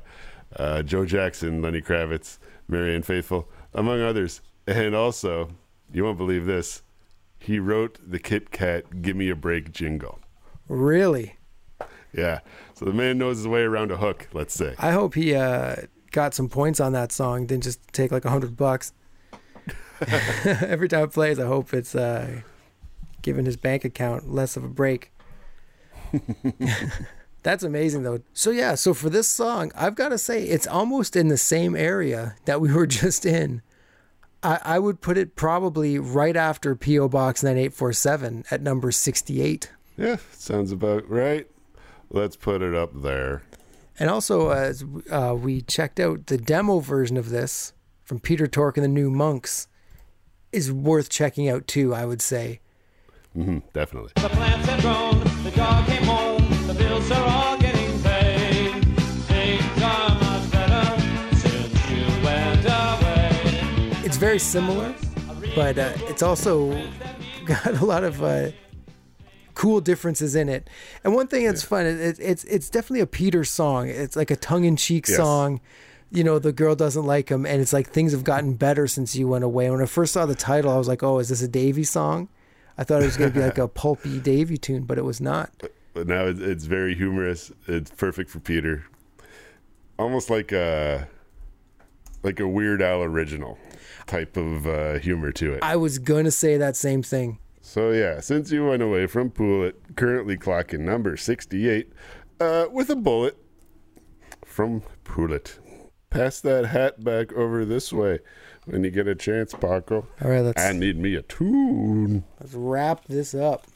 uh, 0.57 0.83
Joe 0.83 1.05
Jackson, 1.05 1.63
Lenny 1.63 1.81
Kravitz, 1.81 2.39
Marianne 2.69 3.03
Faithfull, 3.03 3.49
among 3.75 4.01
others. 4.01 4.41
And 4.67 4.95
also, 4.95 5.51
you 5.93 6.05
won't 6.05 6.19
believe 6.19 6.47
this, 6.47 6.83
he 7.39 7.59
wrote 7.59 7.99
the 8.05 8.19
Kit 8.19 8.51
Kat 8.51 9.03
"Give 9.03 9.17
Me 9.17 9.29
a 9.31 9.37
Break" 9.37 9.73
jingle. 9.73 10.19
Really, 10.69 11.37
Yeah, 12.13 12.40
so 12.75 12.85
the 12.85 12.92
man 12.92 13.19
knows 13.19 13.37
his 13.37 13.47
way 13.47 13.63
around 13.63 13.92
a 13.92 13.97
hook. 13.97 14.29
Let's 14.33 14.55
say. 14.55 14.75
I 14.79 14.90
hope 14.90 15.15
he 15.15 15.35
uh, 15.35 15.77
got 16.11 16.35
some 16.35 16.49
points 16.49 16.81
on 16.81 16.92
that 16.92 17.13
song. 17.13 17.47
Didn't 17.47 17.63
just 17.63 17.81
take 17.92 18.11
like 18.11 18.25
a 18.25 18.31
hundred 18.31 18.57
bucks. 18.57 18.92
Every 20.44 20.88
time 20.88 21.05
it 21.05 21.13
plays, 21.13 21.38
I 21.38 21.47
hope 21.47 21.73
it's 21.73 21.94
uh, 21.94 22.40
giving 23.23 23.44
his 23.44 23.57
bank 23.57 23.85
account 23.85 24.31
less 24.33 24.57
of 24.57 24.65
a 24.65 24.69
break. 24.69 25.13
That's 27.42 27.63
amazing 27.63 28.03
though. 28.03 28.21
So 28.33 28.51
yeah, 28.51 28.75
so 28.75 28.92
for 28.92 29.09
this 29.09 29.29
song, 29.29 29.71
I've 29.75 29.94
got 29.94 30.09
to 30.09 30.19
say 30.19 30.42
it's 30.42 30.67
almost 30.67 31.15
in 31.15 31.29
the 31.29 31.37
same 31.37 31.77
area 31.77 32.35
that 32.44 32.61
we 32.61 32.73
were 32.75 32.87
just 32.87 33.25
in. 33.25 33.63
I, 34.42 34.59
I 34.65 34.79
would 34.79 35.01
put 35.01 35.17
it 35.17 35.37
probably 35.37 35.99
right 35.99 36.37
after 36.37 36.75
PO 36.77 37.09
Box 37.09 37.42
9847 37.42 38.44
at 38.51 38.63
number 38.63 38.90
68. 38.92 39.71
Yeah, 39.97 40.17
sounds 40.33 40.73
about 40.73 41.09
right. 41.09 41.49
Let's 42.11 42.37
put 42.37 42.63
it 42.63 42.75
up 42.75 42.90
there. 42.94 43.42
And 43.99 44.11
also, 44.11 44.51
as 44.51 44.85
uh, 45.11 45.35
we 45.38 45.63
checked 45.63 45.99
out 45.99 46.27
the 46.27 46.37
demo 46.37 46.81
version 46.81 47.17
of 47.17 47.31
this 47.31 47.73
from 48.05 48.21
Peter 48.21 48.47
Tork 48.47 48.77
and 48.77 48.85
the 48.85 48.88
New 48.88 49.11
Monks, 49.11 49.69
is 50.53 50.73
worth 50.73 51.09
checking 51.09 51.49
out 51.49 51.67
too. 51.67 51.94
I 51.94 52.05
would 52.05 52.23
say. 52.23 52.61
hmm 53.35 53.59
definitely. 53.73 54.13
The 54.17 54.29
plants 54.29 54.67
have 54.69 54.81
grown, 54.83 55.21
the 55.44 55.51
dog 55.51 55.87
came 55.87 56.03
home, 56.05 56.67
the 56.67 56.75
bills 56.75 57.11
are 57.11 57.29
all 57.29 57.59
getting 57.59 58.03
paid. 58.03 58.83
Things 59.27 59.83
are 59.83 60.15
much 60.19 60.51
better 60.51 61.37
since 61.37 61.90
you 61.90 62.05
went 62.25 62.65
away. 62.65 63.90
It's 64.05 64.17
very 64.17 64.38
similar, 64.38 64.94
but 65.55 65.79
uh, 65.79 65.92
it's 66.09 66.23
also 66.23 66.71
got 67.44 67.67
a 67.67 67.85
lot 67.85 68.05
of 68.05 68.23
uh, 68.23 68.51
cool 69.55 69.81
differences 69.81 70.35
in 70.35 70.49
it. 70.49 70.69
And 71.05 71.15
one 71.15 71.27
thing 71.29 71.44
that's 71.47 71.63
fun, 71.63 71.87
it, 71.87 72.19
it's 72.21 72.44
it's 72.44 72.71
definitely 72.71 73.01
a 73.01 73.07
Peter 73.07 73.44
song. 73.44 73.88
It's 73.88 74.17
like 74.17 74.31
a 74.31 74.37
tongue-in-cheek 74.37 75.09
Yes. 75.09 75.17
song. 75.17 75.61
You 76.11 76.23
know, 76.23 76.38
the 76.38 76.52
girl 76.52 76.77
doesn't 76.77 77.04
like 77.04 77.29
him, 77.29 77.44
and 77.44 77.61
it's 77.61 77.73
like 77.73 77.88
things 77.88 78.13
have 78.13 78.25
gotten 78.25 78.54
better 78.54 78.87
since 78.87 79.17
you 79.17 79.27
went 79.27 79.44
away. 79.44 79.69
When 79.71 79.83
I 79.83 79.87
first 79.87 80.13
saw 80.13 80.25
the 80.25 80.37
title, 80.37 80.71
I 80.71 80.79
was 80.79 80.88
like, 80.88 81.02
"Oh, 81.02 81.19
is 81.19 81.29
this 81.29 81.42
a 81.42 81.48
Davy 81.48 81.85
song?" 81.85 82.29
I 82.79 82.85
thought 82.85 83.02
it 83.02 83.07
was 83.07 83.17
going 83.17 83.33
to 83.33 83.38
be 83.38 83.44
like 83.44 83.59
a 83.59 83.69
pulpy 83.83 84.21
Davy 84.21 84.59
tune, 84.59 84.85
but 84.85 84.98
it 84.98 85.04
was 85.04 85.21
not. 85.21 85.50
But 85.94 86.07
now 86.07 86.27
it's, 86.27 86.67
very 86.67 86.94
humorous. 86.94 87.50
It's 87.67 87.90
perfect 87.90 88.29
for 88.29 88.38
Peter. 88.38 88.85
Almost 89.98 90.29
like 90.29 90.52
a 90.52 91.09
like 92.23 92.38
a 92.38 92.46
Weird 92.46 92.83
Al 92.83 93.02
original 93.02 93.57
type 94.07 94.37
of 94.37 94.67
uh, 94.67 94.98
humor 94.98 95.33
to 95.33 95.54
it. 95.54 95.63
I 95.63 95.77
was 95.77 95.98
gonna 95.98 96.31
say 96.31 96.59
that 96.59 96.77
same 96.77 97.02
thing. 97.02 97.38
So 97.63 97.92
yeah, 97.92 98.21
since 98.21 98.52
you 98.52 98.67
went 98.67 98.83
away 98.83 99.07
from 99.07 99.31
Pool 99.31 99.65
It, 99.65 99.81
currently 99.96 100.37
clocking 100.37 100.81
number 100.81 101.17
sixty-eight, 101.17 101.90
uh, 102.40 102.67
with 102.71 102.90
a 102.90 102.96
bullet 102.96 103.38
from 104.44 104.83
Poolet. 105.04 105.59
Pass 106.17 106.40
that 106.40 106.64
hat 106.64 107.04
back 107.04 107.33
over 107.35 107.67
this 107.67 107.92
way 107.92 108.21
when 108.64 108.83
you 108.85 108.90
get 108.90 109.06
a 109.06 109.14
chance, 109.14 109.52
Paco. 109.52 110.06
All 110.23 110.31
right, 110.31 110.40
let's 110.40 110.62
I 110.62 110.73
need 110.73 110.96
me 110.96 111.14
a 111.14 111.21
tune. 111.21 112.25
let's 112.40 112.54
wrap 112.54 113.04
this 113.04 113.35
up. 113.35 113.67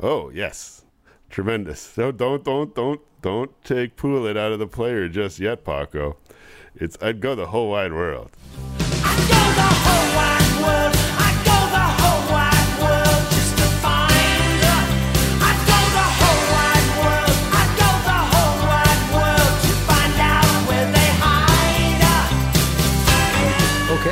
Oh 0.00 0.30
yes, 0.30 0.84
tremendous. 1.30 1.96
No, 1.96 2.12
don't, 2.12 2.44
don't, 2.44 2.74
don't, 2.76 3.00
don't 3.22 3.64
take 3.64 3.96
Pool 3.96 4.24
It 4.26 4.36
out 4.36 4.52
of 4.52 4.60
the 4.60 4.68
player 4.68 5.08
just 5.08 5.40
yet, 5.40 5.64
Paco. 5.64 6.16
It's 6.76 6.96
I'd 7.02 7.20
go 7.20 7.34
the 7.34 7.46
whole 7.46 7.70
wide 7.70 7.92
world. 7.92 8.30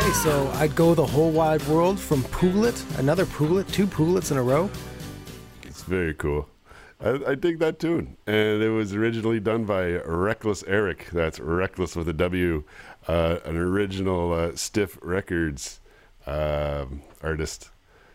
Okay, 0.06 0.14
so 0.14 0.48
I'd 0.54 0.76
go 0.76 0.94
the 0.94 1.04
whole 1.04 1.32
wide 1.32 1.66
world 1.66 1.98
from 1.98 2.22
Pool 2.22 2.64
It, 2.64 2.80
another 2.96 3.26
Pool 3.26 3.58
It, 3.58 3.66
two 3.66 3.88
Poolets 3.88 4.30
in 4.30 4.36
a 4.36 4.42
row. 4.42 4.70
It's 5.64 5.82
very 5.82 6.14
cool. 6.14 6.48
I, 7.00 7.18
I 7.26 7.34
dig 7.34 7.58
that 7.58 7.80
tune, 7.80 8.16
and 8.24 8.62
it 8.62 8.70
was 8.70 8.94
originally 8.94 9.40
done 9.40 9.64
by 9.64 9.94
Wreckless 10.04 10.62
Eric. 10.68 11.08
That's 11.12 11.40
Wreckless 11.40 11.96
with 11.96 12.08
a 12.08 12.12
W, 12.12 12.62
uh, 13.08 13.38
an 13.44 13.56
original 13.56 14.32
uh, 14.32 14.54
Stiff 14.54 14.96
Records 15.02 15.80
um, 16.24 17.02
artist. 17.20 17.70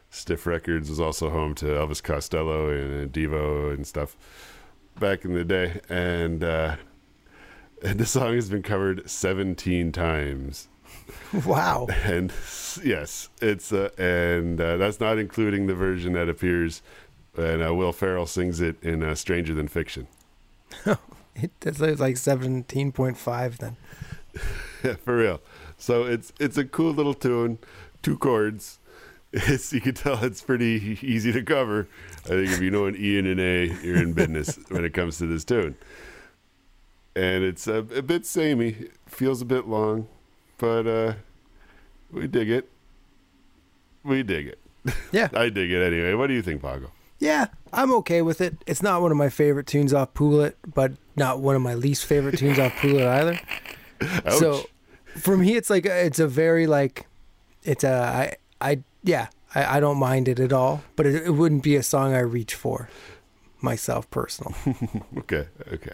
Stiff 0.10 0.46
Records 0.46 0.90
was 0.90 1.02
also 1.02 1.30
home 1.30 1.54
to 1.56 1.66
Elvis 1.66 2.02
Costello 2.02 2.70
and 2.70 3.12
Devo 3.12 3.74
and 3.74 3.86
stuff 3.86 4.16
back 4.98 5.26
in 5.26 5.34
the 5.34 5.44
day, 5.44 5.82
and 5.90 6.42
uh, 6.42 6.78
the 7.82 8.06
song 8.06 8.36
has 8.36 8.50
been 8.50 8.64
covered 8.64 9.10
17 9.10 9.92
times. 9.92 10.70
Wow. 11.46 11.88
And 12.04 12.32
yes, 12.84 13.30
it's 13.42 13.72
uh, 13.72 13.90
and 13.98 14.60
uh, 14.60 14.78
that's 14.78 15.00
not 15.00 15.18
including 15.18 15.68
the 15.68 15.76
version 15.76 16.14
that 16.14 16.28
appears 16.28 16.82
and 17.38 17.66
uh, 17.66 17.74
Will 17.74 17.94
Ferrell 17.94 18.26
sings 18.26 18.60
it 18.60 18.82
in 18.84 19.04
uh, 19.04 19.16
Stranger 19.16 19.54
Than 19.54 19.68
Fiction. 19.68 20.08
It, 21.34 21.52
that's 21.62 21.80
like 21.80 22.18
seventeen 22.18 22.92
point 22.92 23.18
five 23.18 23.58
then. 23.58 23.78
Yeah, 24.84 24.96
for 24.96 25.16
real. 25.16 25.40
So 25.78 26.04
it's 26.04 26.34
it's 26.42 26.58
a 26.58 26.66
cool 26.66 26.92
little 26.92 27.14
tune, 27.14 27.58
two 28.02 28.18
chords. 28.18 28.80
It's, 29.32 29.72
you 29.72 29.80
can 29.80 29.94
tell 29.94 30.22
it's 30.26 30.42
pretty 30.42 31.00
easy 31.02 31.32
to 31.32 31.42
cover. 31.42 31.88
I 32.26 32.28
think 32.28 32.50
if 32.50 32.60
you 32.60 32.70
know 32.70 32.86
an 32.86 32.98
E 32.98 33.18
and 33.18 33.28
an 33.28 33.40
A, 33.40 33.68
you're 33.82 33.96
in 33.96 34.12
business 34.12 34.60
when 34.68 34.84
it 34.84 34.94
comes 34.94 35.20
to 35.20 35.26
this 35.26 35.46
tune. 35.46 35.76
And 37.16 37.46
it's 37.46 37.66
a, 37.66 37.78
a 37.78 38.02
bit 38.02 38.26
samey, 38.26 38.90
feels 39.08 39.42
a 39.42 39.46
bit 39.46 39.70
long, 39.70 40.10
but 40.62 40.86
uh, 40.88 41.14
we 42.12 42.28
dig 42.28 42.50
it. 42.50 42.70
We 44.04 44.24
dig 44.24 44.48
it. 44.48 44.60
Yeah. 45.12 45.28
I 45.34 45.50
dig 45.50 45.70
it 45.72 45.84
anyway. 45.84 46.14
What 46.14 46.28
do 46.28 46.34
you 46.34 46.42
think, 46.42 46.62
Paco? 46.62 46.92
Yeah, 47.20 47.48
I'm 47.74 47.94
okay 47.96 48.22
with 48.22 48.42
it. 48.42 48.64
It's 48.66 48.82
not 48.82 49.02
one 49.02 49.12
of 49.12 49.18
my 49.18 49.30
favorite 49.30 49.68
tunes 49.68 49.94
off 49.94 50.14
Pool 50.14 50.42
It, 50.42 50.58
but 50.66 50.94
not 51.16 51.40
one 51.40 51.56
of 51.56 51.62
my 51.62 51.76
least 51.76 52.06
favorite 52.06 52.38
tunes 52.40 52.58
off 52.58 52.74
Pool 52.78 52.98
It 52.98 53.06
either. 53.06 53.40
Ouch. 54.02 54.34
So 54.34 54.66
for 55.18 55.38
me, 55.38 55.56
it's 55.56 55.70
like 55.70 55.86
it's 55.86 56.18
a 56.18 56.28
very 56.28 56.66
like 56.66 57.08
it's 57.62 57.84
a 57.84 57.94
I 58.62 58.70
I 58.70 58.84
yeah 59.04 59.28
I, 59.54 59.78
I 59.78 59.80
don't 59.80 59.98
mind 59.98 60.28
it 60.28 60.40
at 60.40 60.54
all, 60.54 60.84
but 60.96 61.06
it, 61.06 61.28
it 61.28 61.32
wouldn't 61.32 61.64
be 61.64 61.76
a 61.76 61.84
song 61.84 62.14
I 62.16 62.20
reach 62.20 62.56
for 62.56 62.90
myself 63.62 64.10
personal. 64.10 64.56
okay, 65.18 65.48
okay. 65.74 65.94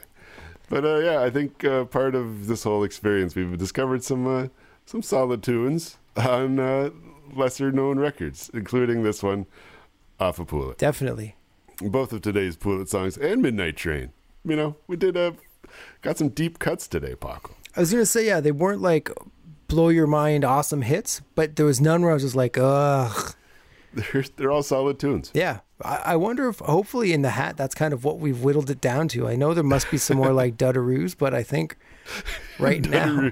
But 0.69 0.85
uh, 0.85 0.97
yeah, 0.97 1.21
I 1.21 1.29
think 1.29 1.63
uh, 1.63 1.85
part 1.85 2.15
of 2.15 2.47
this 2.47 2.63
whole 2.63 2.83
experience, 2.83 3.35
we've 3.35 3.57
discovered 3.57 4.03
some 4.03 4.27
uh, 4.27 4.47
some 4.85 5.01
solid 5.01 5.43
tunes 5.43 5.97
on 6.15 6.59
uh, 6.59 6.89
lesser 7.33 7.71
known 7.71 7.99
records, 7.99 8.49
including 8.53 9.03
this 9.03 9.23
one 9.23 9.45
off 10.19 10.39
of 10.39 10.47
Pool 10.47 10.71
It. 10.71 10.77
Definitely. 10.77 11.35
Both 11.81 12.11
of 12.11 12.21
today's 12.21 12.57
Pool 12.57 12.81
It 12.81 12.89
songs 12.89 13.17
and 13.17 13.41
Midnight 13.41 13.77
Train. 13.77 14.11
You 14.43 14.55
know, 14.55 14.75
we 14.87 14.97
did 14.97 15.15
uh, 15.15 15.33
got 16.01 16.17
some 16.17 16.29
deep 16.29 16.59
cuts 16.59 16.87
today, 16.87 17.15
Paco. 17.15 17.55
I 17.75 17.79
was 17.79 17.91
gonna 17.91 18.05
say 18.05 18.25
yeah, 18.25 18.39
they 18.39 18.51
weren't 18.51 18.81
like 18.81 19.09
blow 19.67 19.89
your 19.89 20.07
mind 20.07 20.43
awesome 20.43 20.81
hits, 20.81 21.21
but 21.35 21.55
there 21.55 21.65
was 21.65 21.79
none 21.79 22.01
where 22.01 22.11
I 22.11 22.13
was 22.13 22.23
just 22.23 22.35
like 22.35 22.57
ugh. 22.57 23.35
They're 23.93 24.25
they're 24.35 24.51
all 24.51 24.63
solid 24.63 24.99
tunes. 24.99 25.31
Yeah, 25.33 25.61
I, 25.79 26.15
wonder 26.15 26.49
if 26.49 26.59
hopefully 26.59 27.13
in 27.13 27.21
the 27.21 27.29
hat 27.29 27.55
that's 27.55 27.75
kind 27.75 27.93
of 27.93 28.03
what 28.03 28.17
we've 28.19 28.41
whittled 28.41 28.69
it 28.71 28.81
down 28.81 29.07
to. 29.09 29.27
I 29.27 29.35
know 29.35 29.53
there 29.53 29.63
must 29.63 29.91
be 29.91 29.97
some 29.97 30.17
more 30.17 30.33
like 30.33 30.57
dudaroos, 30.57 31.15
but 31.15 31.35
I 31.35 31.43
think 31.43 31.77
right 32.57 32.81
now 32.81 33.29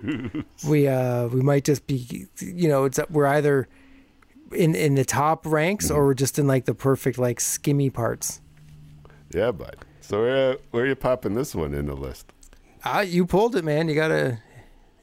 we 0.67 0.87
uh 0.87 1.27
we 1.27 1.41
might 1.41 1.63
just 1.63 1.87
be 1.87 2.27
you 2.39 2.67
know 2.67 2.85
it's 2.85 2.99
we're 3.09 3.25
either 3.25 3.67
in 4.51 4.75
in 4.75 4.93
the 4.93 5.05
top 5.05 5.45
ranks 5.45 5.89
or 5.89 6.05
we're 6.05 6.13
just 6.13 6.37
in 6.37 6.45
like 6.45 6.65
the 6.65 6.75
perfect 6.75 7.17
like 7.17 7.39
skimmy 7.39 7.91
parts. 7.91 8.41
Yeah, 9.33 9.51
bud. 9.51 9.77
So 10.01 10.21
where 10.21 10.57
where 10.69 10.83
are 10.83 10.87
you 10.87 10.95
popping 10.95 11.33
this 11.33 11.55
one 11.55 11.73
in 11.73 11.87
the 11.87 11.95
list? 11.95 12.31
Ah, 12.83 13.01
you 13.01 13.25
pulled 13.25 13.55
it, 13.55 13.65
man. 13.65 13.89
You 13.89 13.95
gotta. 13.95 14.39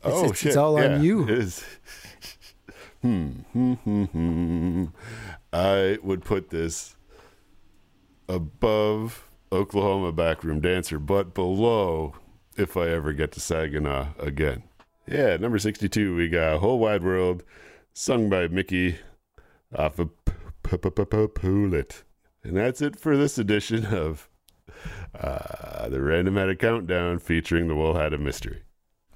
It's, 0.05 0.15
oh 0.15 0.31
it's, 0.31 0.39
shit! 0.39 0.49
it's 0.49 0.57
all 0.57 0.81
Yeah, 0.81 0.95
on 0.95 1.03
you. 1.03 1.25
It 1.25 1.31
is. 1.31 1.65
hmm, 3.03 3.31
hmm, 3.53 3.73
hmm, 3.75 4.05
hmm. 4.05 4.85
I 5.53 5.99
would 6.03 6.25
put 6.25 6.51
this 6.51 6.95
above 8.29 9.29
Oklahoma 9.51 10.13
Backroom 10.13 10.61
Dancer, 10.61 10.99
but 10.99 11.35
below 11.35 12.15
if 12.57 12.77
I 12.77 12.89
ever 12.89 13.13
get 13.13 13.33
to 13.33 13.41
Saginaw 13.41 14.09
again. 14.19 14.65
Yeah, 15.07 15.37
number 15.37 15.59
62, 15.59 16.15
we 16.15 16.29
got 16.29 16.61
Whole 16.61 16.79
Wide 16.79 17.03
World, 17.03 17.43
sung 17.93 18.31
by 18.31 18.49
Micky 18.49 18.99
off 19.77 19.99
of 19.99 20.11
P- 20.25 20.33
P- 20.63 20.91
P- 20.91 21.05
P- 21.05 21.27
P- 21.27 21.85
And 22.45 22.57
that's 22.57 22.81
it 22.81 22.99
for 22.99 23.17
this 23.17 23.37
edition 23.39 23.87
of 23.87 24.29
uh, 25.19 25.89
the 25.89 26.01
Random 26.01 26.39
Attic 26.39 26.61
Countdown 26.61 27.19
featuring 27.19 27.69
the 27.69 27.75
Wool 27.75 27.95
Hat 27.95 28.13
of 28.13 28.21
Mystery. 28.21 28.63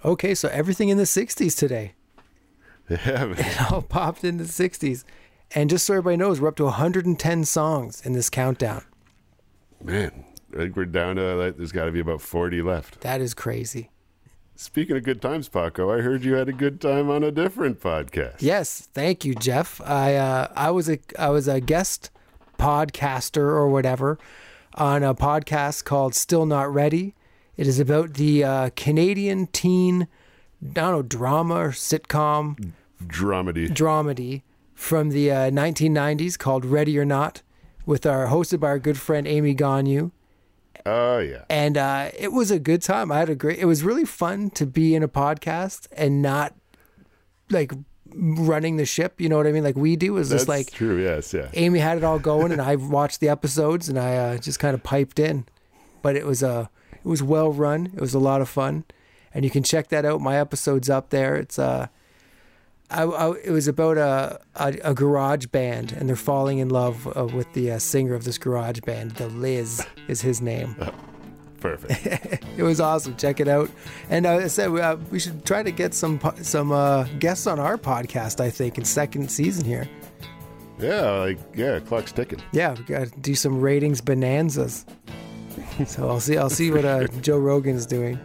Okay, 0.05 0.35
so 0.35 0.49
everything 0.49 0.89
in 0.89 0.99
the 0.99 1.05
'60s 1.05 1.57
today. 1.57 1.95
Yeah, 2.89 3.27
man. 3.27 3.35
It 3.39 3.73
all 3.73 3.83
popped 3.83 4.25
in 4.25 4.37
the 4.37 4.45
'60s, 4.45 5.05
and 5.55 5.71
just 5.71 5.87
so 5.87 5.95
everybody 5.95 6.17
knows, 6.17 6.41
we're 6.41 6.49
up 6.49 6.57
to 6.57 6.65
110 6.65 7.45
songs 7.45 8.05
in 8.05 8.13
this 8.13 8.29
countdown. 8.31 8.85
Man, 9.83 10.24
I 10.53 10.57
think 10.57 10.77
we're 10.77 10.85
down 10.87 11.16
to 11.16 11.35
like 11.35 11.57
there's 11.57 11.72
got 11.72 11.85
to 11.87 11.93
be 11.93 12.01
about 12.01 12.20
40 12.20 12.62
left. 12.62 13.01
That 13.01 13.20
is 13.20 13.35
crazy. 13.35 13.91
Speaking 14.59 14.97
of 14.97 15.03
good 15.03 15.20
times, 15.20 15.49
Paco, 15.49 15.93
I 15.93 16.01
heard 16.01 16.24
you 16.24 16.35
had 16.35 16.49
a 16.49 16.53
good 16.53 16.81
time 16.81 17.11
on 17.11 17.22
a 17.22 17.31
different 17.31 17.79
podcast. 17.81 18.37
Yes, 18.41 18.89
thank 18.95 19.24
you, 19.24 19.35
Jeff. 19.35 19.81
I 19.83 20.14
uh, 20.14 20.49
I 20.57 20.70
was 20.70 20.89
a 20.89 20.99
I 21.18 21.29
was 21.29 21.47
a 21.47 21.61
guest 21.61 22.11
podcaster 22.59 23.43
or 23.43 23.68
whatever 23.68 24.18
on 24.74 25.03
a 25.03 25.14
podcast 25.14 25.85
called 25.85 26.14
Still 26.14 26.47
Not 26.47 26.72
Ready. 26.72 27.14
It 27.59 27.66
is 27.66 27.79
about 27.79 28.14
the 28.14 28.45
uh, 28.45 28.70
Canadian 28.77 29.47
teen, 29.49 30.09
I 30.62 30.66
don't 30.72 30.93
know, 30.93 31.03
drama 31.03 31.55
or 31.57 31.70
sitcom 31.70 32.72
Dramedy. 33.07 33.68
dramedy 33.68 34.43
from 34.74 35.11
the 35.11 35.31
uh, 35.31 35.51
1990s 35.51 36.39
called 36.39 36.64
Ready 36.64 36.99
or 36.99 37.05
Not, 37.05 37.43
with 37.87 38.05
our 38.05 38.26
hosted 38.26 38.61
by 38.61 38.66
our 38.68 38.78
good 38.78 38.99
friend 38.99 39.26
Amy 39.26 39.55
Gonu. 39.55 40.11
Oh 40.84 41.18
yeah. 41.18 41.45
and 41.49 41.76
uh, 41.76 42.11
it 42.16 42.32
was 42.32 42.51
a 42.51 42.59
good 42.59 42.82
time. 42.82 43.11
I 43.11 43.18
had 43.18 43.30
a 43.30 43.34
great. 43.34 43.59
It 43.59 43.64
was 43.64 43.82
really 43.82 44.05
fun 44.05 44.51
to 44.51 44.66
be 44.66 44.95
in 44.95 45.03
a 45.03 45.09
podcast 45.09 45.89
and 45.93 46.20
not 46.20 46.55
like 47.51 47.72
running 48.14 48.76
the 48.76 48.84
ship. 48.84 49.20
You 49.20 49.28
know 49.28 49.37
what 49.37 49.47
I 49.47 49.53
mean? 49.53 49.64
Like 49.64 49.76
we 49.76 49.97
do 49.97 50.16
is 50.18 50.30
just 50.30 50.49
like 50.49 50.70
true. 50.70 51.03
Yes. 51.03 51.32
Yeah. 51.32 51.49
Amy 51.55 51.78
had 51.78 51.99
it 51.99 52.05
all 52.05 52.18
going, 52.18 52.53
and 52.53 52.61
I 52.61 52.76
watched 52.76 53.20
the 53.20 53.28
episodes, 53.28 53.89
and 53.89 53.99
I 53.99 54.16
uh, 54.16 54.39
just 54.39 54.59
kind 54.59 54.74
of 54.74 54.82
piped 54.82 55.18
in. 55.18 55.47
But 56.03 56.14
it 56.14 56.26
was 56.26 56.43
uh, 56.43 56.66
it 56.93 57.07
was 57.07 57.22
well 57.22 57.51
run. 57.53 57.87
It 57.95 58.01
was 58.01 58.14
a 58.14 58.20
lot 58.20 58.41
of 58.41 58.49
fun, 58.49 58.84
and 59.34 59.45
you 59.45 59.51
can 59.51 59.62
check 59.62 59.89
that 59.89 60.05
out. 60.05 60.20
My 60.20 60.39
episode's 60.39 60.91
up 60.91 61.11
there. 61.11 61.34
It's 61.37 61.59
uh, 61.59 61.89
I, 62.91 63.03
I 63.03 63.32
it 63.45 63.51
was 63.51 63.66
about 63.68 63.99
a, 63.99 64.41
a 64.55 64.76
a 64.84 64.95
garage 64.95 65.47
band, 65.47 65.93
and 65.93 66.09
they're 66.09 66.16
falling 66.16 66.59
in 66.59 66.68
love 66.68 67.07
uh, 67.16 67.26
with 67.26 67.53
the 67.53 67.72
uh, 67.72 67.78
singer 67.78 68.14
of 68.14 68.24
this 68.24 68.39
garage 68.39 68.80
band. 68.80 69.12
The 69.12 69.28
Liz 69.28 69.84
is 70.09 70.20
his 70.22 70.41
name. 70.41 70.76
Perfect. 71.61 72.45
It 72.57 72.62
was 72.62 72.80
awesome. 72.80 73.16
Check 73.16 73.41
it 73.41 73.49
out. 73.49 73.70
And 74.09 74.24
uh, 74.24 74.37
I 74.37 74.47
said 74.47 74.70
uh, 74.70 74.97
we 75.11 75.18
should 75.18 75.45
try 75.45 75.62
to 75.62 75.70
get 75.70 75.93
some 75.95 76.20
some 76.43 76.70
uh, 76.72 77.05
guests 77.18 77.47
on 77.47 77.59
our 77.59 77.76
podcast. 77.76 78.41
I 78.41 78.49
think 78.51 78.78
in 78.78 78.84
second 78.84 79.30
season 79.30 79.64
here. 79.64 79.89
yeah. 80.78 81.11
Like 81.11 81.39
yeah. 81.55 81.80
Clock's 81.80 82.12
ticking. 82.12 82.41
Yeah, 82.53 82.74
we 82.74 82.84
got 82.84 83.09
to 83.09 83.20
do 83.20 83.34
some 83.34 83.61
ratings 83.61 84.01
bonanzas. 84.01 84.84
so 85.87 86.09
I'll 86.09 86.20
see. 86.20 86.37
I'll 86.39 86.51
see 86.51 86.70
what 86.70 86.84
uh, 86.84 87.09
Joe 87.20 87.39
Rogan's 87.39 87.84
doing. 87.87 88.18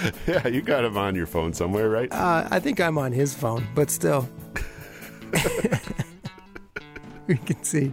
Yeah. 0.26 0.46
You 0.48 0.62
got 0.62 0.84
him 0.84 0.96
on 0.96 1.14
your 1.14 1.26
phone 1.26 1.52
somewhere, 1.52 1.88
right? 1.88 2.12
Uh, 2.12 2.46
I 2.50 2.60
think 2.60 2.80
I'm 2.80 2.98
on 2.98 3.12
his 3.12 3.32
phone, 3.34 3.66
but 3.74 3.90
still, 3.90 4.28
we 7.26 7.36
can 7.36 7.62
see. 7.62 7.92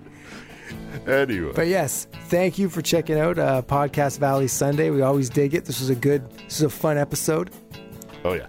anyway. 1.08 1.52
But 1.56 1.68
yes, 1.68 2.08
thank 2.28 2.58
you 2.58 2.70
for 2.70 2.82
checking 2.82 3.18
out 3.20 3.38
uh, 3.40 3.62
Podcast 3.62 4.20
Valley 4.20 4.48
Sunday. 4.48 4.90
We 4.90 5.02
always 5.02 5.30
dig 5.30 5.54
it. 5.54 5.66
This 5.66 5.80
was 5.80 5.90
a 5.90 5.96
good. 5.96 6.30
This 6.32 6.62
was 6.62 6.64
a 6.64 6.70
fun 6.70 6.98
episode. 6.98 7.52
oh 8.24 8.34
yeah. 8.34 8.48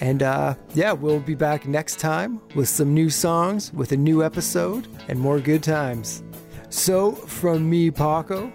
And 0.00 0.22
uh, 0.22 0.54
yeah, 0.74 0.92
we'll 0.92 1.20
be 1.20 1.34
back 1.36 1.66
next 1.68 2.00
time 2.00 2.40
with 2.56 2.68
some 2.68 2.92
new 2.92 3.08
songs, 3.08 3.72
with 3.72 3.92
a 3.92 3.96
new 3.96 4.24
episode, 4.24 4.88
and 5.08 5.18
more 5.18 5.38
good 5.38 5.62
times. 5.62 6.24
So, 6.70 7.12
from 7.12 7.68
me, 7.70 7.90
Paco, 7.90 8.52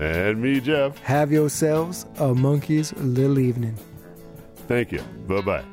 And 0.00 0.40
me, 0.40 0.60
Jeff. 0.60 0.96
have 0.98 1.32
yourselves 1.32 2.06
a 2.18 2.34
monkey's 2.34 2.92
little 2.94 3.38
evening. 3.38 3.76
Thank 4.68 4.92
you. 4.92 5.00
Bye 5.26 5.40
bye. 5.40 5.64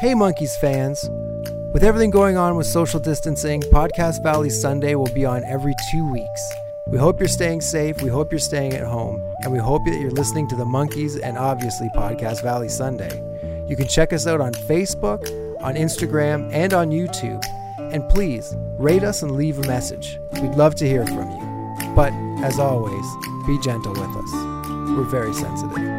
Hey, 0.00 0.12
Monkees 0.12 0.54
fans. 0.60 1.02
With 1.72 1.82
everything 1.82 2.10
going 2.10 2.36
on 2.36 2.56
with 2.56 2.66
social 2.66 3.00
distancing, 3.00 3.62
Podcast 3.62 4.22
Valley 4.22 4.50
Sunday 4.50 4.94
will 4.94 5.12
be 5.14 5.24
on 5.24 5.42
every 5.44 5.74
two 5.90 6.06
weeks. 6.12 6.52
We 6.88 6.98
hope 6.98 7.18
you're 7.18 7.28
staying 7.28 7.62
safe, 7.62 8.02
we 8.02 8.10
hope 8.10 8.30
you're 8.30 8.38
staying 8.38 8.74
at 8.74 8.86
home, 8.86 9.18
and 9.40 9.52
we 9.52 9.58
hope 9.58 9.82
that 9.86 9.98
you're 9.98 10.10
listening 10.10 10.46
to 10.48 10.56
the 10.56 10.66
Monkees 10.66 11.18
and 11.22 11.38
obviously 11.38 11.88
Podcast 11.96 12.42
Valley 12.42 12.68
Sunday. 12.68 13.22
You 13.66 13.76
can 13.76 13.88
check 13.88 14.12
us 14.12 14.26
out 14.26 14.40
on 14.40 14.52
Facebook, 14.52 15.26
on 15.62 15.74
Instagram, 15.74 16.52
and 16.52 16.74
on 16.74 16.90
YouTube. 16.90 17.42
And 17.78 18.08
please 18.08 18.54
rate 18.78 19.04
us 19.04 19.22
and 19.22 19.32
leave 19.32 19.58
a 19.58 19.66
message. 19.66 20.18
We'd 20.40 20.54
love 20.54 20.74
to 20.76 20.88
hear 20.88 21.06
from 21.06 21.30
you. 21.30 21.94
But 21.94 22.12
as 22.44 22.58
always, 22.58 23.06
be 23.46 23.58
gentle 23.60 23.92
with 23.92 24.02
us. 24.02 24.32
We're 24.96 25.04
very 25.04 25.32
sensitive. 25.32 25.93